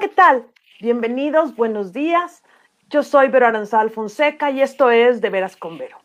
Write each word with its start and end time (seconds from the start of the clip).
¿qué 0.00 0.08
tal? 0.08 0.46
Bienvenidos, 0.80 1.54
buenos 1.54 1.92
días. 1.92 2.42
Yo 2.88 3.02
soy 3.02 3.28
Vero 3.28 3.46
Aranzal 3.46 3.90
Fonseca 3.90 4.50
y 4.50 4.62
esto 4.62 4.90
es 4.90 5.20
De 5.20 5.28
Veras 5.28 5.58
con 5.58 5.76
Vero. 5.76 5.98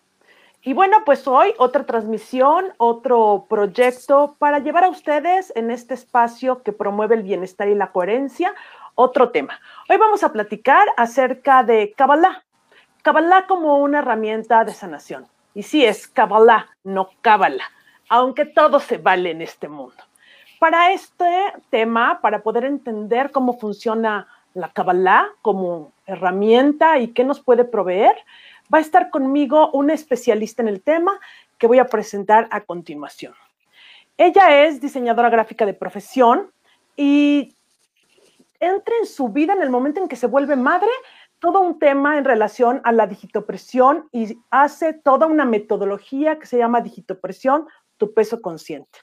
Y 0.63 0.73
bueno, 0.73 0.97
pues 1.05 1.25
hoy 1.29 1.53
otra 1.59 1.85
transmisión, 1.85 2.73
otro 2.75 3.45
proyecto 3.47 4.35
para 4.37 4.59
llevar 4.59 4.83
a 4.83 4.89
ustedes 4.89 5.53
en 5.55 5.71
este 5.71 5.93
espacio 5.93 6.61
que 6.61 6.73
promueve 6.73 7.15
el 7.15 7.23
bienestar 7.23 7.69
y 7.69 7.75
la 7.75 7.93
coherencia, 7.93 8.53
otro 8.95 9.29
tema. 9.29 9.61
Hoy 9.87 9.95
vamos 9.95 10.23
a 10.23 10.33
platicar 10.33 10.85
acerca 10.97 11.63
de 11.63 11.93
Kabbalah. 11.95 12.43
Kabbalah 13.01 13.47
como 13.47 13.77
una 13.77 13.99
herramienta 13.99 14.65
de 14.65 14.73
sanación. 14.73 15.25
Y 15.53 15.63
sí, 15.63 15.85
es 15.85 16.09
Kabbalah, 16.09 16.67
no 16.83 17.11
Kabbalah, 17.21 17.71
aunque 18.09 18.43
todo 18.43 18.81
se 18.81 18.97
vale 18.97 19.31
en 19.31 19.41
este 19.41 19.69
mundo. 19.69 20.03
Para 20.59 20.93
este 20.93 21.53
tema, 21.69 22.19
para 22.21 22.41
poder 22.41 22.65
entender 22.65 23.31
cómo 23.31 23.57
funciona 23.57 24.27
la 24.53 24.69
Kabbalah 24.69 25.27
como 25.41 25.91
herramienta 26.05 26.97
y 26.99 27.09
qué 27.09 27.23
nos 27.23 27.41
puede 27.41 27.65
proveer, 27.65 28.15
va 28.73 28.77
a 28.77 28.81
estar 28.81 29.09
conmigo 29.09 29.69
una 29.71 29.93
especialista 29.93 30.61
en 30.61 30.69
el 30.69 30.81
tema 30.81 31.19
que 31.57 31.67
voy 31.67 31.79
a 31.79 31.85
presentar 31.85 32.47
a 32.51 32.61
continuación. 32.61 33.33
Ella 34.17 34.65
es 34.65 34.79
diseñadora 34.79 35.29
gráfica 35.29 35.65
de 35.65 35.73
profesión 35.73 36.51
y 36.95 37.53
entra 38.59 38.95
en 38.99 39.05
su 39.05 39.29
vida 39.29 39.53
en 39.53 39.61
el 39.61 39.69
momento 39.69 40.01
en 40.01 40.07
que 40.07 40.15
se 40.15 40.27
vuelve 40.27 40.55
madre 40.55 40.89
todo 41.39 41.59
un 41.59 41.77
tema 41.77 42.17
en 42.17 42.25
relación 42.25 42.81
a 42.85 42.91
la 42.91 43.07
digitopresión 43.07 44.07
y 44.11 44.39
hace 44.49 44.93
toda 44.93 45.27
una 45.27 45.45
metodología 45.45 46.39
que 46.39 46.45
se 46.45 46.57
llama 46.57 46.81
digitopresión, 46.81 47.67
tu 47.97 48.13
peso 48.13 48.41
consciente. 48.41 48.99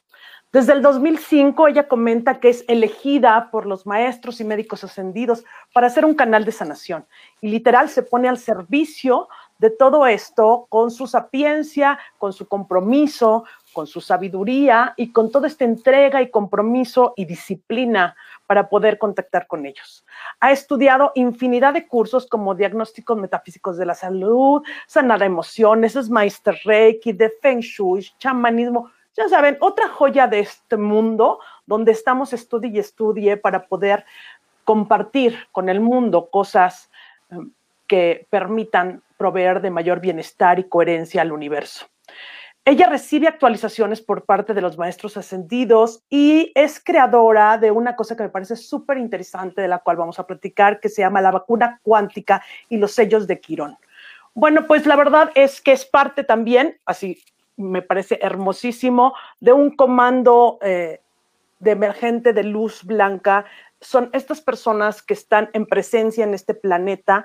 Desde 0.52 0.74
el 0.74 0.83
2005 0.83 1.69
ella 1.69 1.88
comenta 1.88 2.38
que 2.38 2.51
es 2.51 2.62
elegida 2.69 3.48
por 3.51 3.65
los 3.65 3.86
maestros 3.86 4.39
y 4.39 4.45
médicos 4.45 4.84
ascendidos 4.84 5.47
para 5.72 5.86
hacer 5.86 6.05
un 6.05 6.12
canal 6.12 6.44
de 6.44 6.53
sanación 6.53 7.06
y 7.41 7.48
literal 7.48 7.89
se 7.89 8.03
pone 8.03 8.28
al 8.28 8.36
servicio 8.36 9.28
de 9.56 9.70
todo 9.70 10.06
esto 10.06 10.67
con 10.69 10.91
su 10.91 11.06
sapiencia, 11.06 11.98
con 12.19 12.34
su 12.34 12.48
compromiso, 12.48 13.44
con 13.72 13.86
su 13.86 14.03
sabiduría 14.03 14.92
y 14.98 15.11
con 15.11 15.31
toda 15.31 15.47
esta 15.47 15.64
entrega 15.64 16.20
y 16.20 16.31
compromiso 16.31 17.14
y 17.16 17.25
disciplina 17.25 18.14
para 18.47 18.69
poder 18.69 18.98
contactar 18.98 19.47
con 19.47 19.64
ellos. 19.64 20.05
Ha 20.39 20.53
estudiado 20.53 21.12
infinidad 21.14 21.72
de 21.72 21.89
cursos 21.89 22.27
como 22.27 22.55
diagnósticos 22.55 23.16
metafísicos 23.16 23.78
de 23.78 23.87
la 23.87 23.94
salud, 23.94 24.62
sanar 24.87 25.22
emociones, 25.22 25.97
es 25.97 26.11
Reiki, 26.64 27.14
de 27.14 27.33
Feng 27.41 27.61
Shui, 27.61 28.06
chamanismo, 28.19 28.91
ya 29.17 29.29
saben, 29.29 29.59
otra 29.61 29.89
joya 29.89 30.27
de 30.27 30.41
este 30.41 30.77
mundo 30.77 31.39
donde 31.67 31.93
estamos 31.93 32.33
estudie 32.33 32.71
y 32.71 32.79
estudie 32.79 33.37
para 33.37 33.67
poder 33.67 34.05
compartir 34.65 35.39
con 35.53 35.69
el 35.69 35.81
mundo 35.81 36.31
cosas 36.31 36.91
em, 37.31 37.53
que 37.87 38.27
permitan 38.31 39.03
proveer 39.17 39.61
de 39.61 39.71
mayor 39.71 40.01
bienestar 40.01 40.59
y 40.59 40.65
coherencia 40.65 41.23
al 41.23 41.33
universo. 41.33 41.87
Ella 42.65 42.87
recibe 42.89 43.27
actualizaciones 43.27 44.01
por 44.01 44.25
parte 44.25 44.55
de 44.55 44.61
los 44.61 44.79
maestros 44.79 45.17
ascendidos 45.17 46.05
y 46.09 46.53
es 46.55 46.81
creadora 46.83 47.59
de 47.59 47.73
una 47.73 47.97
cosa 47.97 48.17
que 48.17 48.23
me 48.23 48.29
parece 48.29 48.55
súper 48.55 48.99
interesante, 48.99 49.63
de 49.63 49.69
la 49.69 49.81
cual 49.81 49.97
vamos 49.97 50.21
a 50.21 50.27
platicar, 50.27 50.79
que 50.79 50.89
se 50.89 51.03
llama 51.03 51.21
la 51.21 51.33
vacuna 51.33 51.81
cuántica 51.83 52.43
y 52.69 52.77
los 52.77 52.93
sellos 52.93 53.27
de 53.27 53.41
Quirón. 53.41 53.77
Bueno, 54.33 54.67
pues 54.69 54.87
la 54.87 54.95
verdad 54.95 55.33
es 55.35 55.61
que 55.61 55.73
es 55.73 55.85
parte 55.85 56.23
también, 56.23 56.79
así 56.87 57.21
me 57.56 57.83
parece 57.83 58.19
hermosísimo, 58.22 59.14
de 59.41 59.53
un 59.53 59.77
comando 59.77 60.58
eh, 60.62 61.00
de 61.59 61.70
emergente 61.70 62.33
de 62.33 62.44
luz 62.44 62.84
blanca. 62.84 63.44
Son 63.81 64.11
estas 64.12 64.41
personas 64.41 65.03
que 65.03 65.14
están 65.14 65.50
en 65.53 65.67
presencia 65.67 66.25
en 66.25 66.34
este 66.34 66.55
planeta, 66.55 67.25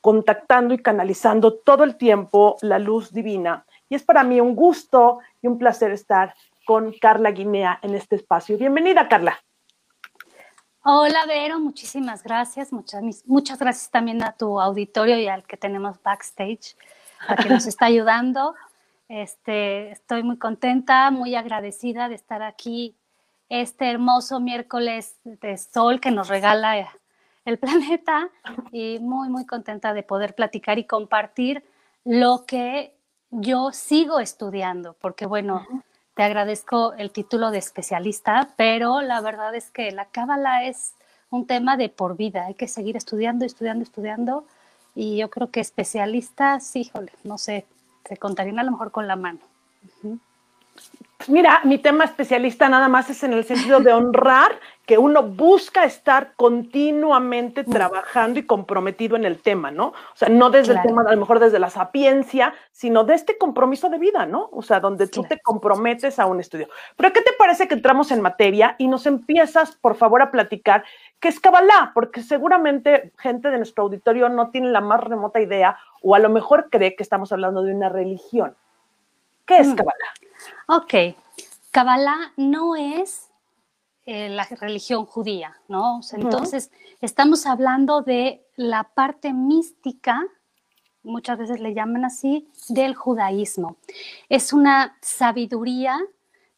contactando 0.00 0.74
y 0.74 0.78
canalizando 0.78 1.54
todo 1.54 1.84
el 1.84 1.96
tiempo 1.96 2.56
la 2.62 2.78
luz 2.78 3.12
divina. 3.12 3.66
Y 3.88 3.94
es 3.94 4.02
para 4.02 4.24
mí 4.24 4.40
un 4.40 4.54
gusto 4.54 5.18
y 5.42 5.46
un 5.46 5.58
placer 5.58 5.90
estar 5.90 6.34
con 6.64 6.92
Carla 6.92 7.30
Guinea 7.30 7.78
en 7.82 7.94
este 7.94 8.16
espacio. 8.16 8.58
Bienvenida, 8.58 9.08
Carla. 9.08 9.38
Hola, 10.88 11.26
Vero, 11.26 11.58
muchísimas 11.58 12.22
gracias. 12.22 12.72
Muchas, 12.72 13.02
muchas 13.26 13.58
gracias 13.58 13.90
también 13.90 14.22
a 14.22 14.32
tu 14.32 14.60
auditorio 14.60 15.18
y 15.18 15.26
al 15.26 15.44
que 15.44 15.56
tenemos 15.56 16.00
backstage, 16.00 16.76
a 17.26 17.34
que 17.34 17.48
nos 17.48 17.66
está 17.66 17.86
ayudando. 17.86 18.54
Este, 19.08 19.92
estoy 19.92 20.22
muy 20.22 20.36
contenta, 20.36 21.10
muy 21.10 21.34
agradecida 21.36 22.08
de 22.08 22.16
estar 22.16 22.42
aquí 22.42 22.96
este 23.48 23.88
hermoso 23.88 24.40
miércoles 24.40 25.16
de 25.24 25.56
sol 25.56 26.00
que 26.00 26.10
nos 26.10 26.28
regala 26.28 26.88
el 27.44 27.58
planeta 27.60 28.28
y 28.72 28.98
muy, 28.98 29.28
muy 29.28 29.46
contenta 29.46 29.94
de 29.94 30.02
poder 30.02 30.34
platicar 30.34 30.78
y 30.78 30.84
compartir 30.84 31.62
lo 32.04 32.44
que 32.46 32.96
yo 33.30 33.70
sigo 33.72 34.20
estudiando, 34.20 34.94
porque 34.94 35.26
bueno, 35.26 35.66
te 36.14 36.22
agradezco 36.22 36.94
el 36.94 37.10
título 37.10 37.50
de 37.50 37.58
especialista, 37.58 38.54
pero 38.56 39.02
la 39.02 39.20
verdad 39.20 39.54
es 39.54 39.70
que 39.70 39.90
la 39.90 40.06
cábala 40.06 40.64
es 40.64 40.94
un 41.30 41.46
tema 41.46 41.76
de 41.76 41.88
por 41.88 42.16
vida, 42.16 42.46
hay 42.46 42.54
que 42.54 42.68
seguir 42.68 42.96
estudiando, 42.96 43.44
estudiando, 43.44 43.82
estudiando, 43.82 44.46
y 44.94 45.18
yo 45.18 45.28
creo 45.30 45.50
que 45.50 45.60
especialistas, 45.60 46.74
híjole, 46.74 47.12
no 47.24 47.36
sé, 47.36 47.66
se 48.08 48.16
contarían 48.16 48.58
a 48.58 48.62
lo 48.62 48.72
mejor 48.72 48.90
con 48.90 49.06
la 49.06 49.16
mano. 49.16 49.40
Mira, 51.28 51.60
mi 51.64 51.78
tema 51.78 52.04
especialista 52.04 52.68
nada 52.68 52.88
más 52.88 53.10
es 53.10 53.22
en 53.22 53.32
el 53.32 53.44
sentido 53.44 53.80
de 53.80 53.92
honrar 53.92 54.60
que 54.86 54.98
uno 54.98 55.24
busca 55.24 55.84
estar 55.84 56.34
continuamente 56.36 57.64
trabajando 57.64 58.38
y 58.38 58.46
comprometido 58.46 59.16
en 59.16 59.24
el 59.24 59.42
tema, 59.42 59.72
¿no? 59.72 59.88
O 59.88 60.14
sea, 60.14 60.28
no 60.28 60.48
desde 60.48 60.74
el 60.74 60.82
tema, 60.82 61.02
a 61.02 61.10
lo 61.10 61.18
mejor 61.18 61.40
desde 61.40 61.58
la 61.58 61.70
sapiencia, 61.70 62.54
sino 62.70 63.02
de 63.02 63.14
este 63.14 63.36
compromiso 63.36 63.88
de 63.90 63.98
vida, 63.98 64.26
¿no? 64.26 64.48
O 64.52 64.62
sea, 64.62 64.78
donde 64.78 65.08
tú 65.08 65.24
te 65.24 65.40
comprometes 65.40 66.20
a 66.20 66.26
un 66.26 66.38
estudio. 66.38 66.68
Pero 66.96 67.12
¿qué 67.12 67.20
te 67.20 67.32
parece 67.36 67.66
que 67.66 67.74
entramos 67.74 68.12
en 68.12 68.22
materia 68.22 68.76
y 68.78 68.86
nos 68.86 69.06
empiezas, 69.06 69.74
por 69.74 69.96
favor, 69.96 70.22
a 70.22 70.30
platicar 70.30 70.84
qué 71.18 71.28
es 71.28 71.40
Kabbalah? 71.40 71.90
Porque 71.92 72.22
seguramente 72.22 73.12
gente 73.18 73.50
de 73.50 73.56
nuestro 73.56 73.84
auditorio 73.84 74.28
no 74.28 74.50
tiene 74.50 74.68
la 74.68 74.80
más 74.80 75.02
remota 75.02 75.40
idea 75.40 75.76
o 76.00 76.14
a 76.14 76.20
lo 76.20 76.30
mejor 76.30 76.70
cree 76.70 76.94
que 76.94 77.02
estamos 77.02 77.32
hablando 77.32 77.64
de 77.64 77.74
una 77.74 77.88
religión. 77.88 78.54
¿Qué 79.46 79.58
es 79.58 79.66
mm. 79.66 79.74
Kabbalah? 79.74 80.12
Ok, 80.68 81.16
Kabbalah 81.72 82.32
no 82.36 82.76
es 82.76 83.30
eh, 84.06 84.28
la 84.28 84.44
religión 84.44 85.04
judía, 85.04 85.56
¿no? 85.68 86.00
entonces, 86.12 86.70
estamos 87.00 87.44
hablando 87.46 88.02
de 88.02 88.44
la 88.54 88.84
parte 88.84 89.32
mística, 89.32 90.24
muchas 91.02 91.38
veces 91.38 91.60
le 91.60 91.74
llaman 91.74 92.04
así, 92.04 92.48
del 92.68 92.94
judaísmo. 92.94 93.76
Es 94.28 94.52
una 94.52 94.96
sabiduría 95.02 95.98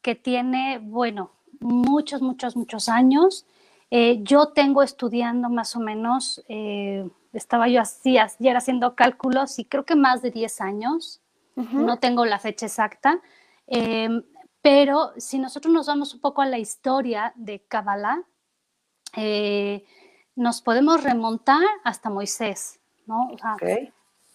que 0.02 0.14
tiene, 0.14 0.78
bueno, 0.78 1.32
muchos, 1.60 2.22
muchos, 2.22 2.56
muchos 2.56 2.88
años. 2.88 3.46
Eh, 3.90 4.20
yo 4.22 4.48
tengo 4.48 4.82
estudiando 4.82 5.48
más 5.48 5.74
o 5.74 5.80
menos, 5.80 6.44
eh, 6.48 7.08
estaba 7.32 7.68
yo 7.68 7.80
así, 7.80 8.18
ayer 8.18 8.56
haciendo 8.56 8.94
cálculos 8.94 9.58
y 9.58 9.64
creo 9.64 9.84
que 9.84 9.96
más 9.96 10.22
de 10.22 10.30
10 10.30 10.60
años, 10.60 11.20
no 11.72 11.98
tengo 11.98 12.24
la 12.24 12.38
fecha 12.38 12.66
exacta, 12.66 13.20
Em, 13.68 14.22
pero 14.70 15.14
si 15.16 15.38
nosotros 15.38 15.72
nos 15.72 15.86
vamos 15.86 16.12
un 16.12 16.20
poco 16.20 16.42
a 16.42 16.46
la 16.46 16.58
historia 16.58 17.32
de 17.36 17.60
Kabbalah, 17.60 18.22
eh, 19.16 19.82
nos 20.36 20.60
podemos 20.60 21.02
remontar 21.02 21.64
hasta 21.84 22.10
Moisés, 22.10 22.78
¿no? 23.06 23.30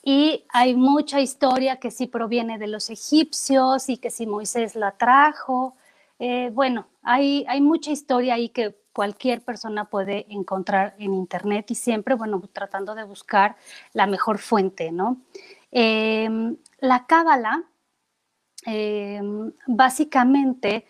Y 0.01 0.43
hay 0.49 0.73
mucha 0.75 1.21
historia 1.21 1.75
que 1.75 1.91
sí 1.91 2.07
proviene 2.07 2.57
de 2.57 2.65
los 2.65 2.89
egipcios 2.89 3.89
y 3.89 3.97
que 3.97 4.09
sí 4.09 4.25
Moisés 4.25 4.75
la 4.75 4.97
trajo. 4.97 5.75
Eh, 6.17 6.49
bueno, 6.51 6.87
hay, 7.03 7.45
hay 7.47 7.61
mucha 7.61 7.91
historia 7.91 8.33
ahí 8.33 8.49
que 8.49 8.75
cualquier 8.91 9.43
persona 9.43 9.85
puede 9.85 10.25
encontrar 10.33 10.95
en 10.97 11.13
Internet 11.13 11.69
y 11.69 11.75
siempre, 11.75 12.15
bueno, 12.15 12.41
tratando 12.51 12.95
de 12.95 13.03
buscar 13.03 13.55
la 13.93 14.07
mejor 14.07 14.39
fuente, 14.39 14.91
¿no? 14.91 15.17
Em, 15.69 16.57
la 16.79 17.05
Cábala 17.05 17.65
Em, 18.65 19.51
básicamente 19.67 20.85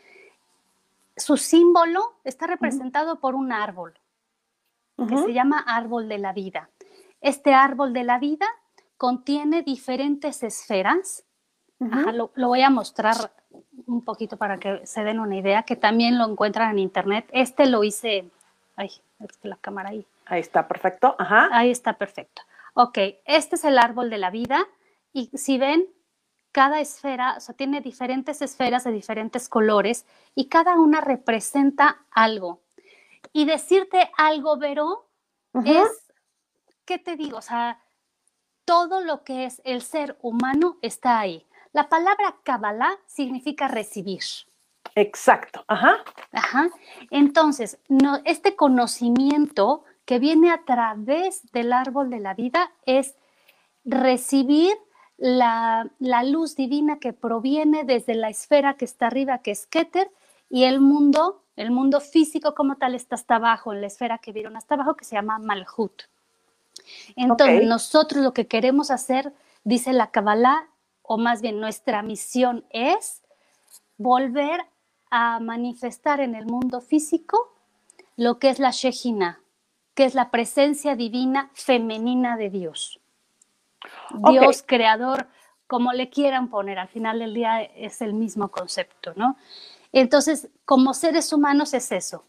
su 1.16 1.38
símbolo 1.38 2.20
está 2.24 2.48
representado 2.48 3.20
por 3.20 3.36
un 3.36 3.52
árbol 3.52 3.94
que 5.08 5.18
se 5.18 5.34
llama 5.34 5.64
árbol 5.68 6.08
de 6.08 6.18
la 6.18 6.34
vida. 6.34 6.70
Este 7.20 7.54
árbol 7.54 7.94
de 7.94 8.04
la 8.04 8.20
vida 8.20 8.46
contiene 8.98 9.64
diferentes 9.64 10.44
esferas. 10.44 11.26
lo, 11.80 12.32
voy 12.36 12.62
a 12.62 12.70
mostrar 12.70 13.16
un 13.88 14.04
poquito 14.04 14.38
para 14.38 14.60
que 14.60 14.86
se 14.86 15.04
den 15.04 15.20
una 15.20 15.36
idea, 15.36 15.64
que 15.64 15.76
también 15.76 16.18
lo 16.18 16.26
encuentran 16.26 16.72
en 16.72 16.80
internet. 16.80 17.28
Este 17.34 17.66
lo 17.66 17.84
hice, 17.84 18.30
ay, 18.76 18.92
es 19.20 19.38
que 19.38 19.48
la 19.48 19.58
cámara 19.58 19.90
ahí. 19.90 20.06
Ahí 20.26 20.40
está, 20.40 20.68
perfecto. 20.68 21.16
Ajá. 21.18 21.50
Ahí 21.52 21.70
está, 21.70 21.94
perfecto. 21.94 22.44
Ok, 22.76 22.98
este 23.26 23.56
es 23.56 23.66
el 23.66 23.78
árbol 23.78 24.10
de 24.10 24.18
la 24.18 24.30
vida 24.30 24.66
y 25.12 25.30
si 25.38 25.58
ven, 25.58 25.88
cada 26.54 26.80
esfera, 26.80 27.34
o 27.36 27.40
sea, 27.42 27.56
tiene 27.56 27.82
diferentes 27.82 28.42
esferas 28.42 28.86
de 28.86 28.92
diferentes 28.92 29.50
colores 29.50 30.06
y 30.36 30.48
cada 30.48 30.76
una 30.76 31.02
representa 31.02 32.06
algo. 32.12 32.62
Y 33.34 33.46
decirte 33.46 34.12
algo, 34.16 34.58
Vero, 34.58 35.10
es, 35.66 35.90
¿qué 36.86 37.00
te 37.00 37.16
digo? 37.16 37.40
O 37.40 37.42
sea, 37.42 37.82
todo 38.66 39.02
lo 39.02 39.24
que 39.24 39.46
es 39.46 39.62
el 39.66 39.82
ser 39.82 40.18
humano 40.22 40.78
está 40.84 41.20
ahí. 41.20 41.46
La 41.74 41.90
palabra 41.90 42.36
Kabbalah 42.44 43.00
significa 43.08 43.68
recibir. 43.68 44.22
Exacto, 44.94 45.66
ajá. 45.68 46.04
Ajá. 46.32 46.70
Entonces, 47.10 47.80
no, 47.90 48.20
este 48.26 48.56
conocimiento 48.56 49.84
que 50.06 50.20
viene 50.20 50.52
a 50.52 50.64
través 50.66 51.52
del 51.52 51.74
árbol 51.74 52.12
de 52.12 52.20
la 52.20 52.36
vida 52.36 52.72
es 52.86 53.16
recibir 53.84 54.78
la, 55.24 55.90
luz 56.26 56.58
divina 56.58 57.00
que 57.00 57.14
proviene 57.14 57.86
desde 57.86 58.14
la 58.14 58.30
esfera 58.30 58.76
que 58.76 58.84
está 58.84 59.08
arriba, 59.08 59.38
que 59.38 59.52
es 59.52 59.66
Keter, 59.68 60.12
y 60.50 60.66
el 60.66 60.82
mundo, 60.82 61.46
el 61.56 61.72
mundo 61.72 62.02
físico 62.02 62.54
como 62.54 62.76
tal 62.76 62.94
está 62.94 63.16
hasta 63.16 63.36
abajo, 63.36 63.72
en 63.72 63.80
la 63.80 63.88
esfera 63.88 64.18
que 64.18 64.34
vieron 64.34 64.58
hasta 64.58 64.76
abajo, 64.76 64.96
que 64.98 65.06
se 65.06 65.16
llama 65.16 65.40
Malhut. 65.40 66.04
Entonces, 67.16 67.66
nosotros 67.66 68.22
lo 68.22 68.34
que 68.34 68.48
queremos 68.48 68.92
hacer, 68.92 69.34
dice 69.64 69.94
la 69.94 70.12
Kabbalah, 70.12 70.68
o 71.02 71.18
más 71.18 71.42
bien 71.42 71.62
nuestra 71.62 72.02
misión 72.02 72.66
es 72.70 73.22
volver 73.98 74.60
a 75.10 75.40
manifestar 75.40 76.20
en 76.20 76.36
el 76.36 76.48
mundo 76.48 76.82
físico 76.82 77.56
lo 78.18 78.40
que 78.40 78.50
es 78.50 78.60
la 78.60 78.72
Shejina, 78.72 79.40
que 79.94 80.04
es 80.04 80.16
la 80.16 80.32
presencia 80.32 80.98
divina 80.98 81.50
femenina 81.54 82.36
de 82.36 82.50
Dios. 82.50 83.00
Dios 84.32 84.64
creador, 84.66 85.28
como 85.68 85.94
le 85.94 86.10
quieran 86.10 86.50
poner, 86.50 86.80
al 86.80 86.88
final 86.88 87.20
del 87.20 87.34
día 87.34 87.62
es 87.62 88.02
el 88.02 88.14
mismo 88.14 88.50
concepto, 88.50 89.14
¿no? 89.16 89.38
Entonces, 89.92 90.50
como 90.66 90.94
seres 90.94 91.32
humanos 91.34 91.74
es 91.74 91.92
eso. 91.92 92.24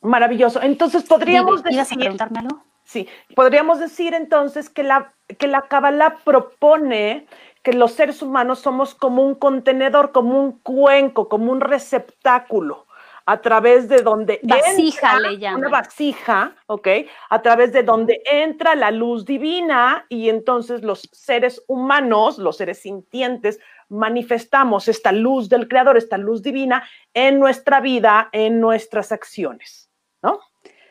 Maravilloso. 0.00 0.60
Entonces, 0.62 1.04
podríamos 1.04 1.62
decir... 1.62 1.80
a 1.80 1.84
preguntarme 1.84 2.38
algo? 2.40 2.62
Sí, 2.84 3.06
podríamos 3.34 3.80
decir 3.80 4.14
entonces 4.14 4.70
que 4.70 4.82
la, 4.82 5.12
que 5.38 5.46
la 5.46 5.62
Kabbalah 5.62 6.18
propone 6.24 7.26
que 7.62 7.74
los 7.74 7.92
seres 7.92 8.22
humanos 8.22 8.60
somos 8.60 8.94
como 8.94 9.22
un 9.22 9.34
contenedor, 9.34 10.12
como 10.12 10.40
un 10.40 10.52
cuenco, 10.60 11.28
como 11.28 11.52
un 11.52 11.60
receptáculo 11.60 12.87
a 13.28 13.42
través 13.42 13.90
de 13.90 14.00
donde 14.00 14.40
vasija 14.42 15.16
entra, 15.16 15.30
le 15.30 15.54
una 15.54 15.68
vasija, 15.68 16.56
¿ok? 16.66 16.88
A 17.28 17.42
través 17.42 17.74
de 17.74 17.82
donde 17.82 18.22
entra 18.24 18.74
la 18.74 18.90
luz 18.90 19.26
divina 19.26 20.06
y 20.08 20.30
entonces 20.30 20.82
los 20.82 21.10
seres 21.12 21.62
humanos, 21.68 22.38
los 22.38 22.56
seres 22.56 22.78
sintientes, 22.78 23.60
manifestamos 23.90 24.88
esta 24.88 25.12
luz 25.12 25.50
del 25.50 25.68
creador, 25.68 25.98
esta 25.98 26.16
luz 26.16 26.42
divina 26.42 26.88
en 27.12 27.38
nuestra 27.38 27.82
vida, 27.82 28.30
en 28.32 28.60
nuestras 28.60 29.12
acciones, 29.12 29.90
¿no? 30.22 30.40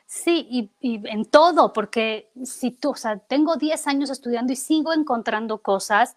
Sí, 0.06 0.70
y, 0.80 1.02
en 1.10 1.26
todo, 1.26 1.74
porque 1.74 2.30
si 2.44 2.70
tú, 2.70 2.92
o 2.92 2.96
sea, 2.96 3.18
tengo 3.18 3.56
10 3.56 3.88
años 3.88 4.12
estudiando 4.12 4.54
y 4.54 4.58
sigo 4.58 4.94
encontrando 4.94 5.58
cosas 5.64 6.16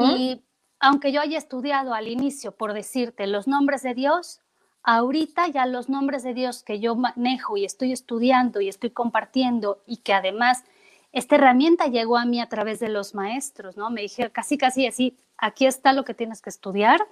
y 0.00 0.42
aunque 0.80 1.12
yo 1.12 1.20
haya 1.20 1.36
estudiado 1.36 1.92
al 1.92 2.08
inicio, 2.08 2.52
por 2.52 2.72
decirte, 2.72 3.26
los 3.26 3.46
nombres 3.46 3.82
de 3.82 3.92
Dios, 3.92 4.40
ahorita 4.88 5.48
ya 5.48 5.66
los 5.66 5.90
nombres 5.90 6.22
de 6.22 6.32
Dios 6.32 6.62
que 6.62 6.80
yo 6.80 6.96
manejo 6.96 7.58
y 7.58 7.66
estoy 7.66 7.92
estudiando 7.92 8.62
y 8.62 8.70
estoy 8.70 8.88
compartiendo 8.88 9.82
y 9.86 9.98
que 9.98 10.14
además 10.14 10.64
esta 11.12 11.34
herramienta 11.34 11.88
llegó 11.88 12.16
a 12.16 12.24
mí 12.24 12.40
a 12.40 12.48
través 12.48 12.80
de 12.80 12.88
los 12.88 13.14
maestros, 13.14 13.76
¿no? 13.76 13.90
Me 13.90 14.00
dijeron 14.00 14.32
casi, 14.32 14.56
casi 14.56 14.86
así, 14.86 15.18
aquí 15.36 15.66
está 15.66 15.92
lo 15.92 16.06
que 16.06 16.14
tienes 16.14 16.40
que 16.40 16.48
estudiar. 16.48 17.06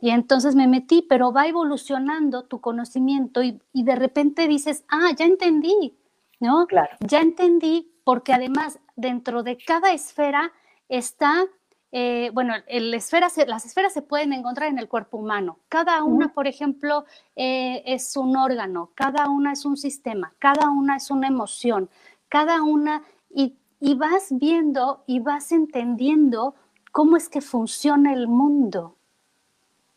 Y 0.00 0.08
entonces 0.08 0.54
me 0.54 0.66
metí, 0.68 1.04
pero 1.06 1.30
va 1.30 1.46
evolucionando 1.46 2.44
tu 2.44 2.62
conocimiento 2.62 3.42
y, 3.42 3.60
y, 3.74 3.84
de 3.84 3.96
repente 3.96 4.48
dices, 4.48 4.84
ah, 4.88 5.10
ya 5.14 5.26
entendí, 5.26 5.98
¿no? 6.40 6.66
Claro. 6.66 6.96
Ya 7.00 7.20
entendí 7.20 7.92
porque 8.04 8.32
además 8.32 8.78
dentro 8.96 9.42
de 9.42 9.58
cada 9.58 9.92
esfera 9.92 10.52
está 10.88 11.44
eh, 11.90 12.30
bueno, 12.34 12.54
esfera 12.66 13.28
las 13.46 13.64
esferas 13.64 13.94
se 13.94 14.02
pueden 14.02 14.34
encontrar 14.34 14.68
en 14.68 14.78
el 14.78 14.88
cuerpo 14.88 15.16
humano. 15.16 15.58
Cada 15.68 16.04
una, 16.04 16.34
por 16.34 16.46
ejemplo, 16.46 17.06
eh, 17.34 17.82
es 17.86 18.14
un 18.16 18.36
órgano, 18.36 18.90
cada 18.94 19.28
una 19.28 19.52
es 19.52 19.64
un 19.64 19.76
sistema, 19.76 20.34
cada 20.38 20.68
una 20.68 20.96
es 20.96 21.10
una 21.10 21.28
emoción, 21.28 21.88
cada 22.28 22.62
una, 22.62 23.02
y, 23.30 23.54
vas 23.94 24.26
viendo 24.30 25.04
y 25.06 25.20
vas 25.20 25.52
entendiendo 25.52 26.54
cómo 26.92 27.16
es 27.16 27.28
que 27.28 27.40
funciona 27.40 28.12
el 28.12 28.28
mundo, 28.28 28.96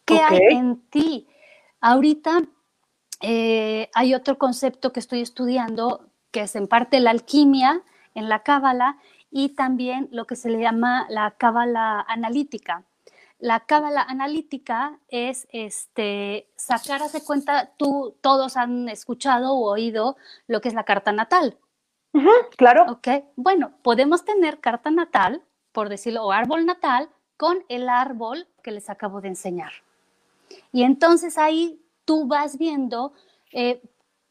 qué 0.06 0.20
hay 0.22 0.40
en 0.52 0.80
ti. 0.90 1.28
Ahorita 1.82 2.44
eh, 3.22 3.90
hay 3.94 4.14
otro 4.14 4.38
concepto 4.38 4.94
que 4.94 5.00
estoy 5.00 5.22
estudiando, 5.22 6.06
que 6.32 6.42
es 6.42 6.56
en 6.56 6.68
parte 6.68 7.00
la 7.00 7.10
alquimia 7.10 7.84
en 8.16 8.30
la 8.30 8.44
cábala, 8.44 8.98
y 9.32 9.50
también 9.56 10.10
lo 10.12 10.28
que 10.28 10.36
se 10.36 10.50
le 10.50 10.60
llama 10.60 11.08
la 11.10 11.32
cábala 11.32 12.02
analítica. 12.02 12.84
La 13.40 13.62
cábala 13.62 14.04
analítica 14.04 15.00
es 15.08 15.48
este, 15.52 16.48
sacar, 16.56 17.02
de 17.10 17.24
cuenta, 17.24 17.72
tú 17.78 18.16
todos 18.22 18.56
han 18.56 18.88
escuchado 18.90 19.54
o 19.54 19.72
oído 19.72 20.16
lo 20.46 20.62
que 20.62 20.68
es 20.68 20.76
la 20.76 20.84
carta 20.84 21.12
natal. 21.12 21.58
claro. 22.58 22.86
Ok, 22.92 23.08
bueno, 23.36 23.72
podemos 23.82 24.26
tener 24.26 24.60
carta 24.60 24.92
natal, 24.92 25.42
por 25.72 25.90
decirlo, 25.90 26.24
o 26.26 26.32
árbol 26.32 26.66
natal, 26.66 27.10
con 27.38 27.66
el 27.70 27.90
árbol 27.90 28.48
que 28.62 28.72
les 28.72 28.90
acabo 28.92 29.22
de 29.22 29.30
enseñar. 29.30 29.72
Y 30.72 30.84
entonces 30.84 31.40
ahí 31.40 31.82
tú 32.06 32.28
vas 32.28 32.58
viendo 32.60 33.14
eh, 33.54 33.82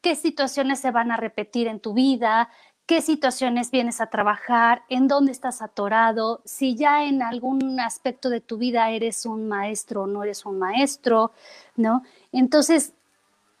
qué 0.01 0.15
situaciones 0.15 0.79
se 0.79 0.91
van 0.91 1.11
a 1.11 1.17
repetir 1.17 1.67
en 1.67 1.79
tu 1.79 1.93
vida, 1.93 2.49
qué 2.91 2.99
situaciones 3.01 3.71
vienes 3.71 4.01
a 4.01 4.07
trabajar, 4.07 4.83
en 4.89 5.07
dónde 5.07 5.31
estás 5.31 5.61
atorado, 5.61 6.41
si 6.43 6.75
ya 6.75 7.05
en 7.05 7.23
algún 7.23 7.79
aspecto 7.79 8.29
de 8.29 8.41
tu 8.41 8.57
vida 8.57 8.89
eres 8.89 9.25
un 9.25 9.47
maestro 9.47 10.01
o 10.01 10.07
no 10.07 10.23
eres 10.23 10.45
un 10.45 10.59
maestro, 10.59 11.31
¿no? 11.77 12.03
Entonces, 12.33 12.91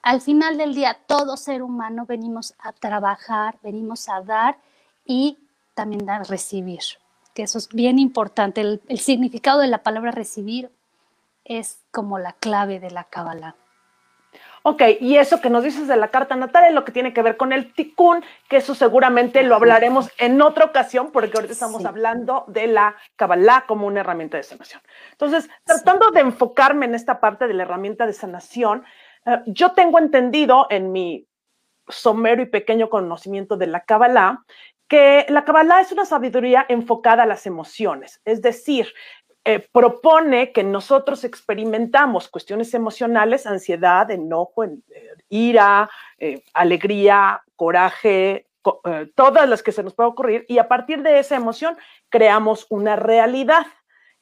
al 0.01 0.19
final 0.19 0.57
del 0.57 0.75
día, 0.75 0.97
todo 1.07 1.37
ser 1.37 1.63
humano 1.63 2.05
venimos 2.05 2.55
a 2.59 2.73
trabajar, 2.73 3.57
venimos 3.63 4.09
a 4.09 4.19
dar 4.19 4.57
y 5.05 5.37
también 5.75 6.09
a 6.09 6.25
recibir, 6.25 6.81
que 7.33 7.43
eso 7.43 7.57
es 7.57 7.69
bien 7.69 7.99
importante. 7.99 8.59
El, 8.59 8.81
el 8.89 8.99
significado 8.99 9.61
de 9.61 9.67
la 9.67 9.81
palabra 9.81 10.11
recibir 10.11 10.69
es 11.45 11.79
como 11.91 12.19
la 12.19 12.33
clave 12.33 12.81
de 12.81 12.91
la 12.91 13.05
Kabbalah. 13.05 13.55
Ok, 14.63 14.83
y 14.99 15.17
eso 15.17 15.41
que 15.41 15.49
nos 15.49 15.63
dices 15.63 15.87
de 15.87 15.97
la 15.97 16.09
carta 16.09 16.35
natal 16.35 16.65
es 16.65 16.73
lo 16.73 16.85
que 16.85 16.91
tiene 16.91 17.13
que 17.13 17.23
ver 17.23 17.35
con 17.35 17.51
el 17.51 17.73
ticún, 17.73 18.23
que 18.47 18.57
eso 18.57 18.75
seguramente 18.75 19.41
lo 19.41 19.55
hablaremos 19.55 20.11
en 20.19 20.39
otra 20.39 20.65
ocasión, 20.65 21.11
porque 21.11 21.35
ahorita 21.35 21.53
estamos 21.53 21.83
hablando 21.83 22.45
de 22.47 22.67
la 22.67 22.95
Kabbalah 23.15 23.65
como 23.67 23.87
una 23.87 24.01
herramienta 24.01 24.37
de 24.37 24.43
sanación. 24.43 24.81
Entonces, 25.11 25.49
tratando 25.63 26.11
de 26.11 26.19
enfocarme 26.19 26.85
en 26.85 26.93
esta 26.93 27.19
parte 27.19 27.47
de 27.47 27.55
la 27.55 27.63
herramienta 27.63 28.05
de 28.05 28.13
sanación, 28.13 28.83
eh, 29.25 29.39
yo 29.47 29.71
tengo 29.71 29.97
entendido 29.97 30.67
en 30.69 30.91
mi 30.91 31.27
somero 31.87 32.43
y 32.43 32.45
pequeño 32.45 32.89
conocimiento 32.89 33.57
de 33.57 33.67
la 33.67 33.81
Kabbalah 33.81 34.43
que 34.91 35.25
la 35.29 35.45
Kabbalah 35.45 35.79
es 35.79 35.93
una 35.93 36.03
sabiduría 36.03 36.65
enfocada 36.67 37.23
a 37.23 37.25
las 37.25 37.45
emociones, 37.45 38.19
es 38.25 38.41
decir, 38.41 38.93
eh, 39.43 39.67
propone 39.71 40.51
que 40.51 40.63
nosotros 40.63 41.23
experimentamos 41.23 42.29
cuestiones 42.29 42.75
emocionales, 42.75 43.47
ansiedad, 43.47 44.11
enojo, 44.11 44.63
eh, 44.63 44.79
ira, 45.29 45.89
eh, 46.19 46.43
alegría, 46.53 47.41
coraje, 47.55 48.45
todas 49.15 49.49
las 49.49 49.63
que 49.63 49.71
se 49.71 49.81
nos 49.81 49.95
puede 49.95 50.09
ocurrir, 50.09 50.45
y 50.47 50.59
a 50.59 50.67
partir 50.67 51.01
de 51.01 51.17
esa 51.17 51.35
emoción 51.35 51.75
creamos 52.09 52.67
una 52.69 52.95
realidad. 52.95 53.65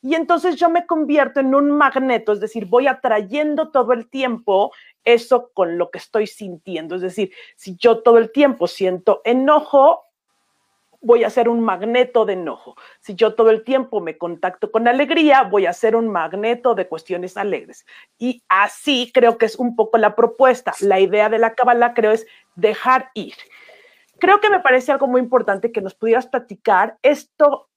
Y 0.01 0.15
entonces 0.15 0.55
yo 0.55 0.69
me 0.69 0.85
convierto 0.85 1.41
en 1.41 1.53
un 1.53 1.71
magneto, 1.71 2.31
es 2.31 2.39
decir, 2.39 2.65
voy 2.65 2.87
atrayendo 2.87 3.69
todo 3.71 3.91
el 3.91 4.09
tiempo 4.09 4.71
eso 5.03 5.51
con 5.53 5.77
lo 5.77 5.91
que 5.91 5.97
estoy 5.97 6.27
sintiendo. 6.27 6.95
Es 6.95 7.01
decir, 7.01 7.33
si 7.57 7.75
yo 7.75 8.01
todo 8.01 8.17
el 8.17 8.31
tiempo 8.31 8.67
siento 8.67 9.21
enojo, 9.25 10.05
voy 11.09 11.23
a 11.23 11.31
ser 11.31 11.49
un 11.49 11.61
magneto 11.61 12.23
de 12.23 12.33
enojo. 12.33 12.75
Si 12.99 13.15
yo 13.15 13.33
todo 13.33 13.49
el 13.49 13.63
tiempo 13.63 13.99
me 13.99 14.19
contacto 14.19 14.71
con 14.71 14.87
alegría, 14.87 15.41
voy 15.41 15.65
a 15.65 15.73
ser 15.73 15.95
un 15.95 16.07
magneto 16.07 16.75
de 16.75 16.87
cuestiones 16.87 17.35
alegres. 17.35 17.83
Y 18.19 18.43
así 18.47 19.09
creo 19.11 19.39
que 19.39 19.47
es 19.47 19.55
un 19.55 19.75
poco 19.75 19.97
la 19.97 20.15
propuesta. 20.15 20.71
La 20.81 20.99
idea 20.99 21.27
de 21.27 21.39
la 21.39 21.55
Kabbalah 21.55 21.95
creo 21.95 22.11
es 22.11 22.27
dejar 22.53 23.09
ir. 23.15 23.33
Creo 24.19 24.39
que 24.39 24.51
me 24.51 24.59
parece 24.59 24.91
algo 24.91 25.07
muy 25.07 25.19
importante 25.19 25.71
que 25.71 25.81
nos 25.81 25.95
pudieras 25.95 26.27
platicar 26.27 26.99
esto 27.01 27.69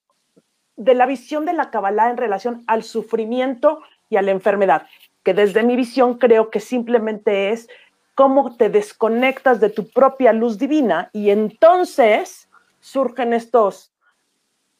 de 0.76 0.92
la 0.92 1.06
visión 1.06 1.46
de 1.46 1.54
la 1.54 1.70
Kabbalah 1.70 2.10
en 2.10 2.18
relación 2.18 2.62
al 2.66 2.82
sufrimiento 2.82 3.80
y 4.10 4.18
a 4.18 4.22
la 4.22 4.32
enfermedad, 4.32 4.86
que 5.22 5.32
desde 5.32 5.62
mi 5.62 5.74
visión 5.74 6.18
creo 6.18 6.50
que 6.50 6.60
simplemente 6.60 7.48
es 7.48 7.66
cómo 8.14 8.58
te 8.58 8.68
desconectas 8.68 9.58
de 9.58 9.70
tu 9.70 9.88
propia 9.88 10.34
luz 10.34 10.58
divina 10.58 11.08
y 11.14 11.30
entonces 11.30 12.50
surgen 12.82 13.32
estos, 13.32 13.94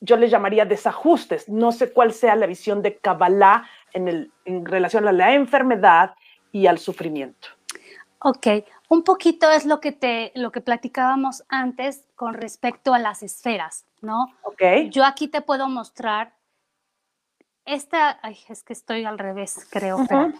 yo 0.00 0.16
les 0.16 0.30
llamaría 0.30 0.66
desajustes. 0.66 1.48
No 1.48 1.72
sé 1.72 1.92
cuál 1.92 2.12
sea 2.12 2.36
la 2.36 2.46
visión 2.46 2.82
de 2.82 2.98
Kabbalah 2.98 3.64
en, 3.94 4.08
el, 4.08 4.32
en 4.44 4.66
relación 4.66 5.08
a 5.08 5.12
la 5.12 5.32
enfermedad 5.32 6.16
y 6.50 6.66
al 6.66 6.78
sufrimiento. 6.78 7.48
Ok, 8.18 8.46
Un 8.88 9.02
poquito 9.02 9.50
es 9.50 9.64
lo 9.64 9.80
que 9.80 9.90
te, 9.90 10.32
lo 10.34 10.52
que 10.52 10.60
platicábamos 10.60 11.44
antes 11.48 12.04
con 12.14 12.34
respecto 12.34 12.92
a 12.92 12.98
las 12.98 13.22
esferas, 13.22 13.86
¿no? 14.02 14.26
Ok. 14.42 14.62
Yo 14.90 15.04
aquí 15.04 15.28
te 15.28 15.40
puedo 15.40 15.68
mostrar 15.68 16.34
esta, 17.64 18.18
ay, 18.22 18.38
es 18.48 18.62
que 18.62 18.74
estoy 18.74 19.04
al 19.04 19.18
revés, 19.18 19.66
creo, 19.70 20.04
pero 20.08 20.32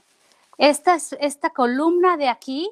esta, 0.59 0.97
esta 1.21 1.51
columna 1.51 2.17
de 2.17 2.29
aquí, 2.29 2.71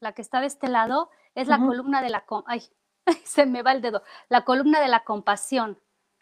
la 0.00 0.12
que 0.12 0.22
está 0.22 0.40
de 0.40 0.46
este 0.46 0.68
lado, 0.68 1.10
es 1.34 1.48
la 1.48 1.58
columna 1.58 2.02
de 2.02 2.10
la, 2.10 2.24
ay, 2.46 2.62
se 3.24 3.46
me 3.46 3.62
va 3.62 3.72
el 3.72 3.82
dedo, 3.82 4.02
la 4.28 4.44
columna 4.44 4.80
de 4.80 4.88
la 4.88 5.04
compasión. 5.04 5.78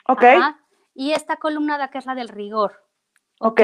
Ok. 0.07 0.25
Y 0.95 1.13
esta 1.13 1.37
columna 1.37 1.79
de 1.79 1.85
acá 1.85 1.99
es 1.99 2.07
la 2.07 2.15
del 2.15 2.29
rigor. 2.29 2.85
Ok. 3.41 3.61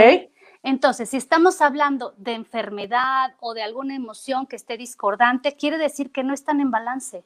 Entonces, 0.62 1.10
si 1.10 1.16
estamos 1.16 1.60
hablando 1.60 2.14
de 2.16 2.32
enfermedad 2.32 3.34
o 3.40 3.54
de 3.54 3.62
alguna 3.62 3.94
emoción 3.94 4.46
que 4.46 4.56
esté 4.56 4.76
discordante, 4.76 5.56
quiere 5.56 5.78
decir 5.78 6.10
que 6.10 6.24
no 6.24 6.34
están 6.34 6.60
en 6.60 6.70
balance. 6.70 7.24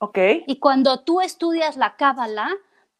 Ok. 0.00 0.18
Y 0.46 0.58
cuando 0.58 1.00
tú 1.00 1.20
estudias 1.20 1.76
la 1.76 1.96
cábala, 1.96 2.50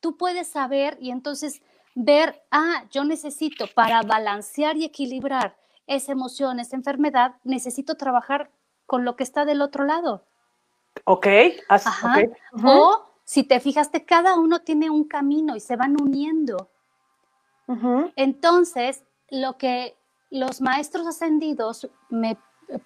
tú 0.00 0.16
puedes 0.16 0.48
saber 0.48 0.96
y 1.00 1.10
entonces 1.10 1.62
ver, 1.94 2.42
ah, 2.50 2.84
yo 2.90 3.04
necesito 3.04 3.66
para 3.74 4.02
balancear 4.02 4.76
y 4.76 4.84
equilibrar 4.84 5.56
esa 5.86 6.12
emoción, 6.12 6.58
esa 6.58 6.76
enfermedad, 6.76 7.36
necesito 7.44 7.96
trabajar 7.96 8.50
con 8.86 9.04
lo 9.04 9.16
que 9.16 9.24
está 9.24 9.44
del 9.44 9.62
otro 9.62 9.84
lado. 9.84 10.24
Ok. 11.04 11.26
Ajá. 11.68 12.22
O 12.64 13.06
si 13.24 13.44
te 13.44 13.60
fijaste, 13.60 14.04
cada 14.04 14.36
uno 14.36 14.60
tiene 14.60 14.90
un 14.90 15.04
camino 15.04 15.56
y 15.56 15.60
se 15.60 15.76
van 15.76 16.00
uniendo. 16.00 16.68
Entonces, 18.16 19.02
lo 19.30 19.56
que 19.56 19.96
los 20.30 20.60
maestros 20.60 21.06
ascendidos 21.06 21.88
me 22.10 22.36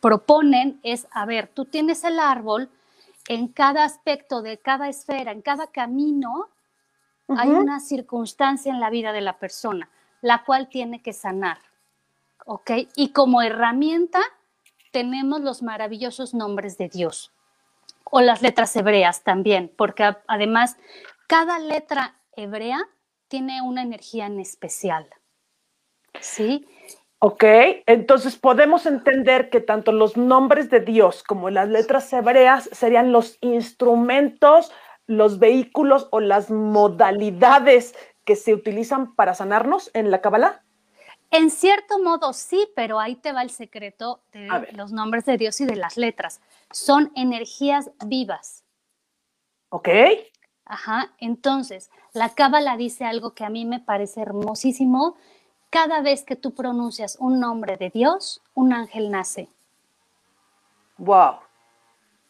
proponen 0.00 0.78
es, 0.84 1.08
a 1.10 1.26
ver, 1.26 1.48
tú 1.48 1.64
tienes 1.64 2.04
el 2.04 2.20
árbol, 2.20 2.70
en 3.28 3.48
cada 3.48 3.82
aspecto 3.82 4.42
de 4.42 4.58
cada 4.58 4.88
esfera, 4.88 5.32
en 5.32 5.42
cada 5.42 5.66
camino, 5.66 6.50
hay 7.28 7.48
una 7.48 7.80
circunstancia 7.80 8.72
en 8.72 8.78
la 8.78 8.90
vida 8.90 9.12
de 9.12 9.22
la 9.22 9.40
persona, 9.40 9.90
la 10.20 10.44
cual 10.44 10.68
tiene 10.68 11.02
que 11.02 11.12
sanar. 11.12 11.58
¿Ok? 12.44 12.70
Y 12.94 13.08
como 13.08 13.42
herramienta 13.42 14.20
tenemos 14.92 15.40
los 15.40 15.64
maravillosos 15.64 16.34
nombres 16.34 16.78
de 16.78 16.88
Dios 16.88 17.32
o 18.05 18.21
las 18.21 18.43
letras 18.43 18.75
hebreas 18.76 19.23
también, 19.23 19.73
porque 19.76 20.16
además 20.26 20.76
cada 21.26 21.59
letra 21.59 22.21
hebrea 22.33 22.88
tiene 23.28 23.62
una 23.62 23.83
energía 23.83 24.26
en 24.26 24.40
especial. 24.40 25.09
¿Sí? 26.21 26.66
Ok, 27.19 27.45
entonces 27.87 28.37
podemos 28.37 28.87
entender 28.87 29.49
que 29.50 29.61
tanto 29.61 29.90
los 29.90 30.16
nombres 30.16 30.71
de 30.71 30.81
Dios 30.81 31.23
como 31.23 31.50
las 31.50 31.69
letras 31.69 32.12
hebreas 32.12 32.69
serían 32.73 33.11
los 33.11 33.38
instrumentos, 33.40 34.71
los 35.07 35.38
vehículos 35.38 36.09
o 36.11 36.21
las 36.21 36.50
modalidades 36.50 37.95
que 38.25 38.37
se 38.37 38.52
utilizan 38.52 39.14
para 39.14 39.35
sanarnos 39.35 39.90
en 39.95 40.11
la 40.11 40.21
Kabbalah. 40.21 40.62
En 41.31 41.50
cierto 41.50 41.99
modo 41.99 42.33
sí, 42.33 42.69
pero 42.76 43.00
ahí 43.00 43.16
te 43.16 43.33
va 43.33 43.43
el 43.43 43.50
secreto 43.50 44.21
de 44.33 44.49
los 44.73 44.93
nombres 44.93 45.25
de 45.25 45.37
Dios 45.37 45.61
y 45.61 45.64
de 45.64 45.76
las 45.76 45.97
letras. 45.97 46.40
Son 46.76 47.11
energías 47.14 47.90
vivas. 48.04 48.62
Ok. 49.71 49.88
Ajá, 50.66 51.11
entonces, 51.18 51.90
la 52.12 52.35
Cábala 52.35 52.76
dice 52.76 53.06
algo 53.06 53.33
que 53.33 53.47
a 53.47 53.49
mí 53.49 53.64
me 53.64 53.80
parece 53.80 54.21
hermosísimo. 54.21 55.16
Cada 55.71 56.02
vez 56.02 56.23
que 56.23 56.37
tú 56.37 56.54
pronuncias 56.54 57.16
un 57.18 57.40
nombre 57.40 57.78
de 57.78 57.88
Dios, 57.88 58.42
un 58.52 58.75
ángel 58.75 59.11
nace. 59.11 59.49
Wow. 60.99 61.37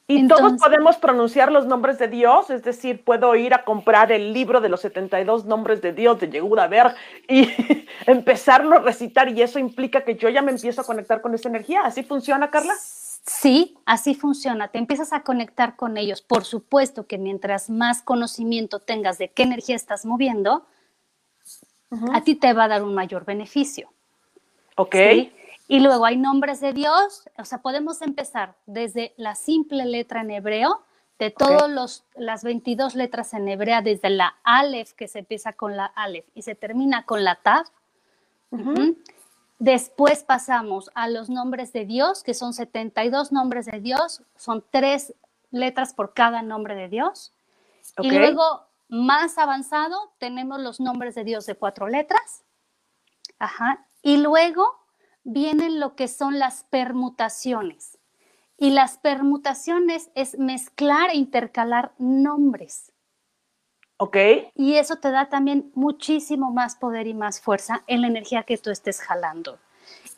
Y 0.07 0.29
todos 0.29 0.62
podemos 0.62 0.97
pronunciar 0.99 1.50
los 1.50 1.67
nombres 1.67 1.99
de 1.99 2.07
Dios, 2.07 2.49
es 2.50 2.62
decir, 2.62 3.05
puedo 3.05 3.35
ir 3.35 3.53
a 3.53 3.65
comprar 3.65 4.12
el 4.12 4.33
libro 4.33 4.61
de 4.61 4.69
los 4.69 4.81
72 4.83 5.45
nombres 5.47 5.83
de 5.83 5.93
Dios 5.93 6.21
de 6.21 6.31
Yehuda 6.31 6.69
Ver 6.69 6.95
y 7.26 7.50
empezarlo 8.07 8.76
a 8.76 8.79
recitar 8.79 9.29
y 9.29 9.43
eso 9.43 9.59
implica 9.59 10.03
que 10.03 10.15
yo 10.15 10.29
ya 10.29 10.43
me 10.43 10.53
empiezo 10.53 10.83
a 10.83 10.85
conectar 10.85 11.21
con 11.21 11.35
esa 11.35 11.49
energía. 11.49 11.81
¿Así 11.85 12.05
funciona, 12.05 12.49
Carla? 12.49 12.75
Sí, 13.26 13.76
así 13.85 14.14
funciona. 14.14 14.68
Te 14.68 14.78
empiezas 14.78 15.12
a 15.12 15.23
conectar 15.23 15.75
con 15.75 15.97
ellos. 15.97 16.23
Por 16.23 16.45
supuesto 16.45 17.06
que 17.06 17.18
mientras 17.18 17.68
más 17.68 18.02
conocimiento 18.02 18.78
tengas 18.78 19.18
de 19.18 19.30
qué 19.30 19.42
energía 19.42 19.75
estás 19.75 20.06
moviendo, 20.06 20.64
a 22.12 22.23
ti 22.23 22.37
te 22.37 22.52
va 22.52 22.64
a 22.64 22.68
dar 22.68 22.85
un 22.85 22.95
mayor 22.95 23.25
beneficio. 23.25 23.90
Ok. 24.76 24.95
Y 25.68 25.80
luego 25.80 26.04
hay 26.04 26.16
nombres 26.16 26.61
de 26.61 26.73
Dios, 26.73 27.28
o 27.37 27.45
sea, 27.45 27.59
podemos 27.59 28.00
empezar 28.00 28.54
desde 28.66 29.12
la 29.16 29.35
simple 29.35 29.85
letra 29.85 30.21
en 30.21 30.30
hebreo, 30.30 30.85
de 31.18 31.30
todas 31.30 32.04
las 32.14 32.45
22 32.45 32.95
letras 32.95 33.33
en 33.35 33.49
hebrea, 33.49 33.80
desde 33.83 34.11
la 34.11 34.37
Aleph, 34.45 34.92
que 34.92 35.09
se 35.09 35.21
empieza 35.21 35.54
con 35.54 35.76
la 35.76 35.87
Aleph 35.87 36.26
y 36.35 36.42
se 36.42 36.54
termina 36.54 37.04
con 37.04 37.25
la 37.25 37.37
Tav. 37.37 37.66
Después 39.59 40.23
pasamos 40.23 40.91
a 40.95 41.09
los 41.09 41.31
nombres 41.31 41.73
de 41.73 41.87
Dios, 41.87 42.23
que 42.23 42.35
son 42.35 42.53
72 42.53 43.33
nombres 43.33 43.67
de 43.67 43.81
Dios, 43.81 44.23
son 44.37 44.65
tres 44.71 45.15
letras 45.51 45.95
por 45.95 46.13
cada 46.13 46.43
nombre 46.43 46.75
de 46.75 46.89
Dios. 46.89 47.33
Y 48.03 48.11
luego, 48.11 48.67
más 48.89 49.39
avanzado, 49.39 50.13
tenemos 50.19 50.61
los 50.61 50.79
nombres 50.81 51.15
de 51.15 51.25
Dios 51.25 51.47
de 51.47 51.55
cuatro 51.55 51.89
letras. 51.89 52.45
Ajá. 53.39 53.87
Y 54.03 54.19
luego 54.19 54.67
vienen 55.25 55.81
lo 55.81 55.97
que 55.97 56.09
son 56.09 56.39
las 56.39 56.65
permutaciones. 56.65 57.99
Y 58.59 58.71
las 58.71 58.99
permutaciones 58.99 60.11
es 60.15 60.39
mezclar 60.39 61.11
e 61.11 61.17
intercalar 61.17 61.93
nombres. 61.99 62.93
Ok. 63.99 64.17
Y 64.55 64.75
eso 64.75 64.97
te 64.97 65.11
da 65.11 65.29
también 65.29 65.71
muchísimo 65.75 66.50
más 66.53 66.76
poder 66.76 67.07
y 67.07 67.15
más 67.15 67.41
fuerza 67.41 67.83
en 67.87 68.03
la 68.03 68.09
energía 68.09 68.43
que 68.43 68.59
tú 68.59 68.71
estés 68.71 69.00
jalando, 69.00 69.59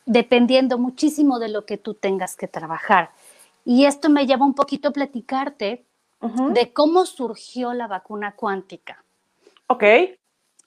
dependiendo 0.07 0.79
muchísimo 0.79 1.39
de 1.39 1.49
lo 1.49 1.65
que 1.65 1.79
tú 1.79 1.95
tengas 1.95 2.37
que 2.37 2.49
trabajar. 2.49 3.11
Y 3.65 3.85
esto 3.85 4.09
me 4.09 4.27
lleva 4.27 4.47
un 4.47 4.55
poquito 4.55 4.89
a 4.89 4.93
platicarte 4.93 5.85
de 6.21 6.73
cómo 6.73 7.07
surgió 7.07 7.75
la 7.75 7.87
vacuna 7.87 8.35
cuántica. 8.35 9.05
Ok. 9.69 9.85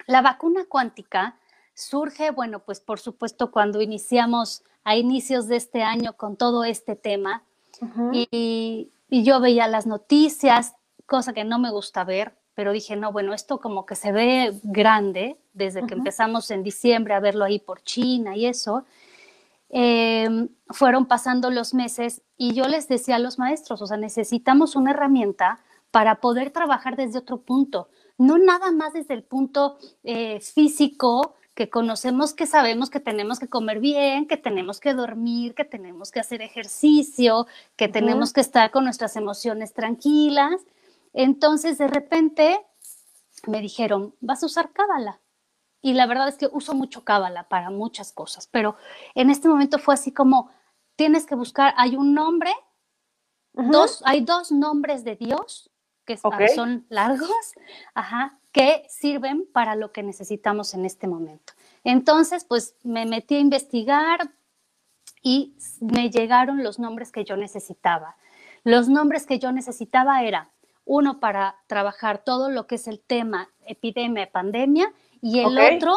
La 0.07 0.21
vacuna 0.21 0.65
cuántica 0.67 1.37
surge, 1.73 2.31
bueno, 2.31 2.59
pues 2.59 2.79
por 2.79 2.99
supuesto 2.99 3.51
cuando 3.51 3.81
iniciamos 3.81 4.63
a 4.83 4.95
inicios 4.95 5.47
de 5.47 5.57
este 5.57 5.83
año 5.83 6.13
con 6.13 6.37
todo 6.37 6.63
este 6.63 6.95
tema 6.95 7.43
y, 8.11 8.91
yo 9.09 9.41
veía 9.41 9.67
las 9.67 9.87
noticias, 9.87 10.75
cosa 11.05 11.33
que 11.33 11.43
no 11.43 11.59
me 11.59 11.69
gusta 11.69 12.05
ver, 12.05 12.33
pero 12.53 12.71
dije, 12.71 12.95
no, 12.95 13.11
bueno, 13.11 13.33
esto 13.33 13.59
como 13.59 13.85
que 13.85 13.95
se 13.95 14.11
ve 14.11 14.53
grande 14.63 15.37
desde 15.53 15.85
que 15.85 15.93
empezamos 15.93 16.51
en 16.51 16.63
diciembre 16.63 17.13
a 17.13 17.19
verlo 17.19 17.45
ahí 17.45 17.59
por 17.59 17.81
China 17.81 18.35
y 18.35 18.45
eso. 18.45 18.85
Em, 19.69 20.49
fueron 20.69 21.05
pasando 21.05 21.49
los 21.49 21.73
meses 21.73 22.21
y 22.37 22.53
yo 22.53 22.67
les 22.67 22.87
decía 22.89 23.15
a 23.15 23.19
los 23.19 23.39
maestros, 23.39 23.81
o 23.81 23.87
sea, 23.87 23.97
necesitamos 23.97 24.75
una 24.75 24.91
herramienta 24.91 25.59
para 25.91 26.15
poder 26.15 26.51
trabajar 26.51 26.97
desde 26.97 27.19
otro 27.19 27.41
punto, 27.41 27.89
no 28.17 28.37
nada 28.37 28.71
más 28.71 28.93
desde 28.93 29.13
el 29.13 29.23
punto 29.23 29.77
eh, 30.03 30.39
físico, 30.41 31.35
que 31.53 31.69
conocemos, 31.69 32.33
que 32.33 32.47
sabemos 32.47 32.89
que 32.89 32.99
tenemos 32.99 33.39
que 33.39 33.47
comer 33.47 33.79
bien, 33.79 34.25
que 34.25 34.37
tenemos 34.37 34.79
que 34.79 34.93
dormir, 34.93 35.53
que 35.53 35.65
tenemos 35.65 36.11
que 36.11 36.19
hacer 36.19 36.41
ejercicio, 36.41 37.45
que 37.75 37.87
tenemos 37.87 38.31
que 38.31 38.41
estar 38.41 38.71
con 38.71 38.85
nuestras 38.85 39.15
emociones 39.15 39.73
tranquilas. 39.73 40.61
Entonces, 41.13 41.77
de 41.77 41.87
repente, 41.87 42.65
me 43.47 43.61
dijeron, 43.61 44.15
vas 44.19 44.43
a 44.43 44.45
usar 44.45 44.71
cábala. 44.71 45.19
Y 45.81 45.93
la 45.93 46.05
verdad 46.05 46.27
es 46.27 46.37
que 46.37 46.47
uso 46.51 46.73
mucho 46.73 47.03
cábala 47.03 47.47
para 47.49 47.71
muchas 47.71 48.11
cosas, 48.11 48.47
pero 48.47 48.75
en 49.15 49.31
este 49.31 49.49
momento 49.49 49.79
fue 49.79 49.95
así 49.95 50.11
como, 50.11 50.51
tienes 50.95 51.25
que 51.25 51.33
buscar, 51.33 51.73
hay 51.75 51.95
un 51.95 52.13
nombre, 52.13 52.51
dos, 53.53 54.03
hay 54.05 54.21
dos 54.21 54.51
nombres 54.51 55.03
de 55.03 55.15
Dios 55.15 55.71
que 56.05 56.17
son 56.17 56.85
largos, 56.89 57.53
ajá, 57.93 58.37
que 58.51 58.85
sirven 58.89 59.47
para 59.51 59.75
lo 59.75 59.91
que 59.91 60.03
necesitamos 60.03 60.73
en 60.73 60.85
este 60.85 61.07
momento. 61.07 61.53
Entonces, 61.83 62.43
pues 62.43 62.75
me 62.83 63.05
metí 63.05 63.35
a 63.35 63.39
investigar 63.39 64.31
y 65.21 65.55
me 65.79 66.09
llegaron 66.09 66.63
los 66.63 66.79
nombres 66.79 67.11
que 67.11 67.23
yo 67.23 67.37
necesitaba. 67.37 68.17
Los 68.63 68.89
nombres 68.89 69.25
que 69.25 69.39
yo 69.39 69.51
necesitaba 69.51 70.23
era 70.23 70.51
uno 70.91 71.21
para 71.21 71.55
trabajar 71.67 72.17
todo 72.17 72.49
lo 72.49 72.67
que 72.67 72.75
es 72.75 72.85
el 72.85 72.99
tema 72.99 73.47
epidemia, 73.65 74.29
pandemia, 74.29 74.91
y 75.21 75.39
el 75.39 75.57
otro 75.57 75.95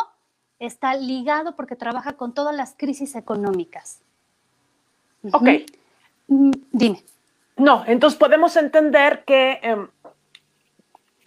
está 0.60 0.94
ligado 0.94 1.56
porque 1.56 1.74
trabaja 1.74 2.12
con 2.12 2.32
todas 2.32 2.54
las 2.54 2.76
crisis 2.76 3.16
económicas. 3.16 4.02
Ok. 5.32 5.48
Mm, 6.28 6.52
dime. 6.70 7.02
No, 7.56 7.82
entonces 7.88 8.16
podemos 8.16 8.56
entender 8.56 9.24
que 9.24 9.58
em, 9.62 9.88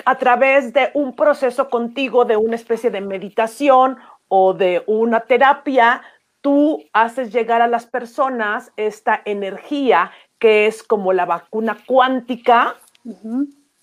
a 0.05 0.17
través 0.17 0.71
de 0.71 0.91
un 0.93 1.13
proceso 1.13 1.69
contigo, 1.69 2.23
de 2.23 2.37
una 2.37 2.55
especie 2.55 2.89
de 2.89 3.01
meditación 3.01 3.97
o 4.29 4.53
de 4.53 4.81
una 4.87 5.19
terapia, 5.19 6.03
tú 6.39 6.85
haces 6.93 7.33
llegar 7.33 7.61
a 7.61 7.67
las 7.67 7.85
personas 7.85 8.71
esta 8.77 9.21
energía 9.25 10.11
que 10.39 10.67
es 10.67 10.83
como 10.83 11.13
la 11.13 11.25
vacuna 11.25 11.77
cuántica, 11.85 12.75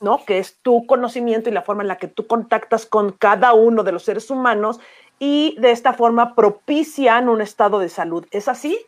¿no? 0.00 0.24
Que 0.24 0.38
es 0.38 0.58
tu 0.60 0.86
conocimiento 0.86 1.48
y 1.48 1.52
la 1.52 1.62
forma 1.62 1.82
en 1.82 1.88
la 1.88 1.98
que 1.98 2.08
tú 2.08 2.26
contactas 2.26 2.86
con 2.86 3.12
cada 3.12 3.54
uno 3.54 3.82
de 3.82 3.92
los 3.92 4.04
seres 4.04 4.30
humanos 4.30 4.80
y 5.18 5.56
de 5.58 5.70
esta 5.70 5.92
forma 5.92 6.34
propician 6.34 7.28
un 7.28 7.40
estado 7.40 7.78
de 7.78 7.88
salud. 7.88 8.26
¿Es 8.30 8.48
así? 8.48 8.78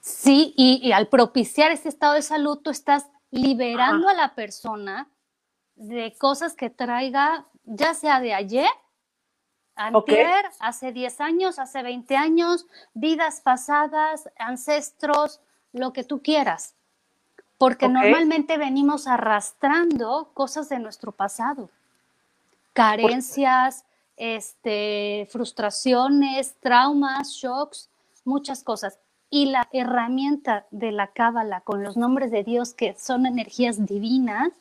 Sí, 0.00 0.54
y, 0.56 0.92
al 0.92 1.08
propiciar 1.08 1.72
ese 1.72 1.88
estado 1.88 2.14
de 2.14 2.22
salud, 2.22 2.58
tú 2.58 2.70
estás 2.70 3.06
liberando 3.32 4.08
a 4.08 4.14
la 4.14 4.36
persona 4.36 5.08
de 5.74 6.14
cosas 6.16 6.54
que 6.54 6.70
traiga, 6.70 7.46
ya 7.64 7.92
sea 7.92 8.20
de 8.20 8.32
ayer, 8.32 8.68
antier, 9.74 10.44
hace 10.60 10.92
10 10.92 11.20
años, 11.20 11.58
hace 11.58 11.82
20 11.82 12.16
años, 12.16 12.66
vidas 12.94 13.40
pasadas, 13.40 14.30
ancestros, 14.38 15.40
lo 15.72 15.92
que 15.92 16.04
tú 16.04 16.22
quieras. 16.22 16.75
Porque 17.58 17.88
normalmente 17.88 18.58
venimos 18.58 19.06
arrastrando 19.06 20.30
cosas 20.34 20.68
de 20.68 20.78
nuestro 20.78 21.12
pasado, 21.12 21.70
carencias, 22.74 23.84
este, 24.16 25.26
frustraciones, 25.30 26.54
traumas, 26.60 27.30
shocks, 27.30 27.88
muchas 28.24 28.62
cosas. 28.62 28.98
Y 29.30 29.46
la 29.46 29.68
herramienta 29.72 30.66
de 30.70 30.92
la 30.92 31.08
cábala 31.08 31.60
con 31.62 31.82
los 31.82 31.96
nombres 31.96 32.30
de 32.30 32.44
Dios, 32.44 32.74
que 32.74 32.94
son 32.98 33.26
energías 33.26 33.84
divinas, 33.86 34.52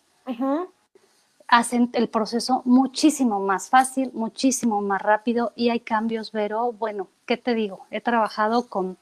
hacen 1.48 1.90
el 1.94 2.08
proceso 2.10 2.62
muchísimo 2.66 3.40
más 3.40 3.70
fácil, 3.70 4.12
muchísimo 4.14 4.82
más 4.82 5.02
rápido 5.02 5.54
y 5.56 5.70
hay 5.70 5.80
cambios, 5.80 6.32
pero 6.32 6.72
bueno, 6.72 7.08
¿qué 7.26 7.38
te 7.38 7.54
digo? 7.54 7.86
He 7.92 8.02
trabajado 8.02 8.68
con 8.68 8.98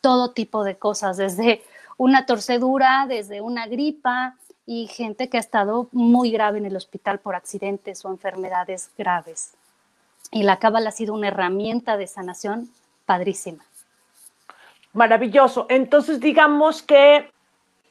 todo 0.00 0.30
tipo 0.30 0.62
de 0.62 0.76
cosas, 0.76 1.16
desde 1.16 1.62
una 1.98 2.24
torcedura, 2.24 3.04
desde 3.06 3.42
una 3.42 3.66
gripa 3.66 4.36
y 4.64 4.86
gente 4.86 5.28
que 5.28 5.36
ha 5.36 5.40
estado 5.40 5.88
muy 5.92 6.30
grave 6.30 6.58
en 6.58 6.64
el 6.64 6.76
hospital 6.76 7.18
por 7.18 7.34
accidentes 7.34 8.04
o 8.04 8.08
enfermedades 8.08 8.90
graves. 8.96 9.52
Y 10.30 10.44
la 10.44 10.58
cábala 10.58 10.90
ha 10.90 10.92
sido 10.92 11.12
una 11.12 11.28
herramienta 11.28 11.96
de 11.96 12.06
sanación 12.06 12.70
padrísima. 13.04 13.64
Maravilloso. 14.92 15.66
Entonces, 15.68 16.20
digamos 16.20 16.82
que 16.82 17.30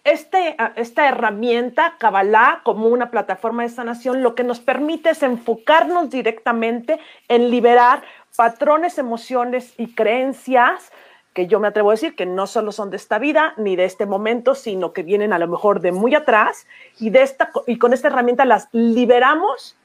este, 0.03 0.55
esta 0.75 1.07
herramienta, 1.09 1.95
Kabbalah, 1.97 2.61
como 2.63 2.87
una 2.87 3.11
plataforma 3.11 3.63
de 3.63 3.69
sanación, 3.69 4.23
lo 4.23 4.35
que 4.35 4.43
nos 4.43 4.59
permite 4.59 5.09
es 5.09 5.21
enfocarnos 5.21 6.09
directamente 6.09 6.99
en 7.27 7.51
liberar 7.51 8.03
patrones, 8.37 8.97
emociones 8.97 9.73
y 9.77 9.93
creencias 9.93 10.91
que 11.37 11.45
yo 11.45 11.59
me 11.59 11.67
atrevo 11.67 11.91
a 11.91 11.93
decir 11.93 12.15
que 12.15 12.25
no 12.25 12.47
solo 12.47 12.71
son 12.71 12.89
de 12.89 12.97
esta 12.97 13.19
vida 13.19 13.53
ni 13.57 13.75
de 13.75 13.85
este 13.85 14.07
momento, 14.07 14.55
sino 14.55 14.91
que 14.91 15.03
vienen 15.03 15.33
a 15.33 15.37
lo 15.37 15.47
mejor 15.47 15.81
de 15.81 15.91
muy 15.91 16.15
atrás 16.15 16.65
y, 16.97 17.11
de 17.11 17.21
esta, 17.21 17.51
y 17.67 17.77
con 17.77 17.93
esta 17.93 18.07
herramienta 18.07 18.43
las 18.43 18.69
liberamos 18.71 19.75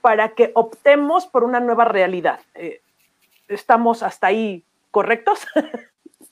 para 0.00 0.30
que 0.30 0.50
optemos 0.56 1.26
por 1.26 1.44
una 1.44 1.60
nueva 1.60 1.84
realidad. 1.84 2.40
Eh, 2.54 2.82
¿Estamos 3.46 4.02
hasta 4.02 4.26
ahí 4.26 4.64
correctos? 4.90 5.46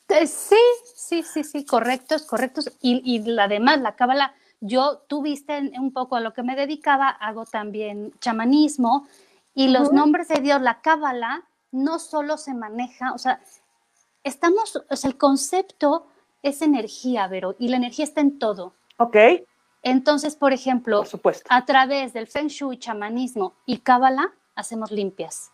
Eh, 0.09 0.27
sí, 0.27 0.57
sí, 0.97 1.23
sí, 1.23 1.45
sí, 1.45 1.65
correctos, 1.65 2.23
correctos. 2.23 2.77
Y, 2.81 3.01
y 3.05 3.39
además, 3.39 3.81
la 3.81 3.95
cábala, 3.95 4.35
yo, 4.59 5.05
tú 5.07 5.23
viste 5.23 5.71
un 5.79 5.93
poco 5.93 6.17
a 6.17 6.21
lo 6.21 6.33
que 6.33 6.43
me 6.43 6.57
dedicaba, 6.57 7.11
hago 7.11 7.45
también 7.47 8.13
chamanismo 8.19 9.07
y 9.55 9.69
los 9.69 9.93
nombres 9.93 10.27
de 10.27 10.41
Dios, 10.41 10.61
la 10.61 10.81
cábala, 10.81 11.45
no 11.71 12.01
solo 12.01 12.39
se 12.39 12.55
maneja, 12.55 13.13
o 13.13 13.19
sea, 13.19 13.41
estamos, 14.25 14.83
o 14.89 14.97
sea, 14.97 15.11
el 15.11 15.17
concepto 15.17 16.07
es 16.43 16.63
energía, 16.63 17.27
Vero, 17.29 17.57
y 17.59 17.69
la 17.69 17.77
energía 17.77 18.05
está 18.05 18.21
en 18.21 18.39
todo. 18.39 18.75
Ok. 18.99 19.17
Entonces, 19.83 20.37
por 20.37 20.53
ejemplo, 20.53 21.05
a 21.49 21.65
través 21.65 22.13
del 22.13 22.27
Feng 22.27 22.49
Shui, 22.49 22.79
chamanismo 22.79 23.55
y 23.65 23.79
cábala, 23.79 24.33
hacemos 24.55 24.91
limpias. 24.91 25.51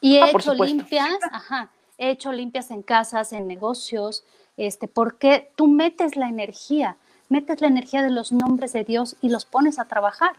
Y 0.00 0.16
he 0.16 0.22
ah, 0.22 0.30
hecho 0.30 0.54
limpias, 0.54 1.18
ajá, 1.30 1.70
he 1.98 2.10
hecho 2.10 2.32
limpias 2.32 2.70
en 2.70 2.82
casas, 2.82 3.32
en 3.32 3.46
negocios, 3.46 4.24
este, 4.56 4.88
porque 4.88 5.52
tú 5.56 5.66
metes 5.66 6.16
la 6.16 6.28
energía, 6.28 6.96
metes 7.28 7.60
la 7.60 7.66
energía 7.66 8.02
de 8.02 8.10
los 8.10 8.32
nombres 8.32 8.72
de 8.72 8.84
Dios 8.84 9.16
y 9.20 9.28
los 9.28 9.44
pones 9.44 9.78
a 9.78 9.86
trabajar. 9.86 10.36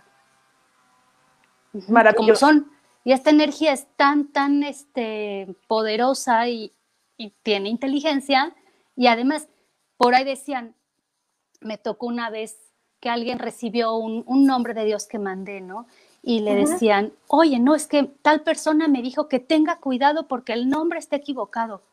Maravilloso. 1.88 2.18
Como 2.18 2.36
son. 2.36 2.75
Y 3.06 3.14
esta 3.14 3.30
energía 3.30 3.72
es 3.72 3.88
tan, 3.96 4.28
tan 4.34 4.64
este, 4.64 5.56
poderosa 5.68 6.50
y, 6.50 6.74
y 7.16 7.30
tiene 7.44 7.70
inteligencia. 7.70 8.54
Y 8.98 9.08
además, 9.08 9.48
por 9.96 10.16
ahí 10.16 10.26
decían, 10.26 10.76
me 11.62 11.78
tocó 11.78 12.08
una 12.08 12.30
vez 12.30 12.58
que 13.00 13.10
alguien 13.10 13.40
recibió 13.40 13.96
un, 13.96 14.24
nombre 14.48 14.74
de 14.74 14.86
Dios 14.86 15.06
que 15.06 15.20
mandé, 15.20 15.62
¿no? 15.62 15.86
Y 16.24 16.40
le 16.40 16.56
decían, 16.56 17.14
oye, 17.28 17.60
no, 17.60 17.76
es 17.76 17.86
que 17.86 18.04
tal 18.24 18.42
persona 18.42 18.88
me 18.88 19.04
dijo 19.04 19.28
que 19.28 19.40
tenga 19.40 19.78
cuidado 19.78 20.28
porque 20.28 20.54
el 20.54 20.70
nombre 20.70 20.98
está 20.98 21.18
equivocado. 21.18 21.84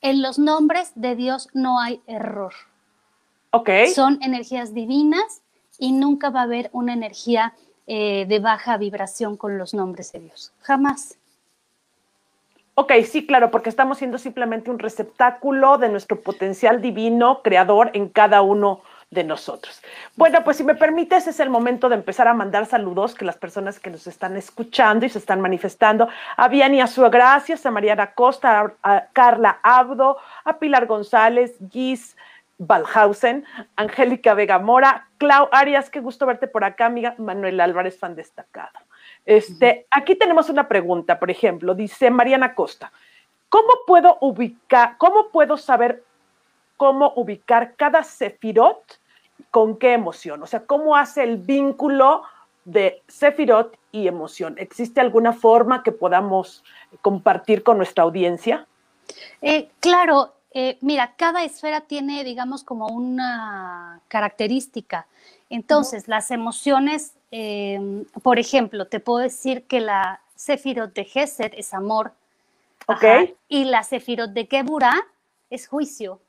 En 0.00 0.20
los 0.20 0.40
nombres 0.40 0.90
de 0.96 1.14
Dios 1.14 1.48
no 1.52 1.78
hay 1.78 2.00
error. 2.08 2.54
Ok. 3.52 3.70
Son 3.94 4.18
energías 4.20 4.74
divinas 4.74 5.42
y 5.78 5.92
nunca 5.92 6.30
va 6.30 6.40
a 6.40 6.44
haber 6.44 6.70
una 6.72 6.92
energía 6.92 7.54
eh, 7.94 8.24
de 8.26 8.38
baja 8.38 8.78
vibración 8.78 9.36
con 9.36 9.58
los 9.58 9.74
nombres 9.74 10.12
de 10.12 10.20
Dios. 10.20 10.50
Jamás. 10.62 11.18
Ok, 12.74 12.90
sí, 13.06 13.26
claro, 13.26 13.50
porque 13.50 13.68
estamos 13.68 13.98
siendo 13.98 14.16
simplemente 14.16 14.70
un 14.70 14.78
receptáculo 14.78 15.76
de 15.76 15.90
nuestro 15.90 16.18
potencial 16.18 16.80
divino 16.80 17.42
creador 17.42 17.90
en 17.92 18.08
cada 18.08 18.40
uno 18.40 18.80
de 19.10 19.24
nosotros. 19.24 19.82
Bueno, 20.16 20.42
pues 20.42 20.56
si 20.56 20.64
me 20.64 20.74
permites, 20.74 21.26
es 21.26 21.38
el 21.38 21.50
momento 21.50 21.90
de 21.90 21.96
empezar 21.96 22.28
a 22.28 22.32
mandar 22.32 22.64
saludos 22.64 23.14
que 23.14 23.26
las 23.26 23.36
personas 23.36 23.78
que 23.78 23.90
nos 23.90 24.06
están 24.06 24.38
escuchando 24.38 25.04
y 25.04 25.10
se 25.10 25.18
están 25.18 25.42
manifestando, 25.42 26.08
a 26.38 26.48
Vianney 26.48 26.80
a 26.80 26.86
su 26.86 27.02
gracias, 27.10 27.66
a 27.66 27.70
Mariana 27.70 28.14
Costa, 28.14 28.72
a, 28.82 29.04
Carla 29.12 29.58
Abdo, 29.62 30.16
a 30.44 30.58
Pilar 30.58 30.86
González, 30.86 31.56
Gis 31.70 32.16
Balhausen, 32.66 33.44
Angélica 33.76 34.34
Vega 34.34 34.58
Mora, 34.58 35.08
Clau 35.18 35.48
Arias, 35.50 35.90
qué 35.90 36.00
gusto 36.00 36.26
verte 36.26 36.46
por 36.46 36.62
acá, 36.62 36.86
amiga 36.86 37.14
Manuel 37.18 37.60
Álvarez, 37.60 37.98
fan 37.98 38.14
destacado. 38.14 38.78
Este, 39.26 39.86
aquí 39.90 40.14
tenemos 40.14 40.48
una 40.48 40.68
pregunta, 40.68 41.18
por 41.18 41.30
ejemplo, 41.30 41.74
dice 41.74 42.10
Mariana 42.10 42.54
Costa, 42.54 42.92
¿cómo 43.48 43.70
puedo 43.84 44.18
ubicar, 44.20 44.96
cómo 44.98 45.28
puedo 45.30 45.56
saber 45.56 46.04
cómo 46.76 47.12
ubicar 47.16 47.74
cada 47.74 48.04
sefirot 48.04 49.00
con 49.50 49.76
qué 49.76 49.94
emoción? 49.94 50.42
O 50.42 50.46
sea, 50.46 50.64
¿cómo 50.64 50.96
hace 50.96 51.24
el 51.24 51.38
vínculo 51.38 52.22
de 52.64 53.02
sefirot 53.08 53.76
y 53.90 54.06
emoción? 54.06 54.54
¿Existe 54.58 55.00
alguna 55.00 55.32
forma 55.32 55.82
que 55.82 55.90
podamos 55.90 56.62
compartir 57.00 57.64
con 57.64 57.76
nuestra 57.76 58.04
audiencia? 58.04 58.66
Eh, 59.40 59.68
claro, 59.80 60.32
eh, 60.54 60.78
mira, 60.80 61.14
cada 61.16 61.44
esfera 61.44 61.82
tiene, 61.82 62.24
digamos, 62.24 62.64
como 62.64 62.88
una 62.88 64.00
característica. 64.08 65.06
Entonces, 65.48 66.08
las 66.08 66.30
emociones 66.30 67.14
Em, 67.34 68.04
por 68.22 68.38
ejemplo, 68.38 68.86
te 68.86 69.00
puedo 69.00 69.18
decir 69.18 69.66
que 69.66 69.80
la 69.80 70.20
Sefirot 70.36 70.92
de 70.92 71.04
Gesed 71.04 71.52
es 71.56 71.72
amor. 71.72 72.12
y 73.48 73.64
la 73.64 73.82
Sefirot 73.82 74.32
de 74.32 74.46
Geburah 74.46 75.00
es 75.48 75.66
juicio. 75.66 76.20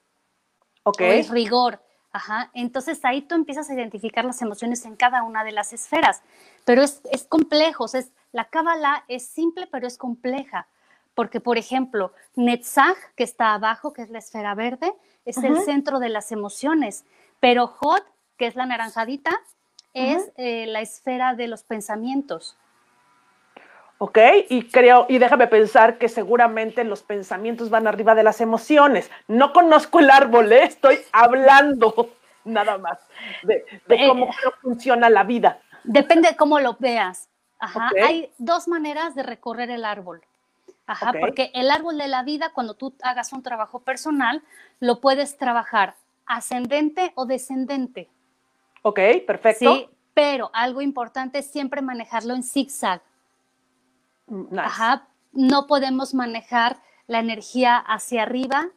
Okay. 0.83 1.19
es 1.19 1.29
rigor. 1.29 1.81
Ajá. 2.13 2.51
Entonces 2.53 3.03
ahí 3.03 3.21
tú 3.21 3.35
empiezas 3.35 3.69
a 3.69 3.73
identificar 3.73 4.23
las 4.23 4.41
emociones 4.41 4.85
en 4.85 4.95
cada 4.95 5.23
una 5.23 5.43
de 5.43 5.51
las 5.51 5.73
esferas. 5.73 6.21
Pero 6.63 6.83
es, 6.83 7.01
es 7.11 7.25
complejo. 7.25 7.85
es, 7.85 8.11
la 8.31 8.45
Kabbalah 8.45 9.03
es 9.09 9.25
simple, 9.25 9.67
pero 9.67 9.87
es 9.87 9.97
compleja. 9.97 10.67
Porque, 11.15 11.39
por 11.39 11.57
ejemplo, 11.57 12.13
Netzach, 12.35 12.97
que 13.15 13.23
está 13.23 13.53
abajo, 13.53 13.93
que 13.93 14.01
es 14.01 14.09
la 14.09 14.19
esfera 14.19 14.55
verde, 14.55 14.91
es 15.25 15.37
el 15.37 15.57
centro 15.61 15.99
de 15.99 16.09
las 16.09 16.31
emociones. 16.31 17.05
Pero 17.39 17.67
Hot, 17.67 18.03
que 18.37 18.47
es 18.47 18.55
la 18.55 18.65
naranjadita, 18.65 19.31
es 19.93 20.31
eh, 20.37 20.65
la 20.65 20.81
esfera 20.81 21.35
de 21.35 21.47
los 21.47 21.63
pensamientos. 21.63 22.57
Ok, 23.99 24.17
y 24.49 24.67
creo, 24.69 25.05
y 25.07 25.17
déjame 25.17 25.47
pensar 25.47 25.97
que 25.97 26.09
seguramente 26.09 26.83
los 26.83 27.03
pensamientos 27.03 27.69
van 27.69 27.87
arriba 27.87 28.15
de 28.15 28.23
las 28.23 28.41
emociones. 28.41 29.09
No 29.27 29.53
conozco 29.53 29.99
el 29.99 30.09
árbol, 30.09 30.51
¿eh? 30.51 30.63
estoy 30.63 30.99
hablando 31.11 32.09
nada 32.43 32.77
más 32.77 32.99
de, 33.43 33.63
eh, 33.87 34.07
cómo 34.07 34.29
funciona 34.61 35.09
la 35.09 35.23
vida. 35.23 35.61
Depende 35.83 36.29
de 36.29 36.35
cómo 36.35 36.59
lo 36.59 36.75
veas. 36.79 37.29
Ajá. 37.59 37.91
Hay 38.03 38.33
dos 38.39 38.67
maneras 38.67 39.15
de 39.15 39.23
recorrer 39.23 39.69
el 39.69 39.85
árbol. 39.85 40.21
Ajá, 40.85 41.13
porque 41.19 41.51
el 41.53 41.71
árbol 41.71 41.97
de 41.97 42.07
la 42.07 42.23
vida, 42.23 42.51
cuando 42.53 42.73
tú 42.73 42.93
hagas 43.01 43.31
un 43.31 43.41
trabajo 43.41 43.79
personal, 43.79 44.43
lo 44.79 44.99
puedes 44.99 45.37
trabajar 45.37 45.95
ascendente 46.25 47.13
o 47.15 47.25
descendente. 47.25 48.09
Ok, 48.81 48.99
perfecto. 49.25 49.73
Sí, 49.73 49.89
pero 50.13 50.49
algo 50.53 50.81
importante 50.81 51.39
es 51.39 51.49
siempre 51.49 51.81
manejarlo 51.81 52.33
en 52.35 52.43
zigzag. 52.43 53.01
Mm, 54.27 54.59
Ajá, 54.59 55.07
no 55.31 55.67
podemos 55.67 56.13
manejar 56.13 56.81
la 57.07 57.19
energía 57.19 57.77
hacia 57.77 58.23
arriba 58.23 58.69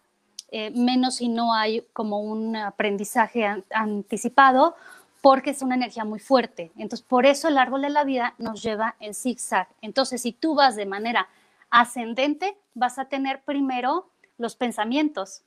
eh, 0.52 0.70
menos 0.70 1.16
si 1.16 1.28
no 1.28 1.52
hay 1.52 1.86
como 1.92 2.20
un 2.20 2.54
aprendizaje 2.54 3.64
anticipado, 3.70 4.76
porque 5.20 5.50
es 5.50 5.62
una 5.62 5.74
energía 5.74 6.04
muy 6.04 6.20
fuerte. 6.20 6.70
Entonces, 6.76 7.04
por 7.04 7.26
eso 7.26 7.48
el 7.48 7.58
árbol 7.58 7.82
de 7.82 7.90
la 7.90 8.04
vida 8.04 8.34
nos 8.38 8.62
lleva 8.62 8.94
en 9.00 9.12
zigzag. 9.12 9.68
Entonces, 9.80 10.22
si 10.22 10.32
tú 10.32 10.54
vas 10.54 10.76
de 10.76 10.86
manera 10.86 11.28
ascendente, 11.76 12.56
vas 12.72 12.98
a 12.98 13.04
tener 13.04 13.44
primero 13.44 14.10
los 14.38 14.56
pensamientos. 14.56 15.42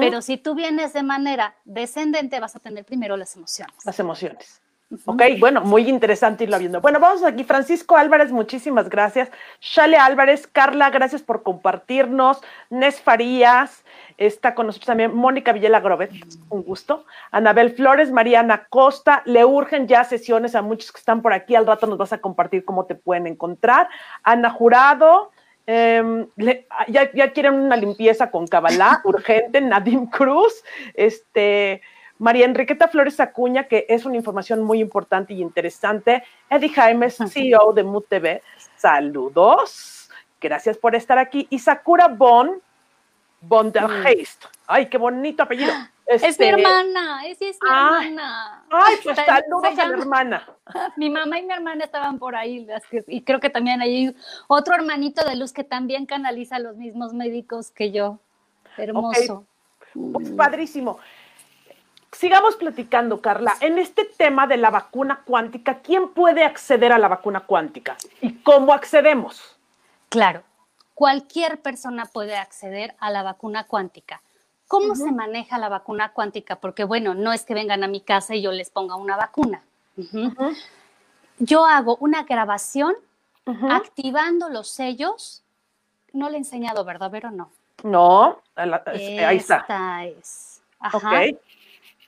Pero 0.00 0.22
si 0.22 0.36
tú 0.36 0.54
vienes 0.54 0.92
de 0.92 1.02
manera 1.02 1.56
descendente, 1.64 2.40
vas 2.40 2.56
a 2.56 2.60
tener 2.60 2.84
primero 2.84 3.16
las 3.16 3.36
emociones. 3.36 3.74
Las 3.84 3.98
emociones. 4.00 4.60
Ok, 5.06 5.22
bueno, 5.38 5.60
muy 5.60 5.88
interesante 5.88 6.44
irlo 6.44 6.58
viendo. 6.58 6.80
Bueno, 6.80 6.98
vamos 6.98 7.22
aquí. 7.22 7.44
Francisco 7.44 7.96
Álvarez, 7.96 8.32
muchísimas 8.32 8.88
gracias. 8.88 9.30
Shale 9.60 9.96
Álvarez, 9.96 10.48
Carla, 10.48 10.90
gracias 10.90 11.22
por 11.22 11.44
compartirnos. 11.44 12.40
Nes 12.70 13.00
Farías, 13.00 13.84
está 14.18 14.54
con 14.56 14.66
nosotros 14.66 14.88
también 14.88 15.14
Mónica 15.14 15.52
Villela 15.52 15.78
Grovet, 15.78 16.10
un 16.48 16.64
gusto. 16.64 17.04
Anabel 17.30 17.70
Flores, 17.70 18.10
Mariana 18.10 18.66
Costa, 18.68 19.22
le 19.26 19.44
urgen 19.44 19.86
ya 19.86 20.02
sesiones 20.02 20.56
a 20.56 20.62
muchos 20.62 20.90
que 20.90 20.98
están 20.98 21.22
por 21.22 21.32
aquí. 21.32 21.54
Al 21.54 21.68
rato 21.68 21.86
nos 21.86 21.96
vas 21.98 22.12
a 22.12 22.18
compartir 22.18 22.64
cómo 22.64 22.86
te 22.86 22.96
pueden 22.96 23.28
encontrar. 23.28 23.88
Ana 24.24 24.50
Jurado, 24.50 25.30
em, 25.66 26.26
ya, 26.88 27.12
ya, 27.12 27.32
quieren 27.32 27.54
una 27.54 27.76
limpieza 27.76 28.32
con 28.32 28.48
Kabbalah, 28.48 29.02
urgente. 29.04 29.60
Nadim 29.60 30.06
Cruz, 30.06 30.64
este. 30.94 31.80
María 32.20 32.44
Enriqueta 32.44 32.86
Flores 32.86 33.18
Acuña, 33.18 33.64
que 33.64 33.86
es 33.88 34.04
una 34.04 34.16
información 34.16 34.62
muy 34.62 34.78
importante 34.78 35.32
y 35.32 35.40
interesante. 35.40 36.22
Eddie 36.50 36.68
Jaimes, 36.68 37.16
CEO 37.16 37.72
de 37.72 37.82
MUTV, 37.82 38.42
saludos. 38.76 40.10
Gracias 40.38 40.76
por 40.76 40.94
estar 40.94 41.18
aquí. 41.18 41.46
Y 41.48 41.58
Sakura 41.58 42.08
Bon, 42.08 42.60
Bon 43.40 43.72
der 43.72 43.88
Heist. 44.06 44.44
Ay, 44.66 44.86
qué 44.86 44.98
bonito 44.98 45.42
apellido. 45.42 45.72
es 46.06 46.20
mi 46.20 46.28
este, 46.28 46.48
hermana, 46.50 47.26
es, 47.26 47.40
es 47.40 47.56
mi 47.62 47.68
ah, 47.70 48.00
hermana. 48.02 48.64
Ay, 48.70 48.96
pues 49.02 49.16
saludos 49.16 49.78
a 49.78 49.88
la 49.88 49.96
hermana. 49.96 50.46
Mi 50.98 51.08
mamá 51.08 51.38
y 51.38 51.42
mi 51.46 51.52
hermana 51.52 51.84
estaban 51.84 52.18
por 52.18 52.36
ahí, 52.36 52.66
y 53.08 53.22
creo 53.22 53.40
que 53.40 53.50
también 53.50 53.80
hay 53.80 54.14
otro 54.46 54.74
hermanito 54.74 55.26
de 55.26 55.36
luz 55.36 55.52
que 55.52 55.64
también 55.64 56.06
canaliza 56.06 56.58
los 56.58 56.76
mismos 56.76 57.14
médicos 57.14 57.70
que 57.70 57.90
yo. 57.90 58.18
Hermoso. 58.76 59.46
Pues 60.12 60.30
padrísimo. 60.30 60.98
Sigamos 62.12 62.56
platicando, 62.56 63.20
Carla. 63.20 63.54
En 63.60 63.78
este 63.78 64.04
tema 64.04 64.46
de 64.46 64.56
la 64.56 64.70
vacuna 64.70 65.22
cuántica, 65.24 65.78
¿quién 65.78 66.08
puede 66.08 66.44
acceder 66.44 66.92
a 66.92 66.98
la 66.98 67.08
vacuna 67.08 67.40
cuántica 67.40 67.96
y 68.20 68.34
cómo 68.42 68.72
accedemos? 68.72 69.56
Claro, 70.08 70.42
cualquier 70.94 71.60
persona 71.60 72.06
puede 72.06 72.36
acceder 72.36 72.96
a 72.98 73.10
la 73.10 73.22
vacuna 73.22 73.64
cuántica. 73.64 74.22
¿Cómo 74.66 74.94
se 74.94 75.10
maneja 75.10 75.58
la 75.58 75.68
vacuna 75.68 76.12
cuántica? 76.12 76.56
Porque 76.56 76.84
bueno, 76.84 77.14
no 77.14 77.32
es 77.32 77.44
que 77.44 77.54
vengan 77.54 77.82
a 77.82 77.88
mi 77.88 78.00
casa 78.00 78.34
y 78.34 78.42
yo 78.42 78.52
les 78.52 78.70
ponga 78.70 78.96
una 78.96 79.16
vacuna. 79.16 79.62
Yo 81.38 81.64
hago 81.64 81.96
una 82.00 82.24
grabación 82.24 82.94
activando 83.68 84.48
los 84.48 84.68
sellos. 84.68 85.42
No 86.12 86.28
le 86.28 86.36
he 86.36 86.38
enseñado, 86.38 86.84
¿verdad, 86.84 87.10
Pero 87.10 87.30
no. 87.30 87.50
No, 87.82 88.40
ahí 88.54 89.36
está. 89.36 89.58
Esta 89.58 90.04
es. 90.04 90.60
Ajá 90.78 91.22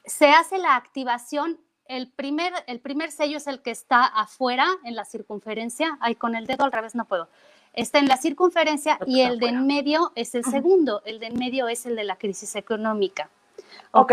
se 0.04 0.30
hace 0.30 0.58
la 0.58 0.76
activación. 0.76 1.58
El 1.86 2.10
primer, 2.10 2.52
el 2.66 2.80
primer 2.80 3.10
sello 3.10 3.36
es 3.36 3.46
el 3.46 3.60
que 3.60 3.70
está 3.70 4.04
afuera 4.04 4.66
en 4.84 4.94
la 4.94 5.04
circunferencia. 5.04 5.98
Ay, 6.00 6.14
con 6.14 6.34
el 6.34 6.46
dedo 6.46 6.64
al 6.64 6.72
revés 6.72 6.94
no 6.94 7.04
puedo. 7.04 7.28
Está 7.72 7.98
en 7.98 8.08
la 8.08 8.16
circunferencia 8.16 8.98
y 9.06 9.20
el 9.20 9.38
de 9.38 9.48
en 9.48 9.66
medio 9.66 10.12
es 10.14 10.34
el 10.34 10.44
segundo. 10.44 11.02
El 11.04 11.18
de 11.20 11.26
en 11.26 11.38
medio 11.38 11.68
es 11.68 11.86
el 11.86 11.96
de 11.96 12.04
la 12.04 12.16
crisis 12.16 12.54
económica. 12.54 13.30
¿Ok? 13.92 14.12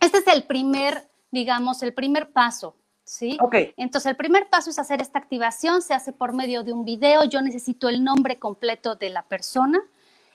Este 0.00 0.18
es 0.18 0.26
el 0.26 0.44
primer, 0.44 1.08
digamos, 1.30 1.82
el 1.82 1.94
primer 1.94 2.30
paso. 2.30 2.74
¿Sí? 3.04 3.38
Ok. 3.40 3.54
Entonces, 3.76 4.10
el 4.10 4.16
primer 4.16 4.50
paso 4.50 4.68
es 4.68 4.78
hacer 4.78 5.00
esta 5.00 5.18
activación, 5.18 5.80
se 5.80 5.94
hace 5.94 6.12
por 6.12 6.34
medio 6.34 6.62
de 6.62 6.74
un 6.74 6.84
video, 6.84 7.24
yo 7.24 7.40
necesito 7.40 7.88
el 7.88 8.04
nombre 8.04 8.38
completo 8.38 8.96
de 8.96 9.08
la 9.08 9.22
persona 9.22 9.80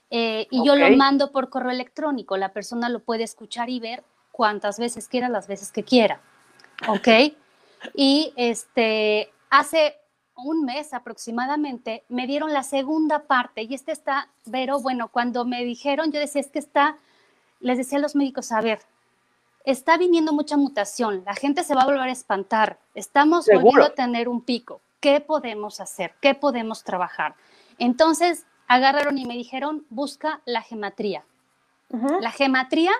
eh, 0.09 0.47
y 0.49 0.65
yo 0.65 0.75
lo 0.75 0.89
mando 0.97 1.31
por 1.31 1.49
correo 1.49 1.69
electrónico, 1.69 2.35
la 2.35 2.51
persona 2.51 2.89
lo 2.89 2.99
puede 2.99 3.23
escuchar 3.23 3.69
y 3.69 3.79
ver 3.79 4.03
cuantas 4.33 4.79
veces 4.79 5.07
quiera, 5.07 5.29
las 5.29 5.47
veces 5.47 5.71
que 5.71 5.83
quiera. 5.83 6.19
¿Ok? 6.89 7.07
Y 7.93 8.33
este, 8.35 9.31
hace 9.49 9.95
un 10.35 10.65
mes 10.65 10.93
aproximadamente 10.93 12.03
me 12.09 12.25
dieron 12.25 12.51
la 12.51 12.63
segunda 12.63 13.27
parte 13.27 13.61
y 13.61 13.73
este 13.75 13.91
está, 13.91 14.29
pero 14.51 14.81
bueno, 14.81 15.09
cuando 15.09 15.45
me 15.45 15.63
dijeron, 15.63 16.11
yo 16.11 16.19
decía, 16.19 16.41
es 16.41 16.49
que 16.49 16.59
está, 16.59 16.97
les 17.59 17.77
decía 17.77 17.99
a 17.99 18.01
los 18.01 18.15
médicos, 18.15 18.51
a 18.51 18.59
ver, 18.59 18.79
está 19.63 19.97
viniendo 19.97 20.33
mucha 20.33 20.57
mutación, 20.57 21.23
la 21.25 21.35
gente 21.35 21.63
se 21.63 21.75
va 21.75 21.83
a 21.83 21.85
volver 21.85 22.09
a 22.09 22.11
espantar, 22.11 22.79
estamos 22.95 23.45
volviendo 23.45 23.85
a 23.85 23.93
tener 23.93 24.27
un 24.27 24.41
pico, 24.41 24.81
¿qué 24.99 25.19
podemos 25.21 25.79
hacer? 25.79 26.15
¿Qué 26.19 26.33
podemos 26.33 26.83
trabajar? 26.83 27.35
Entonces 27.77 28.47
agarraron 28.67 29.19
y 29.19 29.25
me 29.25 29.35
dijeron, 29.35 29.85
busca 29.89 30.41
la 30.45 30.61
gematría. 30.61 31.23
La 32.21 32.31
gematría 32.31 32.91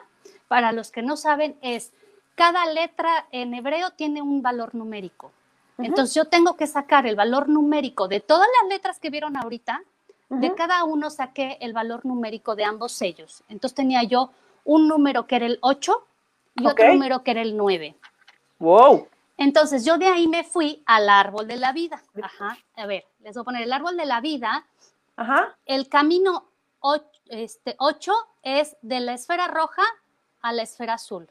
para 0.53 0.71
los 0.71 0.91
que 0.91 1.01
no 1.01 1.17
saben, 1.17 1.57
es 1.63 1.93
cada 2.35 2.67
letra 2.67 3.25
en 3.31 3.55
hebreo 3.55 3.89
tiene 3.89 4.21
un 4.21 4.43
valor 4.43 4.75
numérico. 4.75 5.31
Entonces 5.79 6.13
yo 6.13 6.25
tengo 6.25 6.55
que 6.55 6.67
sacar 6.67 7.07
el 7.07 7.15
valor 7.15 7.49
numérico 7.49 8.07
de 8.07 8.19
todas 8.19 8.47
las 8.61 8.69
letras 8.69 8.99
que 8.99 9.09
vieron 9.09 9.35
ahorita, 9.35 9.81
de 10.29 10.53
cada 10.53 10.83
uno 10.83 11.09
saqué 11.09 11.57
el 11.59 11.73
valor 11.73 12.05
numérico 12.05 12.55
de 12.55 12.65
ambos 12.65 12.91
sellos. 12.91 13.43
Entonces 13.49 13.73
tenía 13.73 14.03
yo 14.03 14.29
un 14.63 14.87
número 14.87 15.25
que 15.25 15.37
era 15.37 15.47
el 15.47 15.57
8 15.61 16.07
y 16.57 16.67
otro 16.67 16.87
número 16.93 17.23
que 17.23 17.31
era 17.31 17.41
el 17.41 17.57
9. 17.57 17.95
Wow. 18.59 19.07
Entonces 19.37 19.83
yo 19.83 19.97
de 19.97 20.05
ahí 20.05 20.27
me 20.27 20.43
fui 20.43 20.83
al 20.85 21.09
árbol 21.09 21.47
de 21.47 21.57
la 21.57 21.73
vida. 21.73 21.99
Ajá. 22.21 22.59
A 22.75 22.85
ver, 22.85 23.07
les 23.21 23.33
voy 23.33 23.41
a 23.41 23.45
poner 23.45 23.63
el 23.63 23.73
árbol 23.73 23.97
de 23.97 24.05
la 24.05 24.21
vida. 24.21 24.67
Ajá. 25.15 25.57
El 25.65 25.89
camino 25.89 26.45
8, 26.81 27.05
este, 27.29 27.75
8 27.79 28.13
es 28.43 28.77
de 28.83 28.99
la 28.99 29.15
esfera 29.15 29.47
roja 29.47 29.81
a 30.43 30.53
la 30.53 30.61
esfera 30.61 30.93
azul. 30.93 31.27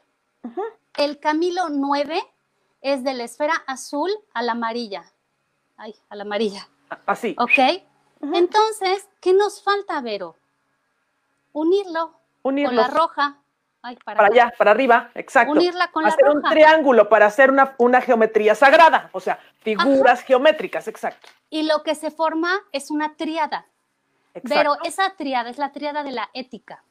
El 0.97 1.19
Camilo 1.19 1.69
9 1.69 2.21
es 2.81 3.03
de 3.03 3.13
la 3.13 3.23
esfera 3.23 3.53
azul 3.65 4.11
a 4.33 4.41
la 4.41 4.51
amarilla. 4.51 5.05
Ay, 5.77 5.95
a 6.09 6.15
la 6.15 6.23
amarilla. 6.23 6.67
Así. 7.05 7.35
¿Ok? 7.39 7.81
Entonces, 8.33 9.07
¿qué 9.21 9.33
nos 9.33 9.63
falta, 9.63 10.01
Vero? 10.01 10.35
Unirlo, 11.53 12.19
Unirlo. 12.41 12.69
con 12.69 12.75
la 12.75 12.87
roja. 12.87 13.37
Ay, 13.81 13.97
para, 14.03 14.25
allá, 14.25 14.53
para 14.57 14.71
arriba, 14.71 15.11
exacto. 15.13 15.51
Unirla 15.51 15.91
con 15.91 16.05
hacer 16.05 16.25
la 16.25 16.33
roja. 16.33 16.47
un 16.47 16.53
triángulo 16.53 17.09
para 17.09 17.25
hacer 17.25 17.51
una, 17.51 17.75
una 17.77 18.01
geometría 18.01 18.55
sagrada, 18.55 19.09
o 19.11 19.19
sea, 19.19 19.39
figuras 19.59 20.21
geométricas, 20.21 20.87
exacto. 20.87 21.29
Y 21.49 21.63
lo 21.63 21.83
que 21.83 21.93
se 21.93 22.09
forma 22.09 22.61
es 22.71 22.91
una 22.91 23.15
triada. 23.15 23.67
Pero 24.47 24.77
esa 24.83 25.15
triada 25.15 25.49
es 25.49 25.57
la 25.57 25.71
triada 25.71 26.03
de 26.03 26.11
la 26.11 26.29
ética. 26.33 26.83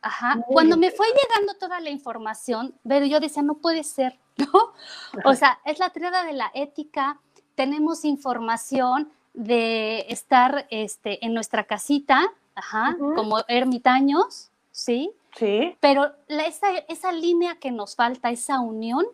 Ajá. 0.00 0.40
Cuando 0.46 0.76
me 0.76 0.90
fue 0.90 1.06
llegando 1.08 1.54
toda 1.54 1.80
la 1.80 1.90
información, 1.90 2.74
pero 2.86 3.06
yo 3.06 3.20
decía, 3.20 3.42
no 3.42 3.54
puede 3.54 3.84
ser, 3.84 4.18
¿no? 4.36 4.72
O 5.24 5.34
sea, 5.34 5.58
es 5.64 5.78
la 5.78 5.90
triada 5.90 6.24
de 6.24 6.32
la 6.32 6.50
ética, 6.54 7.20
tenemos 7.54 8.04
información 8.04 9.10
de 9.34 10.06
estar 10.08 10.66
este, 10.70 11.24
en 11.24 11.34
nuestra 11.34 11.64
casita, 11.64 12.32
ajá, 12.54 12.96
como 12.98 13.38
ermitaños, 13.48 14.50
¿sí? 14.70 15.12
Sí. 15.36 15.76
Pero 15.80 16.12
esa, 16.28 16.70
esa 16.88 17.12
línea 17.12 17.56
que 17.56 17.70
nos 17.70 17.94
falta, 17.94 18.30
esa 18.30 18.60
unión, 18.60 19.04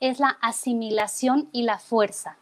es 0.00 0.20
la 0.20 0.38
asimilación 0.40 1.48
y 1.52 1.62
la 1.62 1.78
fuerza. 1.78 2.36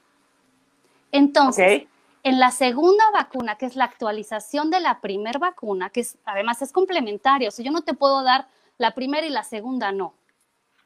Entonces, 1.12 1.84
en 2.24 2.40
la 2.40 2.50
segunda 2.50 3.04
vacuna, 3.12 3.56
que 3.56 3.66
es 3.66 3.76
la 3.76 3.84
actualización 3.84 4.70
de 4.70 4.80
la 4.80 5.00
primera 5.00 5.38
vacuna, 5.38 5.90
que 5.90 6.00
es, 6.00 6.16
además 6.24 6.62
es 6.62 6.72
complementario, 6.72 7.48
o 7.48 7.50
sea, 7.52 7.64
yo 7.64 7.70
no 7.70 7.82
te 7.82 7.92
puedo 7.94 8.22
dar 8.22 8.48
la 8.78 8.94
primera 8.94 9.26
y 9.26 9.30
la 9.30 9.44
segunda 9.44 9.92
no. 9.92 10.14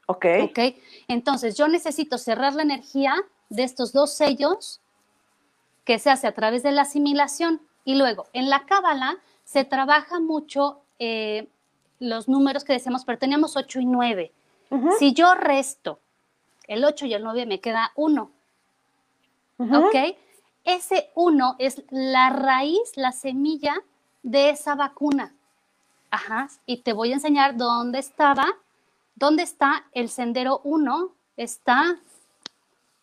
Ok. 0.05 0.25
Ok. 0.43 0.59
Entonces, 1.07 1.55
yo 1.55 1.67
necesito 1.67 2.17
cerrar 2.17 2.55
la 2.55 2.63
energía 2.63 3.15
de 3.47 3.63
estos 3.63 3.93
dos 3.93 4.13
sellos 4.13 4.81
que 5.85 5.97
se 5.97 6.09
hace 6.09 6.27
a 6.27 6.33
través 6.33 6.61
de 6.61 6.71
la 6.71 6.81
asimilación. 6.81 7.61
Y 7.85 7.95
luego, 7.95 8.27
en 8.33 8.49
la 8.49 8.65
cábala 8.65 9.17
se 9.45 9.63
trabaja 9.63 10.19
mucho 10.19 10.81
eh, 10.99 11.47
los 11.99 12.27
números 12.27 12.63
que 12.63 12.73
decíamos, 12.73 13.05
pero 13.05 13.17
teníamos 13.17 13.55
8 13.55 13.79
y 13.79 13.85
9. 13.85 14.31
Si 14.99 15.13
yo 15.13 15.33
resto 15.33 15.99
el 16.67 16.85
8 16.85 17.07
y 17.07 17.13
el 17.13 17.23
9, 17.23 17.45
me 17.45 17.59
queda 17.59 17.91
1. 17.95 18.31
¿Ok? 19.57 19.95
Ese 20.63 21.11
uno 21.15 21.55
es 21.59 21.83
la 21.89 22.29
raíz, 22.29 22.95
la 22.95 23.11
semilla 23.11 23.75
de 24.23 24.49
esa 24.49 24.75
vacuna. 24.75 25.33
Ajá, 26.11 26.49
y 26.65 26.77
te 26.77 26.93
voy 26.93 27.11
a 27.11 27.15
enseñar 27.15 27.55
dónde 27.55 27.99
estaba, 27.99 28.47
dónde 29.15 29.43
está 29.43 29.85
el 29.91 30.09
sendero 30.09 30.61
1. 30.63 31.13
Está, 31.37 31.99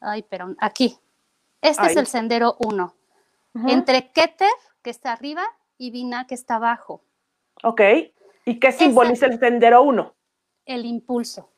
ay, 0.01 0.23
pero 0.29 0.55
aquí. 0.59 0.99
Este 1.61 1.87
es 1.87 1.97
el 1.97 2.07
sendero 2.07 2.57
1. 2.61 2.95
Entre 3.69 4.11
Keter, 4.11 4.51
que 4.83 4.91
está 4.91 5.13
arriba, 5.13 5.45
y 5.79 5.91
Vina, 5.91 6.27
que 6.27 6.35
está 6.35 6.57
abajo. 6.57 7.01
Ok. 7.63 7.81
¿Y 8.45 8.59
qué 8.61 8.73
simboliza 8.73 9.27
el 9.27 9.39
sendero 9.39 9.83
1? 9.83 10.15
El 10.67 10.85
impulso. 10.85 11.49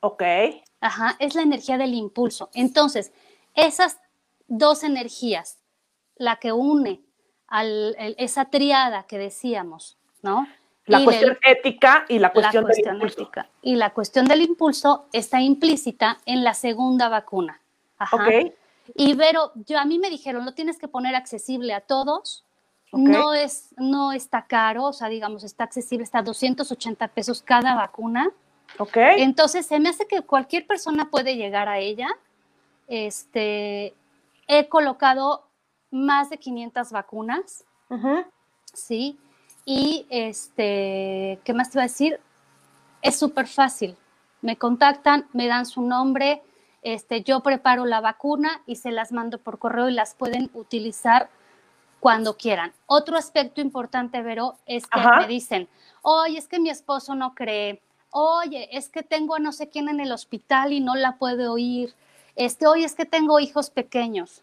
Ok. 0.00 0.22
Ajá, 0.80 1.16
es 1.18 1.34
la 1.34 1.42
energía 1.42 1.76
del 1.76 1.94
impulso. 1.94 2.50
Entonces, 2.54 3.12
esas 3.54 3.98
dos 4.48 4.82
energías, 4.82 5.58
la 6.16 6.36
que 6.36 6.52
une 6.52 7.02
a 7.46 7.64
esa 7.64 8.46
triada 8.46 9.04
que 9.04 9.18
decíamos, 9.18 9.98
¿no? 10.22 10.46
La 10.86 11.04
cuestión 11.04 11.38
ética 11.44 12.06
y 12.08 12.18
la 12.18 12.32
cuestión, 12.32 12.64
del 12.64 12.78
impulso. 12.78 13.22
Ética. 13.22 13.48
Y 13.60 13.76
la 13.76 13.90
cuestión 13.90 14.26
del 14.26 14.40
impulso 14.40 15.06
está 15.12 15.40
implícita 15.40 16.18
en 16.24 16.42
la 16.44 16.54
segunda 16.54 17.10
vacuna. 17.10 17.60
Ajá. 17.98 18.16
Ok. 18.16 18.54
Y 18.94 19.14
pero 19.14 19.52
yo 19.66 19.78
a 19.78 19.84
mí 19.84 19.98
me 19.98 20.08
dijeron, 20.08 20.46
lo 20.46 20.54
tienes 20.54 20.78
que 20.78 20.88
poner 20.88 21.14
accesible 21.14 21.74
a 21.74 21.82
todos. 21.82 22.44
No, 22.90 23.34
es, 23.34 23.74
no 23.76 24.12
está 24.12 24.46
caro, 24.46 24.84
o 24.84 24.92
sea, 24.94 25.10
digamos, 25.10 25.44
está 25.44 25.64
accesible, 25.64 26.04
está 26.04 26.20
a 26.20 26.22
280 26.22 27.08
pesos 27.08 27.42
cada 27.42 27.74
vacuna. 27.74 28.30
Ok. 28.78 28.96
Entonces, 28.96 29.66
se 29.66 29.78
me 29.78 29.90
hace 29.90 30.06
que 30.06 30.22
cualquier 30.22 30.66
persona 30.66 31.10
puede 31.10 31.36
llegar 31.36 31.68
a 31.68 31.78
ella. 31.78 32.08
Este, 32.86 33.94
he 34.48 34.68
colocado 34.68 35.46
más 35.90 36.30
de 36.30 36.38
500 36.38 36.90
vacunas. 36.90 37.64
Sí. 38.72 39.18
Y 39.64 40.06
este, 40.10 41.38
¿qué 41.44 41.54
más 41.54 41.70
te 41.70 41.78
iba 41.78 41.82
a 41.82 41.86
decir? 41.86 42.18
Es 43.02 43.16
súper 43.16 43.46
fácil. 43.46 43.96
Me 44.40 44.56
contactan, 44.56 45.28
me 45.32 45.46
dan 45.46 45.66
su 45.66 45.82
nombre, 45.82 46.42
este, 46.82 47.22
yo 47.22 47.40
preparo 47.40 47.84
la 47.84 48.00
vacuna 48.00 48.62
y 48.66 48.76
se 48.76 48.92
las 48.92 49.12
mando 49.12 49.38
por 49.38 49.58
correo 49.58 49.88
y 49.88 49.92
las 49.92 50.14
pueden 50.14 50.50
utilizar 50.54 51.28
cuando 52.00 52.36
quieran. 52.36 52.72
Otro 52.86 53.16
aspecto 53.16 53.60
importante, 53.60 54.22
Vero, 54.22 54.56
es 54.66 54.86
que 54.86 55.00
me 55.18 55.26
dicen, 55.26 55.68
oye, 56.02 56.38
es 56.38 56.46
que 56.46 56.60
mi 56.60 56.70
esposo 56.70 57.14
no 57.14 57.34
cree, 57.34 57.82
oye, 58.10 58.68
es 58.76 58.88
que 58.88 59.02
tengo 59.02 59.34
a 59.34 59.38
no 59.40 59.52
sé 59.52 59.68
quién 59.68 59.88
en 59.88 60.00
el 60.00 60.12
hospital 60.12 60.72
y 60.72 60.80
no 60.80 60.94
la 60.94 61.18
puede 61.18 61.48
oír, 61.48 61.94
este, 62.38 62.66
oye, 62.66 62.84
es 62.84 62.94
que 62.94 63.04
tengo 63.04 63.40
hijos 63.40 63.68
pequeños. 63.68 64.42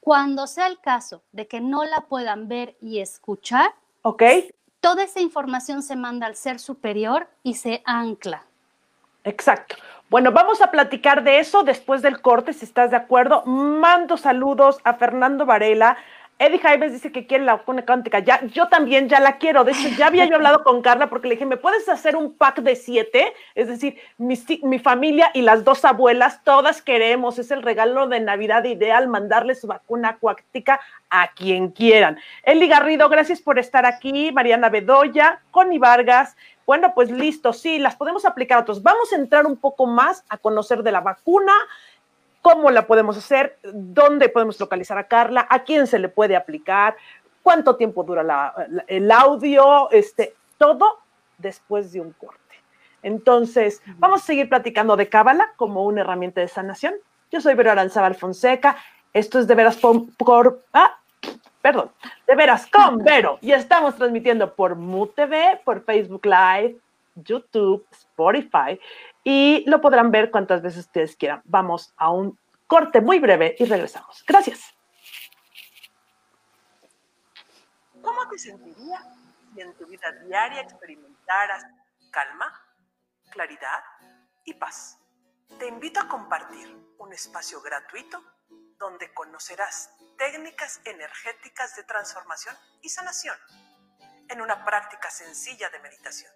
Cuando 0.00 0.46
sea 0.46 0.68
el 0.68 0.78
caso 0.78 1.22
de 1.32 1.48
que 1.48 1.60
no 1.60 1.84
la 1.84 2.02
puedan 2.02 2.46
ver 2.46 2.76
y 2.80 3.00
escuchar, 3.00 3.74
okay. 4.02 4.50
toda 4.80 5.02
esa 5.02 5.20
información 5.20 5.82
se 5.82 5.96
manda 5.96 6.26
al 6.28 6.36
ser 6.36 6.60
superior 6.60 7.28
y 7.42 7.54
se 7.54 7.82
ancla. 7.84 8.44
Exacto. 9.24 9.74
Bueno, 10.08 10.30
vamos 10.30 10.62
a 10.62 10.70
platicar 10.70 11.24
de 11.24 11.40
eso 11.40 11.64
después 11.64 12.00
del 12.00 12.20
corte, 12.20 12.52
si 12.52 12.64
estás 12.64 12.92
de 12.92 12.96
acuerdo. 12.96 13.42
Mando 13.44 14.16
saludos 14.16 14.78
a 14.84 14.94
Fernando 14.94 15.44
Varela, 15.44 15.96
Eddie 16.38 16.58
Jaimes 16.58 16.92
dice 16.92 17.10
que 17.10 17.26
quiere 17.26 17.44
la 17.44 17.56
vacuna 17.56 17.86
cuántica. 17.86 18.18
Ya, 18.18 18.44
yo 18.46 18.68
también 18.68 19.08
ya 19.08 19.20
la 19.20 19.38
quiero. 19.38 19.64
De 19.64 19.72
hecho, 19.72 19.88
ya 19.96 20.08
había 20.08 20.26
yo 20.26 20.36
hablado 20.36 20.62
con 20.64 20.82
Carla 20.82 21.08
porque 21.08 21.28
le 21.28 21.34
dije, 21.34 21.46
¿me 21.46 21.56
puedes 21.56 21.88
hacer 21.88 22.14
un 22.14 22.34
pack 22.34 22.60
de 22.60 22.76
siete? 22.76 23.32
Es 23.54 23.68
decir, 23.68 23.96
mi, 24.18 24.38
mi, 24.62 24.78
familia 24.78 25.30
y 25.32 25.40
las 25.40 25.64
dos 25.64 25.86
abuelas, 25.86 26.44
todas 26.44 26.82
queremos. 26.82 27.38
Es 27.38 27.50
el 27.50 27.62
regalo 27.62 28.06
de 28.06 28.20
Navidad 28.20 28.64
ideal, 28.64 29.08
mandarle 29.08 29.54
su 29.54 29.66
vacuna 29.66 30.18
cuántica 30.18 30.78
a 31.08 31.32
quien 31.32 31.70
quieran. 31.70 32.18
Eli 32.42 32.68
Garrido, 32.68 33.08
gracias 33.08 33.40
por 33.40 33.58
estar 33.58 33.86
aquí. 33.86 34.30
Mariana 34.30 34.68
Bedoya, 34.68 35.40
Connie 35.50 35.78
Vargas. 35.78 36.36
Bueno, 36.66 36.92
pues 36.94 37.10
listo, 37.10 37.52
sí, 37.52 37.78
las 37.78 37.96
podemos 37.96 38.24
aplicar 38.24 38.58
a 38.58 38.62
otros. 38.62 38.82
Vamos 38.82 39.12
a 39.12 39.16
entrar 39.16 39.46
un 39.46 39.56
poco 39.56 39.86
más 39.86 40.24
a 40.28 40.36
conocer 40.36 40.82
de 40.82 40.90
la 40.90 41.00
vacuna, 41.00 41.52
cómo 42.46 42.70
la 42.70 42.86
podemos 42.86 43.16
hacer, 43.16 43.58
dónde 43.72 44.28
podemos 44.28 44.60
localizar 44.60 44.96
a 44.98 45.08
Carla, 45.08 45.48
a 45.50 45.64
quién 45.64 45.88
se 45.88 45.98
le 45.98 46.08
puede 46.08 46.36
aplicar, 46.36 46.96
cuánto 47.42 47.74
tiempo 47.74 48.04
dura 48.04 48.54
el 48.86 49.10
audio, 49.10 49.90
este, 49.90 50.32
todo 50.56 51.00
después 51.38 51.90
de 51.90 52.02
un 52.02 52.12
corte. 52.12 52.38
Entonces, 53.02 53.82
vamos 53.98 54.22
a 54.22 54.26
seguir 54.26 54.48
platicando 54.48 54.94
de 54.94 55.08
Cábala 55.08 55.54
como 55.56 55.84
una 55.86 56.02
herramienta 56.02 56.40
de 56.40 56.46
sanación. 56.46 56.94
Yo 57.32 57.40
soy 57.40 57.54
Vero 57.54 57.72
Aranzaba 57.72 58.14
Fonseca. 58.14 58.76
Esto 59.12 59.40
es 59.40 59.48
de 59.48 59.54
veras 59.56 59.78
por, 59.78 60.62
ah, 60.72 61.00
perdón, 61.60 61.90
de 62.28 62.36
veras 62.36 62.68
con 62.68 62.98
Vero. 63.04 63.38
Y 63.40 63.50
estamos 63.50 63.96
transmitiendo 63.96 64.54
por 64.54 64.76
MUTV, 64.76 65.64
por 65.64 65.82
Facebook 65.82 66.24
Live, 66.24 66.76
YouTube, 67.16 67.84
Spotify 67.90 68.78
y 69.28 69.64
lo 69.66 69.80
podrán 69.80 70.12
ver 70.12 70.30
cuantas 70.30 70.62
veces 70.62 70.86
ustedes 70.86 71.16
quieran. 71.16 71.42
Vamos 71.46 71.92
a 71.96 72.10
un 72.10 72.38
corte 72.68 73.00
muy 73.00 73.18
breve 73.18 73.56
y 73.58 73.64
regresamos. 73.64 74.24
Gracias. 74.24 74.72
¿Cómo 78.00 78.28
te 78.28 78.38
sentirías 78.38 79.04
si 79.52 79.60
en 79.62 79.74
tu 79.74 79.84
vida 79.84 80.12
diaria 80.24 80.60
experimentaras 80.60 81.66
calma, 82.12 82.54
claridad 83.30 83.82
y 84.44 84.54
paz? 84.54 85.00
Te 85.58 85.66
invito 85.66 85.98
a 85.98 86.06
compartir 86.06 86.72
un 86.98 87.12
espacio 87.12 87.60
gratuito 87.60 88.22
donde 88.78 89.12
conocerás 89.12 89.90
técnicas 90.18 90.80
energéticas 90.84 91.74
de 91.74 91.82
transformación 91.82 92.54
y 92.80 92.90
sanación 92.90 93.36
en 94.28 94.40
una 94.40 94.64
práctica 94.64 95.10
sencilla 95.10 95.68
de 95.70 95.80
meditación. 95.80 96.30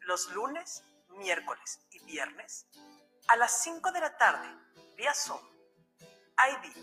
Los 0.00 0.32
lunes 0.34 0.82
miércoles 1.12 1.80
y 1.90 2.00
viernes 2.04 2.66
a 3.28 3.36
las 3.36 3.62
5 3.62 3.92
de 3.92 4.00
la 4.00 4.16
tarde 4.16 4.48
vía 4.96 5.14
Zoom. 5.14 5.40
ID 6.36 6.74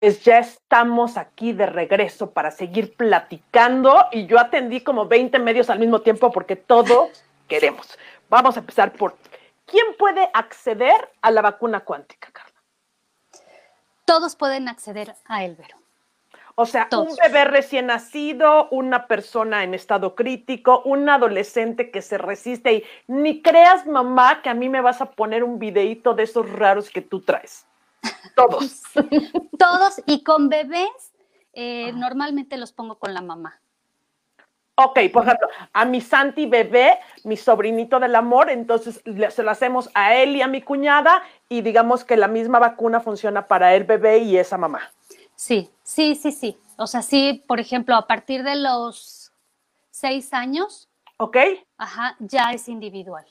Pues 0.00 0.22
ya 0.22 0.38
estamos 0.38 1.16
aquí 1.16 1.52
de 1.52 1.66
regreso 1.66 2.30
para 2.30 2.52
seguir 2.52 2.96
platicando 2.96 4.06
y 4.12 4.26
yo 4.26 4.38
atendí 4.38 4.80
como 4.80 5.06
20 5.06 5.40
medios 5.40 5.70
al 5.70 5.80
mismo 5.80 6.02
tiempo 6.02 6.30
porque 6.30 6.54
todos 6.54 7.24
queremos. 7.48 7.98
Vamos 8.28 8.56
a 8.56 8.60
empezar 8.60 8.92
por 8.92 9.16
¿quién 9.66 9.96
puede 9.98 10.30
acceder 10.34 11.10
a 11.20 11.32
la 11.32 11.42
vacuna 11.42 11.80
cuántica, 11.80 12.30
Carla? 12.30 12.62
Todos 14.04 14.36
pueden 14.36 14.68
acceder 14.68 15.16
a 15.24 15.44
él, 15.44 15.56
Vero. 15.56 15.77
O 16.60 16.66
sea, 16.66 16.88
un 16.90 17.14
bebé 17.22 17.44
recién 17.44 17.86
nacido, 17.86 18.68
una 18.72 19.06
persona 19.06 19.62
en 19.62 19.74
estado 19.74 20.16
crítico, 20.16 20.82
un 20.84 21.08
adolescente 21.08 21.92
que 21.92 22.02
se 22.02 22.18
resiste 22.18 22.72
y 22.72 22.84
ni 23.06 23.42
creas, 23.42 23.86
mamá, 23.86 24.42
que 24.42 24.48
a 24.48 24.54
mí 24.54 24.68
me 24.68 24.80
vas 24.80 25.00
a 25.00 25.12
poner 25.12 25.44
un 25.44 25.60
videíto 25.60 26.14
de 26.14 26.24
esos 26.24 26.50
raros 26.50 26.90
que 26.90 27.00
tú 27.00 27.20
traes. 27.20 27.64
Todos. 28.34 28.82
Todos 29.56 30.02
y 30.04 30.24
con 30.24 30.48
bebés 30.48 31.12
eh, 31.52 31.92
normalmente 31.92 32.56
los 32.56 32.72
pongo 32.72 32.98
con 32.98 33.14
la 33.14 33.20
mamá. 33.20 33.60
Ok, 34.74 34.98
por 35.12 35.26
ejemplo, 35.26 35.46
a 35.72 35.84
mi 35.84 36.00
Santi 36.00 36.46
bebé, 36.46 36.98
mi 37.22 37.36
sobrinito 37.36 38.00
del 38.00 38.16
amor, 38.16 38.50
entonces 38.50 39.00
se 39.04 39.42
lo 39.44 39.50
hacemos 39.52 39.90
a 39.94 40.16
él 40.16 40.34
y 40.34 40.42
a 40.42 40.48
mi 40.48 40.60
cuñada 40.62 41.22
y 41.48 41.60
digamos 41.60 42.02
que 42.02 42.16
la 42.16 42.26
misma 42.26 42.58
vacuna 42.58 42.98
funciona 42.98 43.46
para 43.46 43.76
el 43.76 43.84
bebé 43.84 44.18
y 44.18 44.36
esa 44.36 44.58
mamá. 44.58 44.90
Sí, 45.38 45.70
sí, 45.84 46.16
sí, 46.16 46.32
sí. 46.32 46.58
O 46.76 46.88
sea, 46.88 47.00
sí, 47.00 47.44
por 47.46 47.60
ejemplo, 47.60 47.94
a 47.94 48.08
partir 48.08 48.42
de 48.42 48.56
los 48.56 49.32
seis 49.88 50.34
años. 50.34 50.88
Ok. 51.16 51.36
Ajá, 51.76 52.16
ya 52.18 52.50
es 52.50 52.68
individual. 52.68 53.24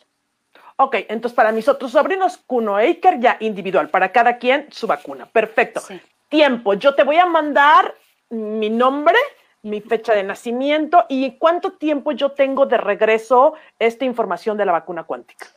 Ok, 0.77 0.95
entonces 1.09 1.35
para 1.35 1.51
mis 1.51 1.67
otros 1.67 1.91
sobrinos, 1.91 2.37
Kuno 2.37 2.77
Aker 2.77 3.19
ya 3.19 3.35
individual, 3.41 3.89
para 3.89 4.13
cada 4.13 4.37
quien 4.37 4.67
su 4.71 4.87
vacuna. 4.87 5.25
Perfecto. 5.25 5.81
Tiempo, 6.29 6.75
yo 6.75 6.95
te 6.95 7.03
voy 7.03 7.17
a 7.17 7.25
mandar 7.25 7.93
mi 8.29 8.69
nombre, 8.69 9.17
mi 9.63 9.81
fecha 9.81 10.13
de 10.13 10.23
nacimiento 10.23 11.05
y 11.09 11.37
cuánto 11.37 11.73
tiempo 11.73 12.13
yo 12.13 12.31
tengo 12.31 12.65
de 12.67 12.77
regreso 12.77 13.55
esta 13.79 14.05
información 14.05 14.55
de 14.55 14.65
la 14.65 14.71
vacuna 14.71 15.03
cuántica. 15.03 15.47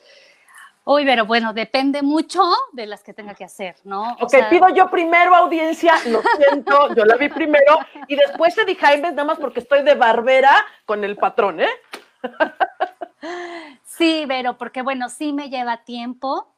Uy, 0.93 1.05
pero 1.05 1.25
bueno, 1.25 1.53
depende 1.53 2.03
mucho 2.03 2.43
de 2.73 2.85
las 2.85 3.05
que 3.05 3.15
tenga 3.15 3.33
que 3.33 3.45
hacer, 3.45 3.77
¿no? 3.85 4.17
ok, 4.21 4.35
pido 4.51 4.69
yo 4.71 4.91
primero 4.91 5.37
audiencia, 5.37 5.95
lo 6.07 6.21
siento, 6.37 6.93
yo 6.97 7.05
la 7.05 7.15
vi 7.15 7.29
primero, 7.29 7.79
y 8.09 8.17
después 8.17 8.57
te 8.57 8.65
dije 8.65 8.81
Jaime, 8.81 9.11
nada 9.11 9.23
más 9.23 9.39
porque 9.39 9.61
estoy 9.61 9.85
de 9.85 9.95
barbera 9.95 10.51
con 10.85 11.05
el 11.05 11.17
patrón, 11.17 11.61
¿eh? 11.61 11.71
Sí, 13.85 14.25
pero 14.27 14.59
porque 14.59 14.83
bueno, 14.83 15.09
sí 15.09 15.33
me 15.33 15.49
lleva 15.49 15.85
tiempo, 15.85 16.57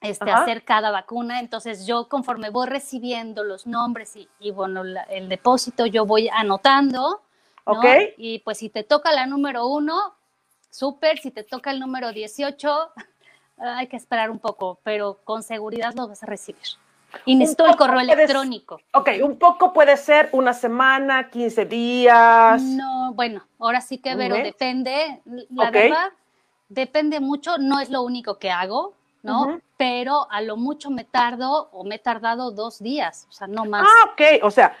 este, 0.00 0.30
hacer 0.30 0.64
cada 0.64 0.90
vacuna. 0.90 1.40
Entonces 1.40 1.86
yo 1.86 2.08
conforme 2.08 2.48
voy 2.48 2.68
recibiendo 2.68 3.44
los 3.44 3.66
nombres 3.66 4.16
y, 4.38 4.50
bueno, 4.50 4.82
el 5.10 5.28
depósito, 5.28 5.84
yo 5.84 6.06
voy 6.06 6.30
anotando. 6.32 7.20
¿no? 7.66 7.82
Y 8.16 8.38
pues 8.38 8.58
si 8.58 8.70
te 8.70 8.84
toca 8.84 9.12
la 9.12 9.26
número 9.26 9.66
uno, 9.66 10.14
súper. 10.70 11.18
Si 11.18 11.30
te 11.30 11.42
toca 11.42 11.70
el 11.70 11.80
número 11.80 12.12
18, 12.12 12.92
hay 13.60 13.86
que 13.86 13.96
esperar 13.96 14.30
un 14.30 14.38
poco, 14.38 14.78
pero 14.82 15.18
con 15.24 15.42
seguridad 15.42 15.94
lo 15.94 16.08
vas 16.08 16.22
a 16.22 16.26
recibir. 16.26 16.62
Y 17.24 17.36
necesito 17.36 17.66
el 17.66 17.76
correo 17.76 18.00
electrónico. 18.00 18.80
Ok, 18.92 19.10
un 19.22 19.38
poco 19.38 19.72
puede 19.72 19.96
ser 19.96 20.28
una 20.32 20.52
semana, 20.52 21.30
15 21.30 21.64
días. 21.64 22.62
No, 22.62 23.12
bueno, 23.14 23.42
ahora 23.58 23.80
sí 23.80 23.98
que, 23.98 24.14
pero 24.14 24.36
depende. 24.36 25.22
La 25.50 25.70
verdad, 25.70 26.12
depende 26.68 27.20
mucho, 27.20 27.56
no 27.58 27.80
es 27.80 27.90
lo 27.90 28.02
único 28.02 28.38
que 28.38 28.50
hago, 28.50 28.94
¿no? 29.22 29.60
Pero 29.76 30.30
a 30.30 30.42
lo 30.42 30.56
mucho 30.56 30.90
me 30.90 31.04
tardo 31.04 31.70
o 31.72 31.84
me 31.84 31.96
he 31.96 31.98
tardado 31.98 32.50
dos 32.50 32.78
días, 32.78 33.26
o 33.30 33.32
sea, 33.32 33.46
no 33.46 33.64
más. 33.64 33.86
Ah, 33.86 34.10
ok, 34.12 34.44
o 34.44 34.50
sea, 34.50 34.76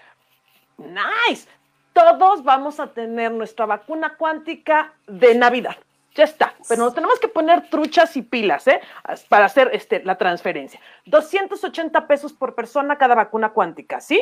nice. 0.76 1.48
Todos 1.92 2.44
vamos 2.44 2.78
a 2.78 2.88
tener 2.88 3.32
nuestra 3.32 3.66
vacuna 3.66 4.16
cuántica 4.16 4.92
de 5.06 5.34
Navidad. 5.34 5.76
Ya 6.18 6.24
está, 6.24 6.52
pero 6.68 6.82
nos 6.82 6.94
tenemos 6.94 7.20
que 7.20 7.28
poner 7.28 7.70
truchas 7.70 8.16
y 8.16 8.22
pilas, 8.22 8.66
¿eh? 8.66 8.80
Para 9.28 9.44
hacer 9.44 9.70
este, 9.72 10.02
la 10.02 10.18
transferencia. 10.18 10.80
280 11.06 12.08
pesos 12.08 12.32
por 12.32 12.56
persona 12.56 12.98
cada 12.98 13.14
vacuna 13.14 13.50
cuántica, 13.50 14.00
¿sí? 14.00 14.20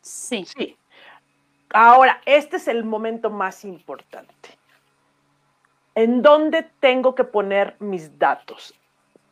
Sí. 0.00 0.46
Sí. 0.46 0.78
Ahora, 1.68 2.22
este 2.24 2.56
es 2.56 2.66
el 2.68 2.82
momento 2.82 3.28
más 3.28 3.62
importante. 3.66 4.56
¿En 5.94 6.22
dónde 6.22 6.62
tengo 6.80 7.14
que 7.14 7.24
poner 7.24 7.76
mis 7.78 8.18
datos? 8.18 8.72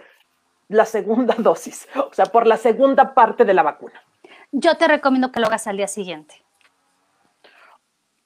la 0.68 0.86
segunda 0.86 1.36
dosis? 1.40 1.88
O 1.96 2.14
sea, 2.14 2.26
por 2.26 2.48
la 2.48 2.58
segunda 2.58 3.14
parte 3.14 3.46
de 3.46 3.54
la 3.54 3.64
vacuna. 3.64 4.02
Yo 4.52 4.78
te 4.78 4.88
recomiendo 4.88 5.32
que 5.32 5.40
lo 5.40 5.48
hagas 5.48 5.68
al 5.68 5.78
día 5.78 5.88
siguiente. 5.88 6.46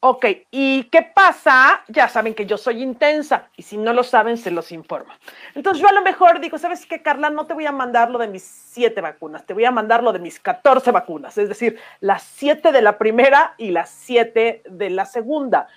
Ok, 0.02 0.26
¿y 0.50 0.86
qué 0.86 1.02
pasa? 1.14 1.84
Ya 1.90 2.08
saben 2.08 2.34
que 2.34 2.46
yo 2.46 2.58
soy 2.58 2.82
intensa 2.82 3.50
y 3.58 3.64
si 3.64 3.78
no 3.78 3.92
lo 3.92 4.04
saben, 4.04 4.38
se 4.38 4.50
los 4.50 4.72
informo. 4.72 5.12
Entonces 5.56 5.82
yo 5.82 5.90
a 5.90 5.92
lo 5.92 6.02
mejor 6.02 6.40
digo, 6.40 6.58
¿sabes 6.58 6.86
qué, 6.86 7.02
Carla? 7.02 7.30
No 7.30 7.48
te 7.48 7.54
voy 7.54 7.66
a 7.66 7.74
mandar 7.74 8.10
lo 8.10 8.18
de 8.18 8.30
mis 8.30 8.44
siete 8.44 9.02
vacunas, 9.02 9.46
te 9.46 9.54
voy 9.54 9.66
a 9.66 9.72
mandar 9.72 10.02
lo 10.02 10.14
de 10.14 10.20
mis 10.20 10.40
14 10.40 10.92
vacunas, 10.92 11.38
es 11.38 11.50
decir, 11.50 11.78
las 12.00 12.24
siete 12.24 12.72
de 12.72 12.82
la 12.82 12.98
primera 12.98 13.56
y 13.58 13.72
las 13.72 13.90
siete 13.90 14.64
de 14.70 14.90
la 14.90 15.06
segunda. 15.06 15.68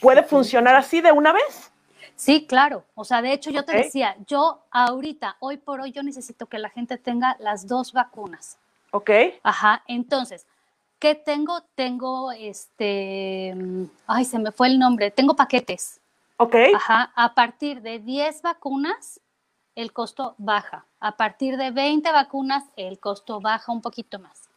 ¿Puede 0.00 0.22
funcionar 0.22 0.76
así 0.76 1.00
de 1.00 1.10
una 1.10 1.32
vez? 1.32 1.73
Sí, 2.16 2.46
claro. 2.46 2.84
O 2.94 3.04
sea, 3.04 3.22
de 3.22 3.32
hecho 3.32 3.50
yo 3.50 3.64
te 3.64 3.76
decía, 3.76 4.16
yo 4.26 4.62
ahorita, 4.70 5.36
hoy 5.40 5.56
por 5.56 5.80
hoy, 5.80 5.92
yo 5.92 6.02
necesito 6.02 6.46
que 6.46 6.58
la 6.58 6.70
gente 6.70 6.96
tenga 6.96 7.36
las 7.40 7.66
dos 7.66 7.92
vacunas. 7.92 8.58
Ok. 8.92 9.10
Ajá, 9.42 9.82
entonces 9.88 10.46
¿Qué 11.04 11.14
tengo? 11.14 11.60
Tengo 11.74 12.32
este, 12.32 13.54
ay, 14.06 14.24
se 14.24 14.38
me 14.38 14.52
fue 14.52 14.68
el 14.68 14.78
nombre, 14.78 15.10
tengo 15.10 15.36
paquetes. 15.36 16.00
Ok. 16.38 16.54
Ajá, 16.74 17.12
a 17.14 17.34
partir 17.34 17.82
de 17.82 17.98
10 17.98 18.40
vacunas, 18.40 19.20
el 19.74 19.92
costo 19.92 20.34
baja. 20.38 20.86
A 21.00 21.14
partir 21.18 21.58
de 21.58 21.72
20 21.72 22.10
vacunas, 22.10 22.64
el 22.76 22.98
costo 23.00 23.38
baja 23.42 23.70
un 23.70 23.82
poquito 23.82 24.18
más. 24.18 24.48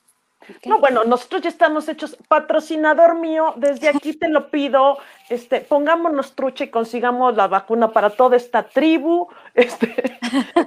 No, 0.66 0.80
bueno, 0.80 1.04
nosotros 1.04 1.42
ya 1.42 1.50
estamos 1.50 1.88
hechos. 1.90 2.18
Patrocinador 2.28 3.16
mío, 3.16 3.54
desde 3.58 3.90
aquí 3.96 4.14
te 4.14 4.30
lo 4.30 4.50
pido, 4.50 4.98
este, 5.30 5.62
pongámonos 5.62 6.36
trucha 6.36 6.66
y 6.66 6.70
consigamos 6.70 7.36
la 7.36 7.48
vacuna 7.48 7.92
para 7.92 8.10
toda 8.10 8.38
esta 8.38 8.64
tribu, 8.64 9.28
este, 9.54 10.20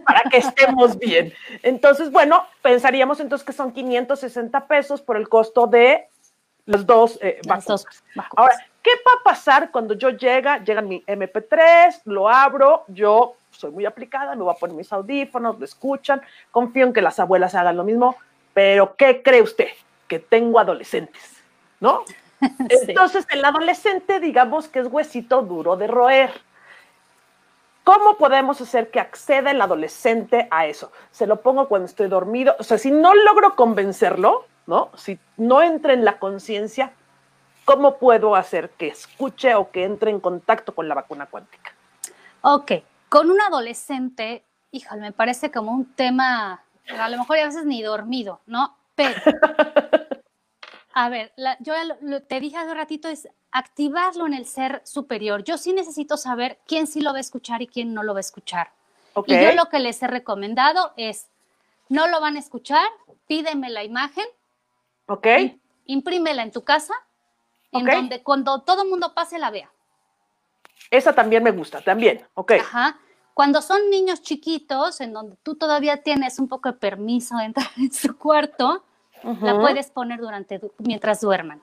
para 0.05 0.23
que 0.31 0.38
estemos 0.38 0.99
bien. 0.99 1.33
Entonces, 1.62 2.11
bueno, 2.11 2.45
pensaríamos 2.62 3.21
entonces 3.21 3.45
que 3.47 3.53
son 3.53 3.73
560 3.73 4.66
pesos 4.66 5.01
por 5.01 5.16
el 5.16 5.29
costo 5.29 5.66
de 5.66 6.09
los 6.66 6.87
dos, 6.87 7.19
eh, 7.23 7.40
vacunas. 7.47 7.85
Ahora, 8.37 8.55
¿qué 8.83 8.90
va 9.07 9.21
a 9.21 9.25
pasar 9.25 9.71
cuando 9.71 9.95
yo 9.95 10.11
llega, 10.11 10.62
llega 10.62 10.83
mi 10.83 11.03
MP3, 11.05 12.03
lo 12.05 12.29
abro, 12.29 12.85
yo 12.88 13.35
soy 13.51 13.73
muy 13.73 13.87
aplicada, 13.87 14.37
me 14.37 14.43
voy 14.43 14.55
a 14.55 14.59
poner 14.59 14.77
mis 14.77 14.93
audífonos, 14.93 15.59
lo 15.59 15.64
escuchan, 15.64 16.21
confío 16.51 16.87
en 16.87 16.93
que 16.93 17.03
las 17.03 17.19
abuelas 17.19 17.55
hagan 17.55 17.77
lo 17.77 17.85
mismo 17.85 18.16
pero 18.61 18.95
¿qué 18.95 19.23
cree 19.23 19.41
usted? 19.41 19.69
Que 20.07 20.19
tengo 20.19 20.59
adolescentes, 20.59 21.43
¿no? 21.81 22.05
Entonces, 22.69 23.27
el 23.31 23.43
adolescente, 23.43 24.21
digamos 24.21 24.69
que 24.69 24.81
es 24.81 24.87
huesito 24.87 25.41
duro 25.41 25.79
de 25.79 25.87
roer. 25.87 26.31
¿Cómo 27.85 28.19
podemos 28.19 28.61
hacer 28.61 28.91
que 28.91 29.01
acceda 29.01 29.53
el 29.53 29.63
adolescente 29.63 30.47
a 30.51 30.67
eso? 30.67 30.93
Se 31.11 31.27
lo 31.27 31.41
pongo 31.41 31.69
cuando 31.69 31.87
estoy 31.87 32.09
dormido. 32.09 32.55
O 32.59 32.63
sea, 32.63 32.77
si 32.77 32.91
no 32.91 33.15
logro 33.15 33.57
convencerlo, 33.57 34.45
¿no? 34.67 34.91
Si 34.95 35.19
no 35.39 35.63
entra 35.63 35.95
en 35.95 36.05
la 36.05 36.19
conciencia, 36.19 36.93
¿cómo 37.65 37.97
puedo 37.97 38.37
hacer 38.37 38.69
que 38.69 38.89
escuche 38.89 39.55
o 39.55 39.71
que 39.71 39.85
entre 39.85 40.11
en 40.11 40.21
contacto 40.21 40.75
con 40.75 40.87
la 40.87 40.95
vacuna 40.95 41.25
cuántica? 41.25 41.73
Ok, 42.43 42.73
con 43.09 43.31
un 43.31 43.41
adolescente, 43.41 44.45
híjole, 44.71 45.01
me 45.01 45.13
parece 45.13 45.51
como 45.51 45.73
un 45.73 45.95
tema 45.95 46.63
a 46.89 47.09
lo 47.09 47.18
mejor 47.18 47.39
a 47.39 47.47
veces 47.47 47.64
ni 47.64 47.83
dormido, 47.83 48.41
¿no? 48.47 48.76
Pero, 48.95 49.14
a 50.93 51.09
ver, 51.09 51.33
yo 51.61 51.74
lo, 52.01 52.22
te 52.22 52.41
dije 52.41 52.57
hace 52.57 52.70
un 52.70 52.76
ratito, 52.76 53.09
es 53.09 53.28
activarlo 53.53 54.26
en 54.26 54.35
el 54.35 54.47
ser 54.47 54.83
superior. 54.85 55.45
Yo 55.45 55.59
sí 55.59 55.72
necesito 55.72 56.16
saber 56.16 56.59
quién 56.66 56.87
sí 56.87 57.01
lo 57.01 57.12
va 57.12 57.18
a 57.18 57.20
escuchar 57.20 57.62
y 57.62 57.66
quién 57.66 57.95
no 57.95 58.03
lo 58.03 58.14
va 58.14 58.18
a 58.18 58.20
escuchar. 58.20 58.72
Y 59.26 59.35
yo 59.35 59.53
lo 59.55 59.68
que 59.68 59.81
les 59.81 60.03
he 60.03 60.07
recomendado 60.07 60.93
es 60.97 61.28
no 61.89 62.07
lo 62.07 62.20
van 62.20 62.37
a 62.37 62.39
escuchar, 62.39 62.87
pídeme 63.26 63.70
la 63.70 63.83
imagen. 63.83 64.24
Ok. 65.07 65.26
Imprímela 65.87 66.43
en 66.43 66.53
tu 66.53 66.62
casa, 66.62 66.95
en 67.72 67.85
donde 67.85 68.22
cuando 68.22 68.62
todo 68.62 68.85
el 68.85 68.89
mundo 68.89 69.12
pase 69.12 69.39
la 69.39 69.51
vea. 69.51 69.70
Esa 70.91 71.12
también 71.12 71.43
me 71.43 71.51
gusta, 71.51 71.81
también, 71.83 72.26
ok. 72.35 72.53
Ajá. 72.53 72.99
Cuando 73.35 73.62
son 73.62 73.91
niños 73.91 74.22
chiquitos, 74.22 75.01
en 75.01 75.12
donde 75.12 75.37
tú 75.43 75.55
todavía 75.55 76.03
tienes 76.03 76.39
un 76.39 76.49
poco 76.49 76.70
de 76.70 76.78
permiso 76.78 77.37
de 77.39 77.45
entrar 77.45 77.68
en 77.76 77.93
su 77.93 78.16
cuarto, 78.16 78.85
la 79.22 79.59
puedes 79.59 79.91
poner 79.91 80.20
durante 80.20 80.61
mientras 80.78 81.20
duerman. 81.20 81.61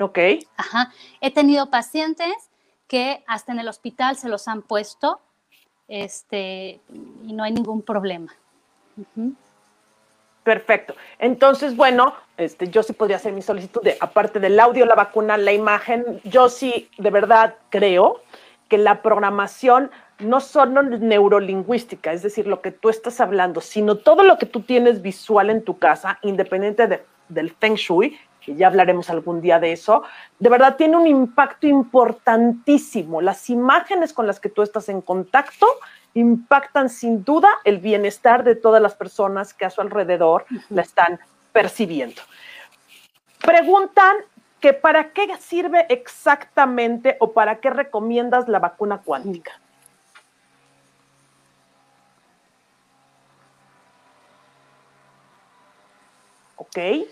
Ok. 0.00 0.18
Ajá. 0.56 0.92
He 1.20 1.32
tenido 1.32 1.70
pacientes 1.70 2.32
que 2.86 3.24
hasta 3.26 3.52
en 3.52 3.58
el 3.58 3.68
hospital 3.68 4.16
se 4.16 4.28
los 4.28 4.48
han 4.48 4.62
puesto 4.62 5.20
este, 5.88 6.80
y 7.24 7.32
no 7.32 7.44
hay 7.44 7.52
ningún 7.52 7.82
problema. 7.82 8.34
Perfecto. 10.42 10.94
Entonces, 11.18 11.76
bueno, 11.76 12.14
este, 12.36 12.68
yo 12.68 12.82
sí 12.82 12.92
podría 12.92 13.16
hacer 13.16 13.32
mi 13.32 13.42
solicitud 13.42 13.82
de, 13.82 13.96
aparte 14.00 14.40
del 14.40 14.58
audio, 14.58 14.86
la 14.86 14.94
vacuna, 14.94 15.36
la 15.36 15.52
imagen, 15.52 16.20
yo 16.24 16.48
sí 16.48 16.90
de 16.98 17.10
verdad 17.10 17.56
creo 17.70 18.22
que 18.68 18.78
la 18.78 19.02
programación 19.02 19.90
no 20.22 20.40
solo 20.40 20.82
neurolingüística, 20.82 22.12
es 22.12 22.22
decir, 22.22 22.46
lo 22.46 22.60
que 22.60 22.70
tú 22.70 22.88
estás 22.88 23.20
hablando, 23.20 23.60
sino 23.60 23.96
todo 23.96 24.22
lo 24.22 24.38
que 24.38 24.46
tú 24.46 24.62
tienes 24.62 25.02
visual 25.02 25.50
en 25.50 25.62
tu 25.62 25.78
casa, 25.78 26.18
independiente 26.22 26.86
de, 26.86 27.04
del 27.28 27.52
feng 27.52 27.74
shui, 27.74 28.18
que 28.40 28.54
ya 28.54 28.66
hablaremos 28.66 29.08
algún 29.10 29.40
día 29.40 29.58
de 29.60 29.72
eso, 29.72 30.02
de 30.38 30.50
verdad 30.50 30.76
tiene 30.76 30.96
un 30.96 31.06
impacto 31.06 31.66
importantísimo. 31.66 33.20
Las 33.20 33.48
imágenes 33.50 34.12
con 34.12 34.26
las 34.26 34.40
que 34.40 34.48
tú 34.48 34.62
estás 34.62 34.88
en 34.88 35.00
contacto 35.00 35.66
impactan 36.14 36.88
sin 36.88 37.24
duda 37.24 37.48
el 37.64 37.78
bienestar 37.78 38.44
de 38.44 38.56
todas 38.56 38.82
las 38.82 38.94
personas 38.94 39.54
que 39.54 39.64
a 39.64 39.70
su 39.70 39.80
alrededor 39.80 40.44
la 40.70 40.82
están 40.82 41.20
percibiendo. 41.52 42.20
Preguntan 43.40 44.16
que 44.60 44.72
para 44.72 45.12
qué 45.12 45.28
sirve 45.38 45.86
exactamente 45.88 47.16
o 47.18 47.32
para 47.32 47.60
qué 47.60 47.70
recomiendas 47.70 48.48
la 48.48 48.60
vacuna 48.60 48.98
cuántica. 48.98 49.52
¿Ok? 56.74 57.06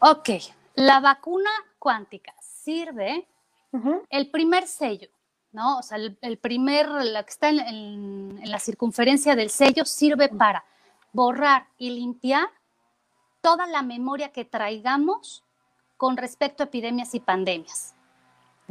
Ok, 0.00 0.28
la 0.76 1.00
vacuna 1.00 1.50
cuántica 1.78 2.34
sirve 2.40 3.28
el 4.08 4.30
primer 4.30 4.66
sello, 4.66 5.08
¿no? 5.52 5.78
O 5.78 5.82
sea, 5.82 5.98
el, 5.98 6.38
primer, 6.38 6.88
la 6.88 7.22
que 7.22 7.30
está 7.30 7.50
en, 7.50 8.40
la 8.44 8.58
circunferencia 8.58 9.36
del 9.36 9.50
sello 9.50 9.84
sirve 9.84 10.30
para 10.30 10.64
borrar 11.12 11.66
y 11.76 11.90
limpiar 11.90 12.48
toda 13.42 13.66
la 13.66 13.82
memoria 13.82 14.32
que 14.32 14.46
traigamos 14.46 15.44
con 15.98 16.16
respecto 16.16 16.62
a 16.62 16.66
epidemias 16.66 17.14
y 17.14 17.20
pandemias. 17.20 17.94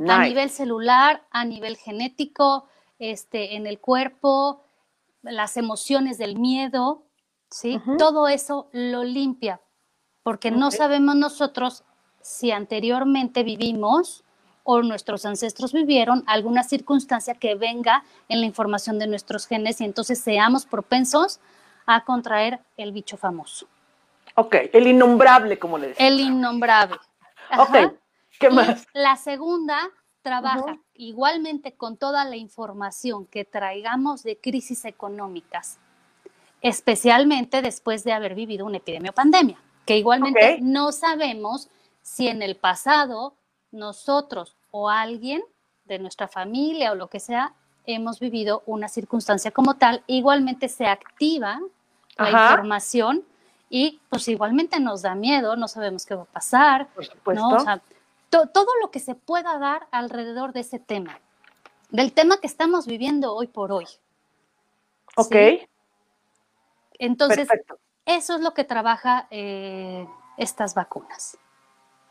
A 0.08 0.24
nivel 0.24 0.50
celular, 0.50 1.24
a 1.30 1.46
nivel 1.46 1.78
genético, 1.78 2.68
este, 3.00 3.56
en 3.56 3.68
el 3.68 3.80
cuerpo, 3.80 4.64
las 5.22 5.58
emociones 5.58 6.18
del 6.18 6.40
miedo, 6.40 7.04
¿sí? 7.50 7.80
Todo 7.98 8.28
eso 8.28 8.70
lo 8.72 9.04
limpia 9.04 9.60
porque 10.28 10.52
no 10.52 10.72
sabemos 10.72 11.16
nosotros 11.16 11.86
si 12.20 12.52
anteriormente 12.52 13.44
vivimos 13.44 14.26
o 14.66 14.82
nuestros 14.82 15.26
ancestros 15.26 15.72
vivieron 15.72 16.26
alguna 16.28 16.64
circunstancia 16.64 17.36
que 17.36 17.56
venga 17.56 18.04
en 18.28 18.42
la 18.42 18.46
información 18.46 19.00
de 19.00 19.08
nuestros 19.08 19.48
genes 19.48 19.80
y 19.80 19.86
entonces 19.86 20.20
seamos 20.20 20.66
propensos 20.66 21.40
a 21.86 22.04
contraer 22.04 22.60
el 22.76 22.92
bicho 22.92 23.16
famoso. 23.16 23.68
Ok, 24.36 24.56
el 24.74 24.88
innombrable, 24.88 25.58
como 25.58 25.78
le 25.78 25.88
decía. 25.88 26.06
El 26.06 26.20
innombrable. 26.20 26.98
Ok, 27.58 27.94
¿qué 28.38 28.50
más? 28.50 28.86
la 28.92 29.16
segunda 29.16 29.80
trabaja 30.24 30.78
igualmente 30.94 31.78
con 31.78 31.96
toda 31.96 32.26
la 32.26 32.36
información 32.36 33.28
que 33.28 33.46
traigamos 33.46 34.24
de 34.24 34.38
crisis 34.38 34.84
económicas, 34.84 35.80
especialmente 36.60 37.62
después 37.62 38.04
de 38.04 38.12
haber 38.12 38.36
vivido 38.36 38.66
una 38.66 38.76
epidemia 38.76 39.12
o 39.12 39.14
pandemia 39.14 39.58
que 39.88 39.98
igualmente 39.98 40.60
no 40.62 40.92
sabemos 40.92 41.70
si 42.02 42.28
en 42.28 42.42
el 42.42 42.58
pasado 42.58 43.34
nosotros 43.72 44.56
o 44.70 44.90
alguien 44.90 45.42
de 45.86 45.98
nuestra 45.98 46.28
familia 46.28 46.92
o 46.92 46.96
lo 46.96 47.08
que 47.08 47.22
sea 47.22 47.54
hemos 47.86 48.20
vivido 48.20 48.64
una 48.66 48.90
circunstancia 48.90 49.50
como 49.52 49.76
tal, 49.76 50.04
igualmente 50.08 50.68
se 50.68 50.86
activa 50.88 51.62
la 52.18 52.30
información 52.30 53.24
y 53.70 54.02
pues 54.10 54.28
igualmente 54.28 54.80
nos 54.82 55.04
da 55.04 55.16
miedo, 55.16 55.56
no 55.56 55.70
sabemos 55.70 56.06
qué 56.06 56.16
va 56.16 56.24
a 56.24 56.26
pasar, 56.26 56.90
todo 58.30 58.66
lo 58.82 58.92
que 58.92 59.00
se 59.00 59.16
pueda 59.16 59.58
dar 59.58 59.88
alrededor 59.92 60.52
de 60.52 60.60
ese 60.60 60.80
tema, 60.80 61.18
del 61.92 62.12
tema 62.12 62.42
que 62.42 62.48
estamos 62.48 62.88
viviendo 62.88 63.34
hoy 63.34 63.48
por 63.48 63.72
hoy. 63.72 63.86
Ok. 65.16 65.36
Entonces, 67.00 67.48
eso 68.08 68.34
es 68.36 68.42
lo 68.42 68.56
que 68.56 68.64
trabaja 68.64 69.28
eh, 69.30 70.08
estas 70.38 70.74
vacunas. 70.74 71.38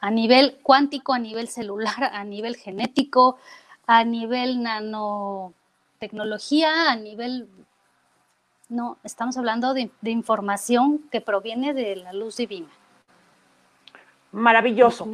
A 0.01 0.11
nivel 0.11 0.59
cuántico, 0.62 1.14
a 1.14 1.18
nivel 1.18 1.49
celular, 1.49 2.05
a 2.12 2.22
nivel 2.22 2.55
genético, 2.57 3.38
a 3.86 4.05
nivel 4.05 4.62
nanotecnología, 4.62 6.92
a 6.92 6.97
nivel... 6.97 7.49
No, 8.68 8.99
estamos 9.05 9.36
hablando 9.36 9.74
de, 9.74 9.90
información 10.03 10.99
que 11.11 11.20
proviene 11.20 11.72
de 11.72 11.94
la 11.97 12.12
luz 12.12 12.36
divina. 12.36 12.66
Maravilloso. 14.32 15.09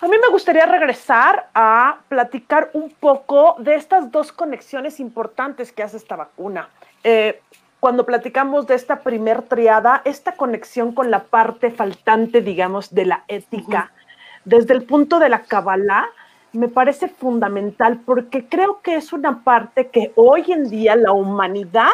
A 0.00 0.08
mí 0.08 0.16
me 0.20 0.26
gustaría 0.28 0.66
regresar 0.66 1.50
a 1.54 2.00
platicar 2.08 2.70
un 2.74 2.90
poco 2.90 3.54
de 3.58 3.76
estas 3.76 4.10
dos 4.10 4.32
conexiones 4.32 4.98
importantes 4.98 5.70
que 5.72 5.84
hace 5.84 5.96
esta 5.96 6.16
vacuna. 6.16 6.68
Eh, 7.04 7.40
cuando 7.84 8.06
platicamos 8.06 8.66
de 8.66 8.76
esta 8.76 9.00
primer 9.00 9.42
triada, 9.42 10.00
esta 10.06 10.36
conexión 10.36 10.94
con 10.94 11.10
la 11.10 11.24
parte 11.24 11.70
faltante, 11.70 12.40
digamos, 12.40 12.94
de 12.94 13.04
la 13.04 13.24
ética, 13.28 13.92
desde 14.46 14.72
el 14.72 14.84
punto 14.84 15.18
de 15.18 15.28
la 15.28 15.42
Kabbalah, 15.42 16.06
me 16.54 16.68
parece 16.68 17.08
fundamental 17.08 18.00
porque 18.06 18.48
creo 18.48 18.80
que 18.80 18.96
es 18.96 19.12
una 19.12 19.44
parte 19.44 19.88
que 19.88 20.12
hoy 20.14 20.50
en 20.50 20.70
día 20.70 20.96
la 20.96 21.12
humanidad 21.12 21.90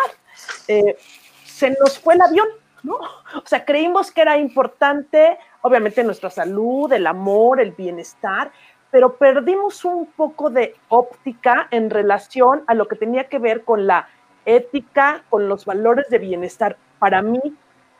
eh, 0.68 0.97
se 1.45 1.70
nos 1.70 1.99
fue 1.99 2.14
el 2.14 2.20
avión, 2.20 2.47
¿no? 2.84 2.95
O 2.95 3.47
sea, 3.47 3.64
creímos 3.64 4.12
que 4.12 4.20
era 4.20 4.38
importante, 4.38 5.38
obviamente, 5.62 6.05
nuestra 6.05 6.30
salud, 6.30 6.93
el 6.93 7.09
amor, 7.09 7.61
el 7.61 7.72
bienestar, 7.72 8.53
pero 8.93 9.16
perdimos 9.16 9.84
un 9.84 10.07
poco 10.07 10.51
de 10.51 10.76
óptica 10.88 11.66
en 11.72 11.91
relación 11.91 12.62
a 12.68 12.74
lo 12.74 12.86
que 12.86 12.95
tenía 12.95 13.24
que 13.24 13.41
ver 13.41 13.64
con 13.64 13.88
la 13.88 14.07
ética, 14.45 15.24
con 15.30 15.49
los 15.49 15.64
valores 15.64 16.09
de 16.09 16.18
bienestar 16.18 16.76
para 16.99 17.22
mí 17.22 17.41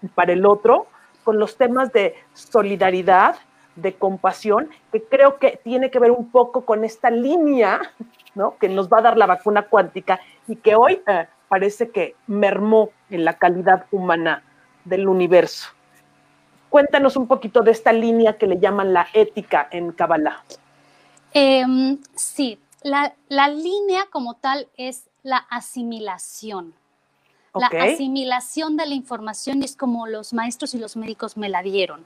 y 0.03 0.09
para 0.09 0.32
el 0.32 0.47
otro, 0.47 0.86
con 1.24 1.38
los 1.38 1.57
temas 1.57 1.93
de 1.93 2.14
solidaridad, 2.34 3.36
de 3.76 3.95
compasión, 3.95 4.68
que 4.93 5.03
creo 5.03 5.38
que 5.38 5.61
tiene 5.62 5.91
que 5.91 5.99
ver 5.99 6.11
un 6.11 6.30
poco 6.30 6.64
con 6.64 6.84
esta 6.84 7.11
línea 7.11 7.80
¿no? 8.34 8.57
que 8.59 8.68
nos 8.68 8.88
va 8.88 8.99
a 8.99 9.03
dar 9.03 9.16
la 9.16 9.26
vacuna 9.26 9.62
cuántica 9.62 10.20
y 10.47 10.57
que 10.57 10.74
hoy 10.74 11.01
eh, 11.07 11.26
parece 11.49 11.91
que 11.91 12.14
mermó 12.26 12.91
en 13.11 13.24
la 13.24 13.34
calidad 13.34 13.86
humana 13.91 14.43
del 14.84 15.09
universo. 15.09 15.68
Cuéntanos 16.68 17.16
un 17.16 17.26
poquito 17.26 17.62
de 17.62 17.72
esta 17.72 17.93
línea 17.93 18.38
que 18.38 18.47
le 18.47 18.59
llaman 18.59 18.93
la 18.93 19.09
ética 19.12 19.68
en 19.70 19.93
Kabbalah. 19.93 20.45
Em, 21.32 21.99
sí, 22.14 22.61
la, 22.82 23.14
la, 23.28 23.49
línea 23.49 24.07
como 24.11 24.34
tal 24.34 24.68
es 24.76 25.09
la 25.22 25.38
asimilación. 25.50 26.74
La 27.54 27.66
asimilación 27.66 28.76
de 28.76 28.86
la 28.86 28.94
información 28.94 29.62
es 29.62 29.74
como 29.74 30.06
los 30.06 30.32
maestros 30.32 30.74
y 30.74 30.78
los 30.78 30.96
médicos 30.96 31.36
me 31.36 31.48
la 31.48 31.62
dieron. 31.62 32.04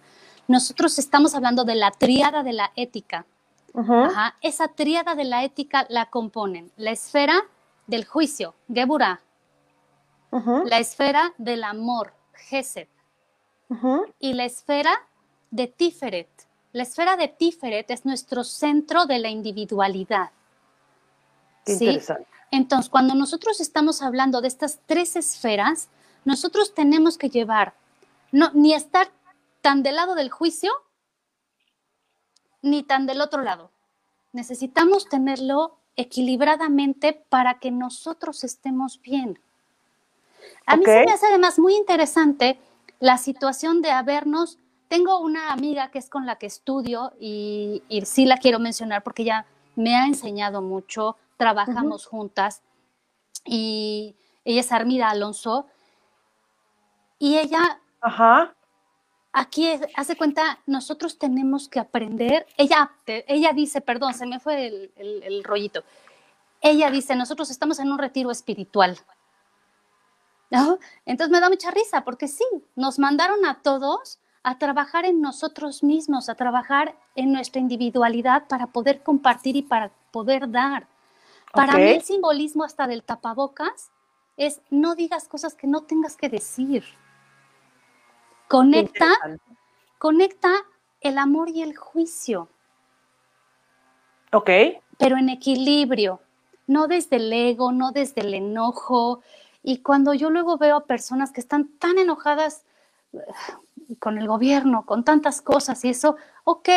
Nosotros 0.49 0.99
estamos 0.99 1.35
hablando 1.35 1.65
de 1.65 1.75
la 1.75 1.91
triada 1.91 2.43
de 2.43 2.55
la 2.55 2.73
ética. 2.77 3.27
Esa 4.41 4.69
triada 4.69 5.15
de 5.15 5.25
la 5.25 5.45
ética 5.45 5.87
la 5.91 6.07
componen 6.07 6.71
la 6.77 6.93
esfera 6.93 7.43
del 7.87 8.05
juicio, 8.05 8.55
Geburah, 8.73 9.21
la 10.31 10.79
esfera 10.79 11.35
del 11.39 11.65
amor, 11.65 12.13
Gesed, 12.35 12.89
y 14.19 14.33
la 14.33 14.45
esfera 14.45 14.93
de 15.51 15.67
Tiferet. 15.67 16.29
La 16.73 16.83
esfera 16.83 17.17
de 17.17 17.29
Tiferet 17.29 17.91
es 17.91 18.05
nuestro 18.05 18.45
centro 18.45 19.07
de 19.07 19.19
la 19.19 19.29
individualidad. 19.29 20.31
interesante. 21.67 22.34
Entonces, 22.51 22.91
cuando 22.91 23.15
nosotros 23.15 23.61
estamos 23.61 24.03
hablando 24.03 24.41
de 24.41 24.49
estas 24.49 24.81
tres 24.87 25.17
esferas, 25.17 25.89
nosotros 26.25 26.75
tenemos 26.75 27.19
que 27.19 27.29
llevar, 27.29 27.75
no, 28.33 28.51
ni 28.55 28.75
estar 28.75 29.11
tan 29.61 29.83
del 29.83 29.97
lado 29.97 30.15
del 30.15 30.31
juicio, 30.31 30.73
ni 32.63 32.83
tan 32.83 33.07
del 33.07 33.21
otro 33.21 33.43
lado. 33.43 33.71
Necesitamos 34.33 35.09
tenerlo 35.09 35.79
equilibradamente 35.97 37.13
para 37.29 37.59
que 37.59 37.71
nosotros 37.71 38.45
estemos 38.45 39.01
bien. 39.01 39.39
A 40.67 40.77
mí 40.77 40.85
se 40.85 41.05
me 41.05 41.13
hace 41.13 41.27
además 41.27 41.59
muy 41.59 41.75
interesante 41.75 42.59
la 43.01 43.19
situación 43.19 43.83
de 43.83 43.91
habernos, 43.91 44.59
tengo 44.89 45.19
una 45.19 45.53
amiga 45.53 45.91
que 45.91 45.99
es 45.99 46.09
con 46.09 46.27
la 46.27 46.37
que 46.37 46.47
estudio 46.47 47.13
y, 47.21 47.83
sí 48.05 48.27
la 48.27 48.39
quiero 48.39 48.59
mencionar 48.59 49.03
porque 49.03 49.23
ella 49.23 49.47
me 49.77 49.97
ha 49.97 50.07
enseñado 50.07 50.63
mucho, 50.63 51.17
trabajamos 51.37 52.07
juntas 52.07 52.63
y 53.45 54.17
ella 54.45 54.61
es 54.61 54.73
Armida 54.73 55.11
Alonso 55.11 55.67
y 57.19 57.39
ella 57.39 57.81
Ajá 58.01 58.55
aquí 59.35 59.69
hace 59.97 60.17
cuenta, 60.17 60.61
nosotros 60.65 61.19
tenemos 61.19 61.69
que 61.69 61.81
aprender, 61.81 62.47
ella, 62.57 62.93
ella 63.07 63.53
dice, 63.53 63.81
perdón, 63.81 64.15
se 64.15 64.27
me 64.27 64.41
fue 64.41 64.67
el, 64.69 64.93
el, 64.97 65.45
rollito, 65.45 65.83
ella 66.63 66.91
dice, 66.91 67.17
nosotros 67.17 67.51
estamos 67.51 67.79
en 67.81 67.93
un 67.93 67.99
retiro 67.99 68.31
espiritual. 68.31 68.97
¿No? 70.51 70.79
Entonces 71.05 71.33
me 71.33 71.41
da 71.41 71.49
mucha 71.49 71.73
risa 71.73 72.05
porque 72.05 72.29
sí, 72.29 72.45
nos 72.77 73.01
mandaron 73.01 73.45
a 73.45 73.61
todos 73.61 74.21
a 74.45 74.57
trabajar 74.59 75.05
en 75.05 75.21
nosotros 75.21 75.83
mismos, 75.83 76.29
a 76.29 76.37
trabajar 76.37 76.97
en 77.17 77.33
nuestra 77.33 77.61
individualidad 77.61 78.47
para 78.47 78.69
poder 78.69 79.03
compartir 79.03 79.57
y 79.57 79.63
para 79.63 79.91
poder 80.13 80.49
dar. 80.49 80.87
Para 81.55 81.77
mí 81.77 81.83
el 81.83 82.03
simbolismo 82.03 82.65
hasta 82.65 82.87
del 82.87 83.03
tapabocas 83.03 83.91
es 84.37 84.61
no 84.71 84.95
digas 84.95 85.29
cosas 85.29 85.55
que 85.55 85.67
no 85.67 85.83
tengas 85.83 86.17
que 86.17 86.29
decir. 86.29 86.85
Conecta, 88.49 89.09
conecta 89.99 90.53
el 91.01 91.19
amor 91.19 91.49
y 91.49 91.63
el 91.63 91.77
juicio. 91.77 92.49
Ok. 94.33 94.51
Pero 94.99 95.17
en 95.17 95.29
equilibrio, 95.29 96.21
no 96.67 96.89
desde 96.89 97.17
el 97.17 97.33
ego, 97.33 97.73
no 97.73 97.93
desde 97.93 98.23
el 98.23 98.35
enojo. 98.35 99.23
Y 99.63 99.79
cuando 99.79 100.15
yo 100.15 100.31
luego 100.31 100.59
veo 100.59 100.77
a 100.77 100.87
personas 100.87 101.33
que 101.33 101.41
están 101.41 101.69
tan 101.79 101.99
enojadas 101.99 102.65
eh, 103.13 103.19
con 103.99 104.19
el 104.19 104.27
gobierno, 104.27 104.85
con 104.87 105.05
tantas 105.05 105.41
cosas 105.41 105.85
y 105.85 105.91
eso, 105.91 106.17
ok, 106.45 106.69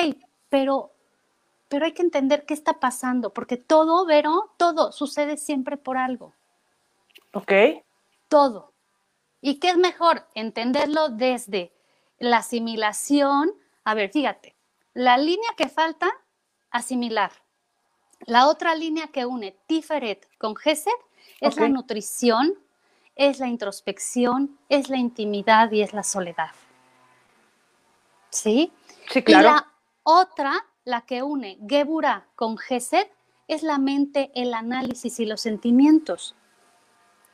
pero, 0.49 0.91
pero 1.69 1.85
hay 1.85 1.93
que 1.93 2.01
entender 2.01 2.45
qué 2.45 2.53
está 2.53 2.79
pasando, 2.79 3.33
porque 3.33 3.57
todo, 3.57 4.05
Vero, 4.05 4.53
todo 4.57 4.91
sucede 4.91 5.37
siempre 5.37 5.77
por 5.77 5.97
algo. 5.97 6.33
Ok. 7.33 7.51
Todo. 8.27 8.73
¿Y 9.41 9.59
qué 9.59 9.69
es 9.69 9.77
mejor? 9.77 10.27
Entenderlo 10.33 11.09
desde 11.09 11.73
la 12.19 12.37
asimilación. 12.37 13.53
A 13.83 13.93
ver, 13.93 14.11
fíjate, 14.11 14.55
la 14.93 15.17
línea 15.17 15.49
que 15.55 15.69
falta, 15.69 16.09
asimilar. 16.71 17.31
La 18.25 18.47
otra 18.47 18.75
línea 18.75 19.07
que 19.07 19.25
une 19.25 19.55
Tiferet 19.67 20.27
con 20.37 20.55
Gesed 20.55 20.91
es 21.39 21.57
la 21.57 21.69
nutrición, 21.69 22.55
es 23.15 23.39
la 23.39 23.47
introspección, 23.47 24.57
es 24.69 24.89
la 24.89 24.97
intimidad 24.97 25.71
y 25.71 25.81
es 25.81 25.93
la 25.93 26.03
soledad. 26.03 26.51
¿Sí? 28.29 28.71
Sí, 29.09 29.23
claro. 29.23 29.47
Y 29.47 29.51
la 29.51 29.71
otra, 30.03 30.65
la 30.87 31.01
que 31.01 31.21
une 31.21 31.59
Gebura 31.67 32.27
con 32.35 32.57
Gesed, 32.57 33.07
es 33.49 33.61
la 33.61 33.77
mente, 33.77 34.31
el 34.35 34.53
análisis 34.53 35.19
y 35.19 35.25
los 35.25 35.41
sentimientos. 35.41 36.33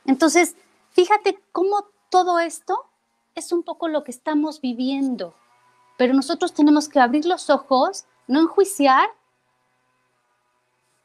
Entonces, 0.04 0.56
fíjate 0.90 1.40
cómo 1.52 1.86
todo 2.08 2.40
esto 2.40 2.90
es 3.36 3.52
un 3.52 3.62
poco 3.62 3.86
lo 3.86 4.02
que 4.02 4.10
estamos 4.10 4.60
viviendo, 4.60 5.36
pero 5.96 6.14
nosotros 6.14 6.52
tenemos 6.52 6.88
que 6.88 6.98
abrir 6.98 7.26
los 7.26 7.48
ojos, 7.48 8.06
no 8.26 8.40
enjuiciar 8.40 9.08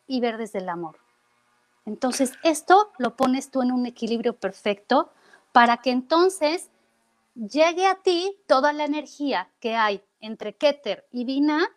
y 0.07 0.19
ver 0.19 0.37
desde 0.37 0.57
el 0.57 0.69
amor. 0.69 0.97
Entonces, 1.85 2.33
esto 2.43 2.91
lo 2.97 3.15
pones 3.15 3.51
tú 3.51 3.61
en 3.61 3.71
un 3.71 3.85
equilibrio 3.85 4.35
perfecto 4.35 5.11
para 5.51 5.77
que 5.77 5.91
entonces 5.91 6.71
llegue 7.35 7.85
a 7.85 8.01
ti 8.01 8.35
toda 8.47 8.73
la 8.73 8.85
energía 8.85 9.51
que 9.59 9.75
hay 9.75 10.03
entre 10.19 10.55
Keter 10.55 11.07
y 11.11 11.25
Vina, 11.25 11.69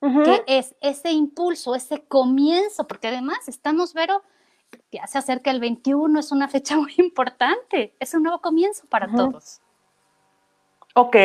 que 0.00 0.44
es 0.46 0.74
ese 0.80 1.10
impulso, 1.10 1.74
ese 1.74 2.04
comienzo, 2.04 2.86
porque 2.86 3.08
además 3.08 3.48
estamos, 3.48 3.94
Vero, 3.94 4.22
ya 4.92 5.06
se 5.06 5.18
acerca 5.18 5.50
el 5.50 5.60
21, 5.60 6.18
es 6.18 6.32
una 6.32 6.48
fecha 6.48 6.76
muy 6.76 6.94
importante, 6.98 7.94
es 7.98 8.14
un 8.14 8.22
nuevo 8.22 8.40
comienzo 8.40 8.86
para 8.88 9.08
todos. 9.08 9.60
Ok, 10.94 11.16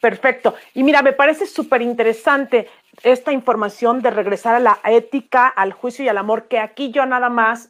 perfecto. 0.00 0.54
Y 0.74 0.82
mira, 0.82 1.02
me 1.02 1.12
parece 1.12 1.46
súper 1.46 1.82
interesante 1.82 2.68
esta 3.02 3.32
información 3.32 4.00
de 4.00 4.10
regresar 4.10 4.54
a 4.54 4.60
la 4.60 4.78
ética, 4.84 5.48
al 5.48 5.72
juicio 5.72 6.04
y 6.04 6.08
al 6.08 6.18
amor, 6.18 6.46
que 6.46 6.58
aquí 6.58 6.90
yo 6.90 7.04
nada 7.06 7.28
más, 7.28 7.68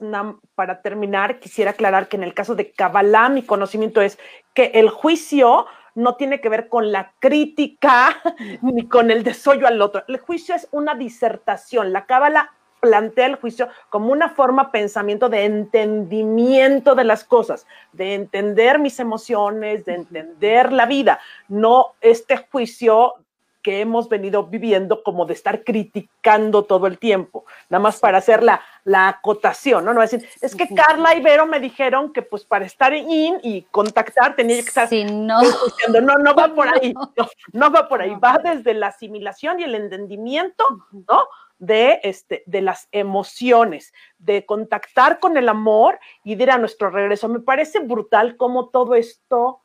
para 0.54 0.82
terminar, 0.82 1.38
quisiera 1.38 1.70
aclarar 1.70 2.08
que 2.08 2.16
en 2.16 2.24
el 2.24 2.34
caso 2.34 2.54
de 2.54 2.72
Kabbalah, 2.72 3.28
mi 3.28 3.42
conocimiento 3.42 4.00
es 4.00 4.18
que 4.54 4.72
el 4.74 4.90
juicio 4.90 5.66
no 5.94 6.16
tiene 6.16 6.40
que 6.40 6.48
ver 6.48 6.68
con 6.68 6.92
la 6.92 7.12
crítica 7.18 8.20
ni 8.62 8.86
con 8.88 9.10
el 9.10 9.22
desollo 9.22 9.66
al 9.66 9.80
otro. 9.80 10.04
El 10.08 10.18
juicio 10.18 10.54
es 10.54 10.68
una 10.70 10.94
disertación. 10.94 11.92
La 11.92 12.06
Kabbalah 12.06 12.50
plantea 12.82 13.26
el 13.26 13.36
juicio 13.36 13.68
como 13.90 14.10
una 14.10 14.28
forma 14.30 14.72
pensamiento 14.72 15.28
de 15.28 15.44
entendimiento 15.44 16.96
de 16.96 17.04
las 17.04 17.22
cosas, 17.22 17.64
de 17.92 18.14
entender 18.14 18.80
mis 18.80 18.98
emociones, 18.98 19.84
de 19.84 19.94
entender 19.94 20.72
la 20.72 20.86
vida, 20.86 21.20
no 21.46 21.94
este 22.00 22.38
juicio 22.50 23.14
que 23.62 23.80
hemos 23.80 24.08
venido 24.08 24.46
viviendo 24.46 25.02
como 25.02 25.24
de 25.24 25.34
estar 25.34 25.64
criticando 25.64 26.64
todo 26.64 26.86
el 26.86 26.98
tiempo, 26.98 27.44
nada 27.70 27.82
más 27.82 28.00
para 28.00 28.18
hacer 28.18 28.42
la, 28.42 28.60
acotación, 28.84 29.84
¿no? 29.84 29.94
No 29.94 30.00
decir, 30.00 30.28
es 30.40 30.56
que 30.56 30.68
Carla 30.74 31.14
y 31.14 31.22
Vero 31.22 31.46
me 31.46 31.60
dijeron 31.60 32.12
que 32.12 32.22
pues 32.22 32.44
para 32.44 32.64
estar 32.64 32.92
in 32.92 33.38
y 33.42 33.62
contactar 33.70 34.34
tenía 34.34 34.56
que 34.56 34.68
estar 34.68 34.88
sí, 34.88 35.04
no. 35.04 35.40
no, 36.02 36.18
no 36.18 36.34
va 36.34 36.48
por 36.54 36.68
ahí, 36.68 36.92
no, 36.92 37.28
no 37.52 37.70
va 37.70 37.88
por 37.88 38.02
ahí, 38.02 38.14
va 38.16 38.38
desde 38.38 38.74
la 38.74 38.88
asimilación 38.88 39.60
y 39.60 39.64
el 39.64 39.76
entendimiento, 39.76 40.64
¿no? 40.90 41.28
de, 41.62 42.00
este, 42.02 42.42
de 42.46 42.60
las 42.60 42.88
emociones, 42.90 43.92
de 44.18 44.44
contactar 44.44 45.20
con 45.20 45.36
el 45.36 45.48
amor 45.48 46.00
y 46.24 46.34
de 46.34 46.42
ir 46.42 46.50
a 46.50 46.58
nuestro 46.58 46.90
regreso. 46.90 47.28
Me 47.28 47.38
parece 47.38 47.78
brutal 47.78 48.36
cómo 48.36 48.68
todo 48.70 48.96
esto 48.96 49.60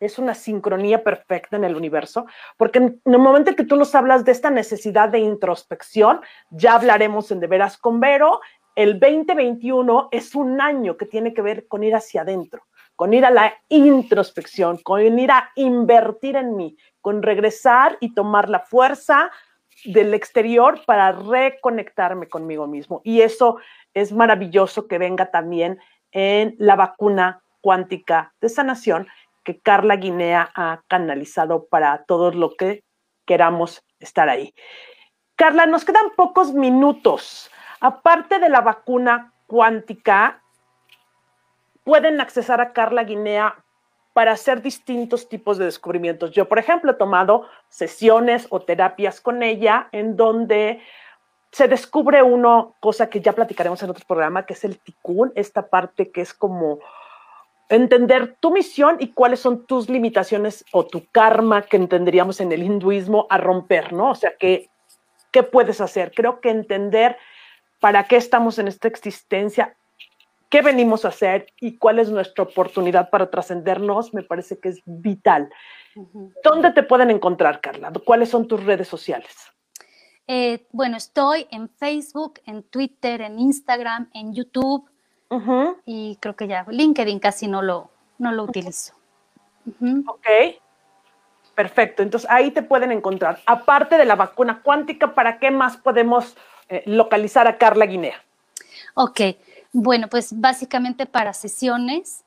es 0.00 0.18
una 0.18 0.34
sincronía 0.34 1.04
perfecta 1.04 1.56
en 1.56 1.64
el 1.64 1.76
universo, 1.76 2.26
porque 2.56 2.78
en 2.78 3.00
el 3.04 3.18
momento 3.18 3.50
en 3.50 3.56
que 3.56 3.64
tú 3.64 3.76
nos 3.76 3.94
hablas 3.94 4.24
de 4.24 4.32
esta 4.32 4.50
necesidad 4.50 5.10
de 5.10 5.20
introspección, 5.20 6.20
ya 6.50 6.74
hablaremos 6.74 7.30
en 7.30 7.40
De 7.40 7.46
Veras 7.46 7.76
con 7.76 8.00
Vero, 8.00 8.40
el 8.74 8.98
2021 8.98 10.08
es 10.10 10.34
un 10.34 10.60
año 10.60 10.96
que 10.96 11.06
tiene 11.06 11.34
que 11.34 11.42
ver 11.42 11.68
con 11.68 11.84
ir 11.84 11.94
hacia 11.94 12.22
adentro, 12.22 12.62
con 12.96 13.12
ir 13.12 13.24
a 13.26 13.30
la 13.30 13.52
introspección, 13.68 14.78
con 14.78 15.18
ir 15.18 15.30
a 15.30 15.50
invertir 15.54 16.36
en 16.36 16.56
mí, 16.56 16.76
con 17.00 17.22
regresar 17.22 17.98
y 18.00 18.14
tomar 18.14 18.48
la 18.48 18.60
fuerza, 18.60 19.30
del 19.84 20.14
exterior 20.14 20.80
para 20.86 21.12
reconectarme 21.12 22.28
conmigo 22.28 22.66
mismo. 22.66 23.00
Y 23.04 23.22
eso 23.22 23.58
es 23.94 24.12
maravilloso 24.12 24.86
que 24.86 24.98
venga 24.98 25.30
también 25.30 25.78
en 26.12 26.54
la 26.58 26.76
vacuna 26.76 27.42
cuántica 27.60 28.34
de 28.40 28.48
sanación 28.48 29.06
que 29.44 29.60
Carla 29.60 29.96
Guinea 29.96 30.50
ha 30.54 30.82
canalizado 30.88 31.66
para 31.66 32.04
todos 32.04 32.34
lo 32.34 32.54
que 32.56 32.84
queramos 33.26 33.82
estar 33.98 34.28
ahí. 34.28 34.54
Carla, 35.36 35.66
nos 35.66 35.84
quedan 35.84 36.10
pocos 36.16 36.52
minutos. 36.52 37.50
Aparte 37.80 38.38
de 38.38 38.48
la 38.48 38.60
vacuna 38.60 39.32
cuántica, 39.46 40.42
pueden 41.84 42.20
accesar 42.20 42.60
a 42.60 42.72
Carla 42.72 43.04
Guinea 43.04 43.64
para 44.12 44.32
hacer 44.32 44.60
distintos 44.60 45.28
tipos 45.28 45.56
de 45.58 45.64
descubrimientos. 45.64 46.32
Yo, 46.32 46.48
por 46.48 46.58
ejemplo, 46.58 46.92
he 46.92 46.94
tomado 46.94 47.46
sesiones 47.68 48.46
o 48.50 48.60
terapias 48.60 49.20
con 49.20 49.42
ella 49.42 49.88
en 49.92 50.16
donde 50.16 50.82
se 51.52 51.68
descubre 51.68 52.22
uno, 52.22 52.76
cosa 52.80 53.08
que 53.08 53.20
ya 53.20 53.32
platicaremos 53.32 53.82
en 53.82 53.90
otro 53.90 54.04
programa, 54.06 54.46
que 54.46 54.52
es 54.52 54.64
el 54.64 54.78
tikkun, 54.78 55.32
esta 55.34 55.68
parte 55.68 56.10
que 56.10 56.20
es 56.20 56.34
como 56.34 56.78
entender 57.70 58.36
tu 58.40 58.50
misión 58.50 58.96
y 59.00 59.12
cuáles 59.12 59.40
son 59.40 59.64
tus 59.66 59.88
limitaciones 59.88 60.64
o 60.72 60.86
tu 60.86 61.06
karma 61.10 61.62
que 61.62 61.76
entenderíamos 61.76 62.40
en 62.40 62.52
el 62.52 62.62
hinduismo 62.62 63.26
a 63.30 63.38
romper, 63.38 63.92
¿no? 63.92 64.10
O 64.10 64.14
sea, 64.14 64.34
¿qué, 64.38 64.68
qué 65.30 65.42
puedes 65.42 65.80
hacer? 65.80 66.12
Creo 66.14 66.40
que 66.40 66.50
entender 66.50 67.16
para 67.80 68.04
qué 68.04 68.16
estamos 68.16 68.58
en 68.58 68.68
esta 68.68 68.88
existencia 68.88 69.76
qué 70.50 70.62
venimos 70.62 71.04
a 71.04 71.08
hacer 71.08 71.46
y 71.60 71.78
cuál 71.78 72.00
es 72.00 72.10
nuestra 72.10 72.44
oportunidad 72.44 73.08
para 73.08 73.30
trascendernos, 73.30 74.12
me 74.12 74.24
parece 74.24 74.58
que 74.58 74.68
es 74.70 74.82
vital. 74.84 75.48
¿Dónde 76.42 76.72
te 76.72 76.82
pueden 76.82 77.10
encontrar, 77.10 77.60
Carla? 77.60 77.92
¿Cuáles 78.04 78.28
son 78.28 78.48
tus 78.48 78.62
redes 78.64 78.88
sociales? 78.88 79.32
Eh, 80.26 80.66
bueno, 80.72 80.96
estoy 80.96 81.46
en 81.50 81.68
Facebook, 81.68 82.40
en 82.46 82.62
Twitter, 82.64 83.20
en 83.20 83.38
Instagram, 83.38 84.10
en 84.12 84.34
YouTube 84.34 84.90
y 85.84 86.16
creo 86.20 86.34
que 86.34 86.48
ya 86.48 86.66
LinkedIn 86.68 87.20
casi 87.20 87.46
no 87.46 87.62
lo, 87.62 87.90
no 88.18 88.32
lo 88.32 88.44
utilizo. 88.44 88.94
Ok, 90.06 90.26
perfecto. 91.54 92.02
Entonces 92.02 92.28
ahí 92.30 92.50
te 92.50 92.62
pueden 92.62 92.90
encontrar. 92.90 93.38
Aparte 93.46 93.96
de 93.96 94.04
la 94.04 94.16
vacuna 94.16 94.62
cuántica, 94.62 95.14
¿para 95.14 95.38
qué 95.38 95.50
más 95.50 95.76
podemos 95.76 96.36
eh, 96.68 96.82
localizar 96.86 97.46
a 97.46 97.58
Carla 97.58 97.86
Guinea? 97.86 98.22
Ok, 98.94 99.20
bueno, 99.72 100.08
pues 100.08 100.38
básicamente 100.38 101.06
para 101.06 101.32
sesiones 101.32 102.24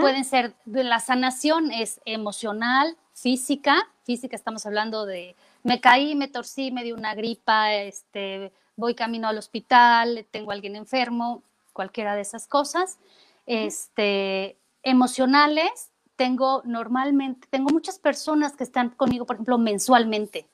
pueden 0.00 0.24
ser, 0.24 0.54
la 0.64 1.00
sanación 1.00 1.70
es 1.70 2.00
emocional, 2.06 2.96
física, 3.12 3.86
física 4.04 4.34
estamos 4.34 4.64
hablando 4.64 5.04
de 5.04 5.36
me 5.62 5.80
caí, 5.80 6.14
me 6.14 6.28
torcí, 6.28 6.70
me 6.70 6.82
dio 6.82 6.94
una 6.94 7.14
gripa, 7.14 7.74
este, 7.74 8.52
voy 8.76 8.94
camino 8.94 9.28
al 9.28 9.36
hospital, 9.36 10.26
tengo 10.30 10.50
a 10.50 10.54
alguien 10.54 10.76
enfermo, 10.76 11.42
cualquiera 11.76 12.16
de 12.16 12.22
esas 12.22 12.48
cosas. 12.48 12.98
Este, 13.46 14.56
emocionales, 14.82 15.92
tengo 16.16 16.62
normalmente, 16.64 17.46
tengo 17.50 17.68
muchas 17.68 17.98
personas 17.98 18.56
que 18.56 18.64
están 18.64 18.88
conmigo, 18.90 19.26
por 19.26 19.36
ejemplo, 19.36 19.58
mensualmente. 19.58 20.46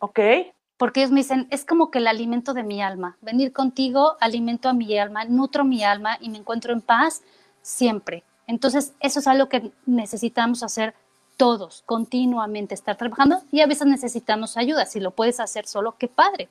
Ok. 0.00 0.18
Porque 0.78 1.00
ellos 1.00 1.12
me 1.12 1.20
dicen, 1.20 1.46
es 1.50 1.64
como 1.64 1.90
que 1.90 1.98
el 1.98 2.08
alimento 2.08 2.54
de 2.54 2.64
mi 2.64 2.82
alma. 2.82 3.16
Venir 3.20 3.52
contigo, 3.52 4.16
alimento 4.18 4.68
a 4.68 4.72
mi 4.72 4.98
alma, 4.98 5.26
nutro 5.26 5.64
mi 5.64 5.84
alma 5.84 6.16
y 6.20 6.30
me 6.30 6.38
encuentro 6.38 6.72
en 6.72 6.80
paz 6.80 7.22
siempre. 7.60 8.24
Entonces, 8.48 8.94
eso 8.98 9.20
es 9.20 9.26
algo 9.28 9.48
que 9.48 9.70
necesitamos 9.86 10.64
hacer 10.64 10.94
todos, 11.36 11.82
continuamente 11.86 12.74
estar 12.74 12.96
trabajando 12.96 13.42
y 13.52 13.60
a 13.60 13.66
veces 13.66 13.86
necesitamos 13.86 14.56
ayuda. 14.56 14.86
Si 14.86 14.98
lo 14.98 15.12
puedes 15.12 15.38
hacer 15.38 15.66
solo, 15.66 15.96
qué 15.98 16.08
padre, 16.08 16.48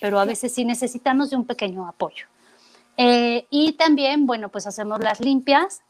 pero 0.00 0.18
a 0.18 0.24
veces 0.24 0.54
sí 0.54 0.64
necesitamos 0.64 1.30
de 1.30 1.36
un 1.36 1.44
pequeño 1.44 1.86
apoyo. 1.86 2.26
Eh, 2.96 3.46
y 3.50 3.72
también, 3.72 4.26
bueno, 4.26 4.48
pues 4.48 4.66
hacemos 4.66 5.00
las 5.00 5.20
limpias 5.20 5.82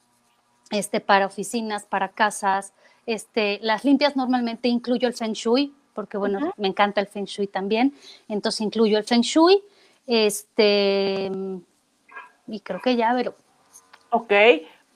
este, 0.71 1.01
para 1.01 1.27
oficinas, 1.27 1.85
para 1.85 2.09
casas. 2.09 2.73
Este, 3.07 3.59
las 3.63 3.85
limpias 3.85 4.17
normalmente 4.17 4.69
incluyo 4.69 5.09
el 5.09 5.15
Feng 5.15 5.33
Shui, 5.33 5.75
porque 5.95 6.17
bueno, 6.17 6.53
me 6.57 6.69
encanta 6.69 7.01
el 7.01 7.07
Feng 7.07 7.27
Shui 7.27 7.47
también. 7.47 7.95
Entonces 8.29 8.61
incluyo 8.63 8.99
el 8.99 9.05
Feng 9.05 9.23
Shui. 9.23 9.63
Este, 10.07 11.31
y 12.47 12.61
creo 12.61 12.81
que 12.81 12.97
ya, 12.97 13.13
pero. 13.17 13.35
Ok, 14.11 14.33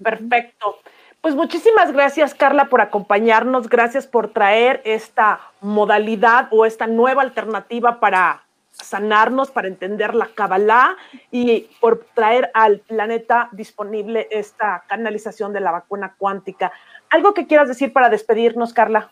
perfecto. 0.03 0.77
Pues 1.21 1.35
muchísimas 1.35 1.93
gracias, 1.93 2.35
Carla, 2.35 2.69
por 2.69 2.81
acompañarnos. 2.81 3.69
Gracias 3.69 4.07
por 4.07 4.33
traer 4.33 4.81
esta 4.85 5.41
modalidad 5.61 6.49
o 6.53 6.65
esta 6.65 6.87
nueva 6.87 7.23
alternativa 7.23 7.99
para 7.99 8.45
sanarnos, 8.89 9.51
para 9.51 9.69
entender 9.69 10.15
la 10.15 10.27
Kabbalah 10.35 10.97
y 11.31 11.69
por 11.81 12.07
traer 12.15 12.51
al 12.55 12.81
planeta 12.81 13.49
disponible 13.53 14.29
esta 14.31 14.85
canalización 14.89 15.53
de 15.53 15.61
la 15.61 15.71
vacuna 15.71 16.15
cuántica. 16.19 16.73
¿Algo 17.11 17.35
que 17.35 17.47
quieras 17.47 17.69
decir 17.69 17.93
para 17.93 18.09
despedirnos, 18.09 18.73
Carla? 18.73 19.11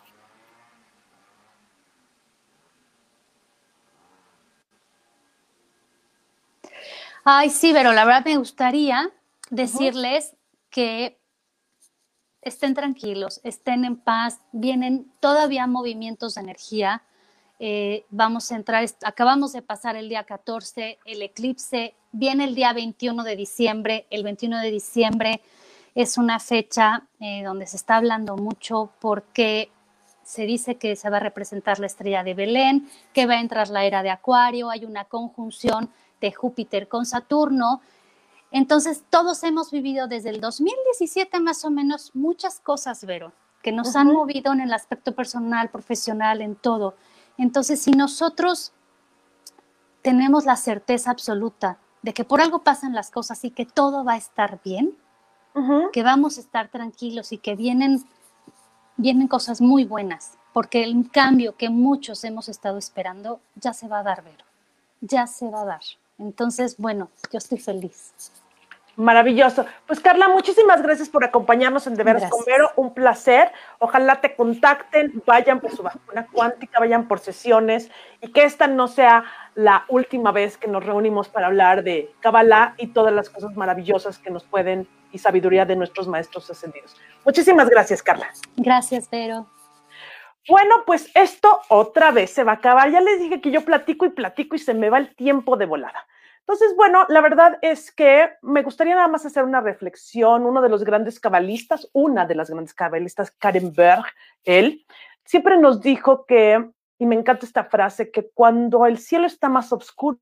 Ay, 7.23 7.49
sí, 7.49 7.71
pero 7.73 7.91
la 7.91 8.05
verdad 8.05 8.23
me 8.23 8.37
gustaría 8.37 9.11
decirles 9.49 10.37
que 10.69 11.19
estén 12.41 12.73
tranquilos, 12.73 13.41
estén 13.43 13.83
en 13.83 13.97
paz, 13.97 14.39
vienen 14.53 15.11
todavía 15.19 15.67
movimientos 15.67 16.35
de 16.35 16.41
energía. 16.41 17.03
Eh, 17.59 18.05
vamos 18.09 18.51
a 18.51 18.55
entrar, 18.55 18.87
acabamos 19.03 19.53
de 19.53 19.61
pasar 19.61 19.95
el 19.95 20.09
día 20.09 20.23
14, 20.23 20.99
el 21.05 21.21
eclipse, 21.21 21.95
viene 22.11 22.43
el 22.43 22.55
día 22.55 22.73
21 22.73 23.23
de 23.23 23.35
diciembre, 23.35 24.05
el 24.09 24.23
21 24.23 24.59
de 24.59 24.71
diciembre 24.71 25.41
es 25.95 26.19
una 26.19 26.39
fecha 26.39 27.07
eh, 27.19 27.43
donde 27.43 27.65
se 27.65 27.77
está 27.77 27.95
hablando 27.95 28.37
mucho 28.37 28.91
porque 28.99 29.71
se 30.23 30.45
dice 30.45 30.75
que 30.75 30.95
se 30.95 31.09
va 31.09 31.17
a 31.17 31.21
representar 31.21 31.79
la 31.79 31.87
estrella 31.87 32.23
de 32.23 32.35
Belén, 32.35 32.87
que 33.13 33.25
va 33.25 33.35
a 33.35 33.41
entrar 33.41 33.69
la 33.69 33.85
era 33.85 34.03
de 34.03 34.11
Acuario, 34.11 34.69
hay 34.69 34.85
una 34.85 35.05
conjunción 35.05 35.89
de 36.21 36.31
Júpiter 36.31 36.87
con 36.87 37.07
Saturno, 37.07 37.81
entonces, 38.51 39.03
todos 39.09 39.43
hemos 39.43 39.71
vivido 39.71 40.07
desde 40.07 40.29
el 40.29 40.39
2017 40.39 41.39
más 41.39 41.65
o 41.65 41.69
menos 41.69 42.11
muchas 42.15 42.59
cosas, 42.59 43.03
Vero, 43.05 43.33
que 43.61 43.71
nos 43.71 43.95
han 43.95 44.07
movido 44.07 44.53
en 44.53 44.61
el 44.61 44.73
aspecto 44.73 45.13
personal, 45.13 45.69
profesional, 45.69 46.41
en 46.41 46.55
todo. 46.55 46.95
Entonces, 47.37 47.81
si 47.81 47.91
nosotros 47.91 48.73
tenemos 50.01 50.45
la 50.45 50.55
certeza 50.55 51.11
absoluta 51.11 51.77
de 52.01 52.13
que 52.13 52.23
por 52.23 52.41
algo 52.41 52.63
pasan 52.63 52.93
las 52.93 53.11
cosas 53.11 53.43
y 53.43 53.51
que 53.51 53.65
todo 53.65 54.03
va 54.03 54.13
a 54.13 54.17
estar 54.17 54.59
bien, 54.63 54.97
que 55.91 56.03
vamos 56.03 56.37
a 56.37 56.41
estar 56.41 56.69
tranquilos 56.69 57.31
y 57.31 57.39
que 57.39 57.55
vienen, 57.55 58.05
vienen 58.95 59.27
cosas 59.27 59.59
muy 59.59 59.85
buenas, 59.85 60.37
porque 60.53 60.83
el 60.83 61.09
cambio 61.09 61.55
que 61.57 61.69
muchos 61.69 62.23
hemos 62.23 62.47
estado 62.47 62.77
esperando 62.77 63.39
ya 63.55 63.73
se 63.73 63.87
va 63.87 63.99
a 63.99 64.03
dar, 64.03 64.23
Vero, 64.23 64.45
ya 65.01 65.25
se 65.25 65.49
va 65.49 65.61
a 65.61 65.65
dar. 65.65 65.81
Entonces, 66.19 66.77
bueno, 66.77 67.09
yo 67.31 67.39
estoy 67.39 67.57
feliz. 67.57 68.13
Maravilloso. 68.97 69.63
Pues 69.85 69.99
Carla, 69.99 70.27
muchísimas 70.27 70.81
gracias 70.81 71.07
por 71.07 71.23
acompañarnos 71.23 71.85
en 71.85 71.93
Deberes 71.93 72.27
con 72.31 72.43
Vero. 72.45 72.71
Un 72.75 72.95
placer. 72.95 73.51
Ojalá 73.77 74.21
te 74.21 74.35
contacten, 74.35 75.21
vayan 75.23 75.59
por 75.59 75.69
su 75.69 75.83
vacuna 75.83 76.25
cuántica, 76.31 76.79
vayan 76.79 77.07
por 77.07 77.19
sesiones 77.19 77.91
y 78.21 78.31
que 78.31 78.43
esta 78.43 78.65
no 78.65 78.87
sea 78.87 79.23
la 79.53 79.85
última 79.87 80.31
vez 80.31 80.57
que 80.57 80.67
nos 80.67 80.83
reunimos 80.83 81.29
para 81.29 81.45
hablar 81.45 81.83
de 81.83 82.11
Kabbalah 82.21 82.73
y 82.77 82.87
todas 82.87 83.13
las 83.13 83.29
cosas 83.29 83.55
maravillosas 83.55 84.17
que 84.17 84.31
nos 84.31 84.43
pueden 84.43 84.87
y 85.11 85.19
sabiduría 85.19 85.63
de 85.63 85.75
nuestros 85.75 86.07
maestros 86.07 86.49
ascendidos. 86.49 86.97
Muchísimas 87.23 87.69
gracias, 87.69 88.01
Carla. 88.01 88.27
Gracias, 88.55 89.07
Vero. 89.11 89.45
Bueno, 90.49 90.77
pues 90.87 91.11
esto 91.13 91.59
otra 91.69 92.09
vez 92.09 92.31
se 92.31 92.43
va 92.43 92.53
a 92.53 92.55
acabar. 92.55 92.89
Ya 92.89 93.01
les 93.01 93.19
dije 93.19 93.41
que 93.41 93.51
yo 93.51 93.63
platico 93.63 94.07
y 94.07 94.09
platico 94.09 94.55
y 94.55 94.59
se 94.59 94.73
me 94.73 94.89
va 94.89 94.97
el 94.97 95.15
tiempo 95.15 95.55
de 95.55 95.67
volada. 95.67 96.07
Entonces, 96.47 96.77
bueno, 96.77 97.05
la 97.09 97.19
verdad 97.19 97.59
es 97.61 97.91
que 97.91 98.29
me 98.41 98.63
gustaría 98.63 98.95
nada 98.95 99.09
más 99.09 99.25
hacer 99.25 99.43
una 99.43 99.59
reflexión. 99.59 100.45
Uno 100.45 100.61
de 100.61 100.69
los 100.69 100.85
grandes 100.85 101.19
cabalistas, 101.19 101.89
una 101.91 102.25
de 102.25 102.35
las 102.35 102.49
grandes 102.49 102.73
cabalistas, 102.73 103.31
Karen 103.31 103.73
Berg, 103.73 104.05
él, 104.45 104.85
siempre 105.25 105.57
nos 105.57 105.81
dijo 105.81 106.25
que, 106.25 106.71
y 106.99 107.05
me 107.05 107.15
encanta 107.15 107.45
esta 107.45 107.65
frase, 107.65 108.11
que 108.11 108.29
cuando 108.33 108.85
el 108.85 108.97
cielo 108.97 109.27
está 109.27 109.49
más 109.49 109.73
oscuro, 109.73 110.21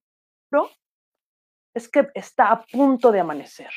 es 1.75 1.87
que 1.87 2.09
está 2.15 2.49
a 2.49 2.65
punto 2.65 3.11
de 3.11 3.19
amanecer. 3.19 3.69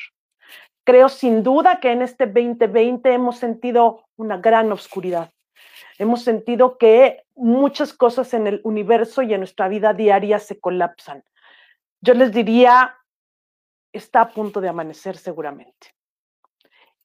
Creo 0.83 1.07
sin 1.07 1.43
duda 1.43 1.79
que 1.79 1.91
en 1.91 2.01
este 2.01 2.25
2020 2.25 3.13
hemos 3.13 3.37
sentido 3.37 4.05
una 4.15 4.37
gran 4.37 4.71
oscuridad. 4.71 5.29
Hemos 5.99 6.23
sentido 6.23 6.79
que 6.79 7.25
muchas 7.35 7.93
cosas 7.93 8.33
en 8.33 8.47
el 8.47 8.59
universo 8.63 9.21
y 9.21 9.35
en 9.35 9.41
nuestra 9.41 9.67
vida 9.67 9.93
diaria 9.93 10.39
se 10.39 10.59
colapsan 10.59 11.23
yo 12.01 12.13
les 12.13 12.31
diría, 12.31 12.95
está 13.91 14.21
a 14.21 14.29
punto 14.29 14.61
de 14.61 14.69
amanecer 14.69 15.17
seguramente. 15.17 15.95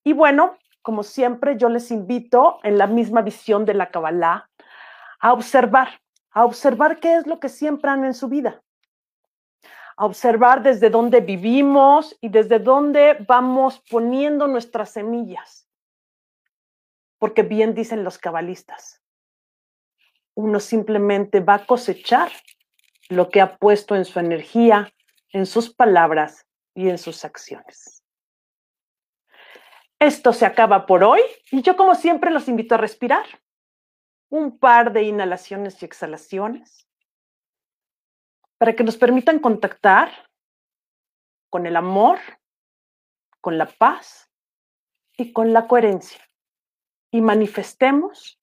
Y 0.05 0.13
bueno, 0.13 0.57
como 0.83 1.03
siempre, 1.03 1.57
yo 1.57 1.69
les 1.69 1.91
invito 1.91 2.59
en 2.63 2.79
la 2.79 2.87
misma 2.87 3.23
visión 3.23 3.65
de 3.65 3.75
la 3.75 3.91
Kabbalah 3.91 4.51
a 5.19 5.33
observar, 5.33 6.01
a 6.31 6.45
observar 6.45 7.01
qué 7.01 7.17
es 7.17 7.27
lo 7.27 7.41
que 7.41 7.49
siembran 7.49 8.05
en 8.05 8.13
su 8.13 8.29
vida, 8.29 8.63
a 9.97 10.05
observar 10.05 10.63
desde 10.63 10.91
dónde 10.91 11.21
vivimos 11.21 12.17
y 12.21 12.29
desde 12.29 12.59
dónde 12.59 13.17
vamos 13.27 13.83
poniendo 13.91 14.47
nuestras 14.47 14.91
semillas. 14.91 15.67
Porque 17.19 17.43
bien 17.43 17.75
dicen 17.75 18.05
los 18.05 18.19
cabalistas, 18.19 19.03
uno 20.35 20.61
simplemente 20.61 21.41
va 21.41 21.55
a 21.55 21.67
cosechar 21.67 22.31
lo 23.09 23.29
que 23.29 23.41
ha 23.41 23.57
puesto 23.57 23.95
en 23.97 24.05
su 24.05 24.19
energía, 24.19 24.93
en 25.31 25.47
sus 25.47 25.75
palabras 25.75 26.47
y 26.75 26.89
en 26.89 26.99
sus 26.99 27.25
acciones. 27.25 28.03
Esto 29.99 30.33
se 30.33 30.47
acaba 30.47 30.87
por 30.87 31.05
hoy 31.05 31.21
y 31.51 31.63
yo 31.63 31.77
como 31.77 31.95
siempre 31.95 32.31
los 32.31 32.49
invito 32.49 32.75
a 32.75 32.79
respirar. 32.79 33.25
Un 34.29 34.59
par 34.59 34.93
de 34.93 35.05
inhalaciones 35.05 35.81
y 35.81 35.85
exhalaciones 35.85 36.89
para 38.59 38.75
que 38.75 38.83
nos 38.83 38.97
permitan 38.97 39.39
contactar 39.39 40.11
con 41.51 41.67
el 41.67 41.77
amor, 41.77 42.19
con 43.41 43.59
la 43.59 43.67
paz 43.67 44.31
y 45.17 45.33
con 45.33 45.53
la 45.53 45.69
coherencia. 45.69 46.21
Y 47.13 47.21
manifestemos 47.21 48.41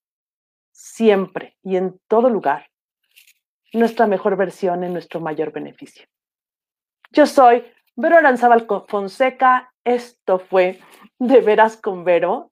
siempre 0.71 1.57
y 1.61 1.75
en 1.75 1.99
todo 2.07 2.29
lugar 2.29 2.70
nuestra 3.73 4.07
mejor 4.07 4.35
versión 4.35 4.83
en 4.83 4.93
nuestro 4.93 5.19
mayor 5.19 5.51
beneficio. 5.51 6.05
Yo 7.11 7.25
soy 7.25 7.65
Vero 7.95 8.17
Aranzábal 8.17 8.67
Fonseca. 8.87 9.73
Esto 9.83 10.39
fue 10.39 10.79
De 11.19 11.41
Veras 11.41 11.77
con 11.77 12.03
Vero. 12.03 12.51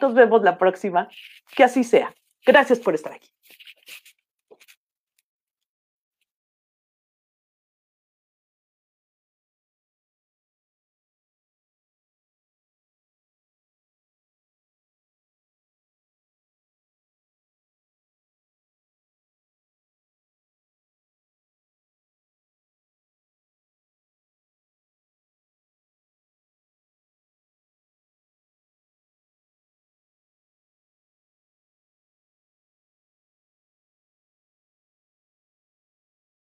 Nos 0.00 0.14
vemos 0.14 0.42
la 0.42 0.58
próxima. 0.58 1.08
Que 1.56 1.64
así 1.64 1.84
sea. 1.84 2.14
Gracias 2.44 2.78
por 2.78 2.94
estar 2.94 3.12
aquí. 3.12 3.33